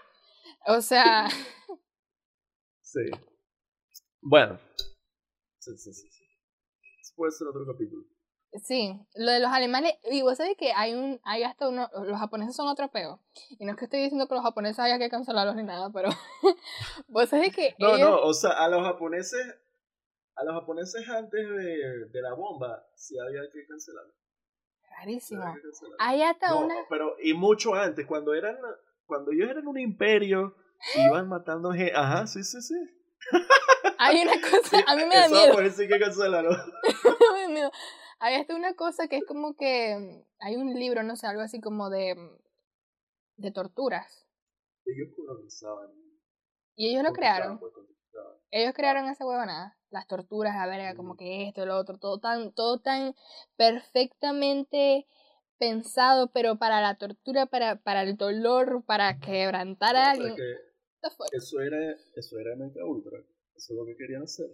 O 0.66 0.80
sea, 0.80 1.26
Sí. 2.94 3.10
Bueno. 4.20 4.56
Sí, 5.58 5.76
sí, 5.76 5.92
sí. 5.92 6.08
puede 7.16 7.32
ser 7.32 7.48
otro 7.48 7.66
capítulo. 7.66 8.04
Sí, 8.62 8.98
lo 9.14 9.30
de 9.32 9.40
los 9.40 9.50
alemanes, 9.50 9.94
y 10.10 10.22
vos 10.22 10.36
sabés 10.36 10.56
que 10.56 10.72
hay 10.72 10.94
un, 10.94 11.20
hay 11.24 11.42
hasta 11.42 11.68
uno, 11.68 11.88
los 12.04 12.18
japoneses 12.18 12.54
son 12.54 12.68
otro 12.68 12.88
peo. 12.88 13.20
Y 13.58 13.64
no 13.64 13.72
es 13.72 13.78
que 13.78 13.84
estoy 13.86 14.00
diciendo 14.00 14.28
que 14.28 14.34
los 14.34 14.44
japoneses 14.44 14.78
haya 14.80 14.98
que 14.98 15.08
cancelarlos 15.08 15.56
ni 15.56 15.62
nada, 15.64 15.90
pero 15.92 16.08
vos 17.08 17.28
sabés 17.28 17.54
que 17.54 17.74
No, 17.78 17.96
ellos, 17.96 18.00
no, 18.10 18.20
o 18.22 18.34
sea, 18.34 18.50
a 18.50 18.68
los 18.68 18.82
japoneses. 18.84 19.56
A 20.36 20.42
los 20.44 20.54
japoneses 20.54 21.08
antes 21.08 21.48
de, 21.48 22.06
de 22.06 22.22
la 22.22 22.34
bomba, 22.34 22.84
sí 22.96 23.16
había 23.18 23.42
que 23.52 23.64
cancelar. 23.68 24.04
Sí 24.06 24.86
rarísimo. 24.98 25.42
había 25.42 25.54
que 25.54 25.62
cancelar. 25.62 25.96
Hay 26.00 26.22
hasta 26.22 26.48
No, 26.50 26.64
una, 26.64 26.74
pero 26.88 27.14
y 27.22 27.34
mucho 27.34 27.74
antes, 27.74 28.04
cuando 28.06 28.34
eran 28.34 28.56
cuando 29.06 29.30
ellos 29.30 29.48
eran 29.48 29.66
un 29.68 29.78
imperio, 29.78 30.56
iban 30.96 31.28
matando 31.28 31.70
gente. 31.72 31.92
Ajá, 31.94 32.26
sí, 32.26 32.42
sí, 32.42 32.60
sí. 32.62 32.74
hay 33.98 34.22
una 34.22 34.32
cosa, 34.40 34.82
a 34.88 34.96
mí 34.96 35.04
me 35.04 35.14
da 35.14 35.26
Eso 35.26 35.34
miedo. 35.34 35.54
por 35.54 35.64
eso 35.64 35.82
hay 35.82 35.88
que 35.88 35.98
cancelarlo. 36.00 36.50
Me 37.34 37.42
da 37.42 37.48
miedo. 37.48 37.70
Hay 38.24 38.36
hasta 38.36 38.56
una 38.56 38.74
cosa 38.74 39.06
que 39.06 39.18
es 39.18 39.24
como 39.26 39.54
que 39.54 39.98
mm, 39.98 40.24
hay 40.38 40.56
un 40.56 40.72
libro, 40.72 41.02
no 41.02 41.14
sé, 41.14 41.26
algo 41.26 41.42
así 41.42 41.60
como 41.60 41.90
de, 41.90 42.14
mm, 42.14 42.38
de 43.36 43.52
torturas. 43.52 44.26
Ellos 44.86 45.12
colonizaban. 45.14 45.90
Y 46.74 46.88
ellos 46.88 47.02
lo 47.04 47.12
crearon. 47.12 47.60
Ellos 48.50 48.72
crearon 48.74 49.10
esa 49.10 49.26
huevonada. 49.26 49.76
Las 49.90 50.06
torturas, 50.06 50.56
la 50.56 50.66
verga, 50.66 50.96
como 50.96 51.18
que 51.18 51.48
esto, 51.48 51.66
lo 51.66 51.76
otro, 51.76 51.98
todo 51.98 52.18
tan, 52.18 52.54
todo 52.54 52.80
tan 52.80 53.14
perfectamente 53.56 55.06
pensado, 55.58 56.32
pero 56.32 56.56
para 56.56 56.80
la 56.80 56.96
tortura, 56.96 57.44
para, 57.44 57.82
para 57.82 58.04
el 58.04 58.16
dolor, 58.16 58.84
para 58.86 59.20
quebrantar 59.20 59.96
a 59.96 60.12
alguien. 60.12 60.34
eso 61.32 61.60
era, 61.60 61.92
eso 62.16 62.38
era 62.38 62.56
MK 62.56 62.76
Ultra. 62.86 63.18
Eso 63.54 63.74
es 63.74 63.76
lo 63.76 63.84
que 63.84 63.96
querían 63.96 64.22
hacer. 64.22 64.46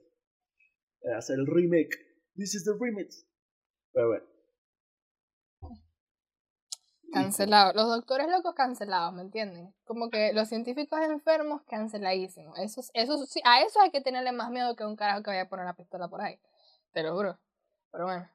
Hacer 1.17 1.39
el 1.39 1.47
remake. 1.47 1.97
This 2.35 2.57
is 2.57 2.65
the 2.65 2.73
remix. 2.77 3.30
Pero 3.93 4.09
bueno. 4.09 4.27
Cancelado. 7.13 7.73
Los 7.73 7.89
doctores 7.89 8.29
locos 8.29 8.55
cancelados, 8.55 9.13
¿me 9.13 9.23
entienden? 9.23 9.75
Como 9.85 10.11
que 10.11 10.33
los 10.33 10.49
científicos 10.49 11.01
enfermos 11.01 11.63
canceladísimos. 11.65 12.57
Eso, 12.59 12.83
eso, 12.95 13.27
sí, 13.27 13.41
a 13.45 13.63
eso 13.63 13.81
hay 13.81 13.91
que 13.91 14.01
tenerle 14.01 14.33
más 14.33 14.51
miedo 14.51 14.77
que 14.77 14.85
a 14.85 14.89
un 14.89 14.97
carajo 14.97 15.23
que 15.23 15.31
vaya 15.31 15.43
a 15.43 15.49
poner 15.49 15.65
una 15.65 15.77
pistola 15.77 16.09
por 16.09 16.21
ahí. 16.21 16.39
Te 16.93 17.03
lo 17.03 17.15
juro. 17.15 17.39
Pero 17.91 18.05
bueno. 18.05 18.31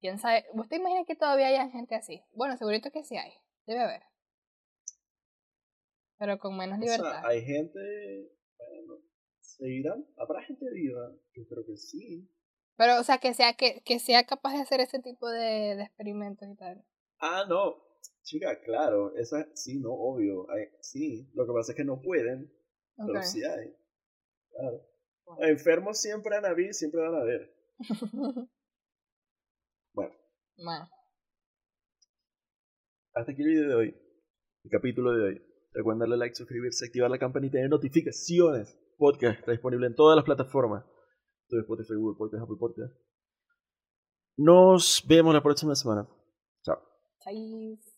¿Quién 0.00 0.18
sabe? 0.18 0.46
¿Usted 0.54 0.76
imagina 0.78 1.04
que 1.04 1.14
todavía 1.16 1.48
haya 1.48 1.68
gente 1.70 1.94
así? 1.94 2.22
Bueno, 2.32 2.56
segurito 2.56 2.90
que 2.90 3.04
sí 3.04 3.16
hay. 3.16 3.32
Debe 3.66 3.80
haber. 3.80 4.02
Pero 6.18 6.38
con 6.38 6.56
menos 6.56 6.78
O 6.78 6.80
libertad. 6.80 7.20
sea, 7.20 7.28
hay 7.28 7.42
gente. 7.44 8.30
Bueno, 8.56 9.02
¿seguirán? 9.40 10.06
¿Habrá 10.16 10.42
gente 10.42 10.64
viva? 10.72 11.10
Yo 11.34 11.46
creo 11.48 11.66
que 11.66 11.76
sí. 11.76 12.30
Pero, 12.76 13.00
o 13.00 13.04
sea, 13.04 13.18
que 13.18 13.34
sea, 13.34 13.54
que, 13.54 13.82
que 13.84 13.98
sea 13.98 14.24
capaz 14.24 14.52
de 14.54 14.62
hacer 14.62 14.80
ese 14.80 15.00
tipo 15.00 15.28
de, 15.28 15.76
de 15.76 15.82
experimentos 15.82 16.48
y 16.48 16.56
tal. 16.56 16.84
Ah, 17.20 17.44
no. 17.48 17.76
Chica, 18.22 18.60
claro. 18.62 19.14
Esa, 19.16 19.46
sí, 19.54 19.78
no, 19.78 19.92
obvio. 19.92 20.50
Hay, 20.50 20.66
sí. 20.80 21.30
Lo 21.34 21.46
que 21.46 21.52
pasa 21.52 21.72
es 21.72 21.76
que 21.76 21.84
no 21.84 22.00
pueden. 22.00 22.52
Pero 22.96 23.22
sí 23.22 23.44
hay. 23.44 23.74
Claro. 24.50 24.82
Bueno. 25.24 25.46
Enfermos 25.46 26.00
siempre 26.00 26.36
van 26.36 26.44
a 26.44 26.48
haber, 26.48 26.74
siempre 26.74 27.00
van 27.00 27.14
a 27.14 27.20
haber. 27.20 27.54
Bueno, 29.96 30.12
bueno, 30.56 30.88
hasta 33.14 33.30
aquí 33.30 33.42
el 33.42 33.48
video 33.48 33.68
de 33.68 33.74
hoy. 33.76 33.96
El 34.64 34.70
capítulo 34.70 35.12
de 35.12 35.24
hoy. 35.24 35.42
Recuerden 35.72 36.00
darle 36.00 36.16
like, 36.16 36.34
suscribirse, 36.34 36.86
activar 36.86 37.10
la 37.10 37.18
campanita 37.18 37.58
de 37.58 37.68
notificaciones. 37.68 38.76
Podcast 38.98 39.38
está 39.38 39.52
disponible 39.52 39.86
en 39.86 39.94
todas 39.94 40.16
las 40.16 40.24
plataformas. 40.24 40.84
Todo 41.48 41.60
Spotify, 41.60 41.94
Google 41.94 42.16
Podcast, 42.16 42.42
Apple 42.42 42.56
Podcast. 42.58 42.94
Nos 44.36 45.04
vemos 45.06 45.32
la 45.32 45.42
próxima 45.42 45.74
semana. 45.74 46.08
Chao. 46.62 46.78
chais. 47.20 47.93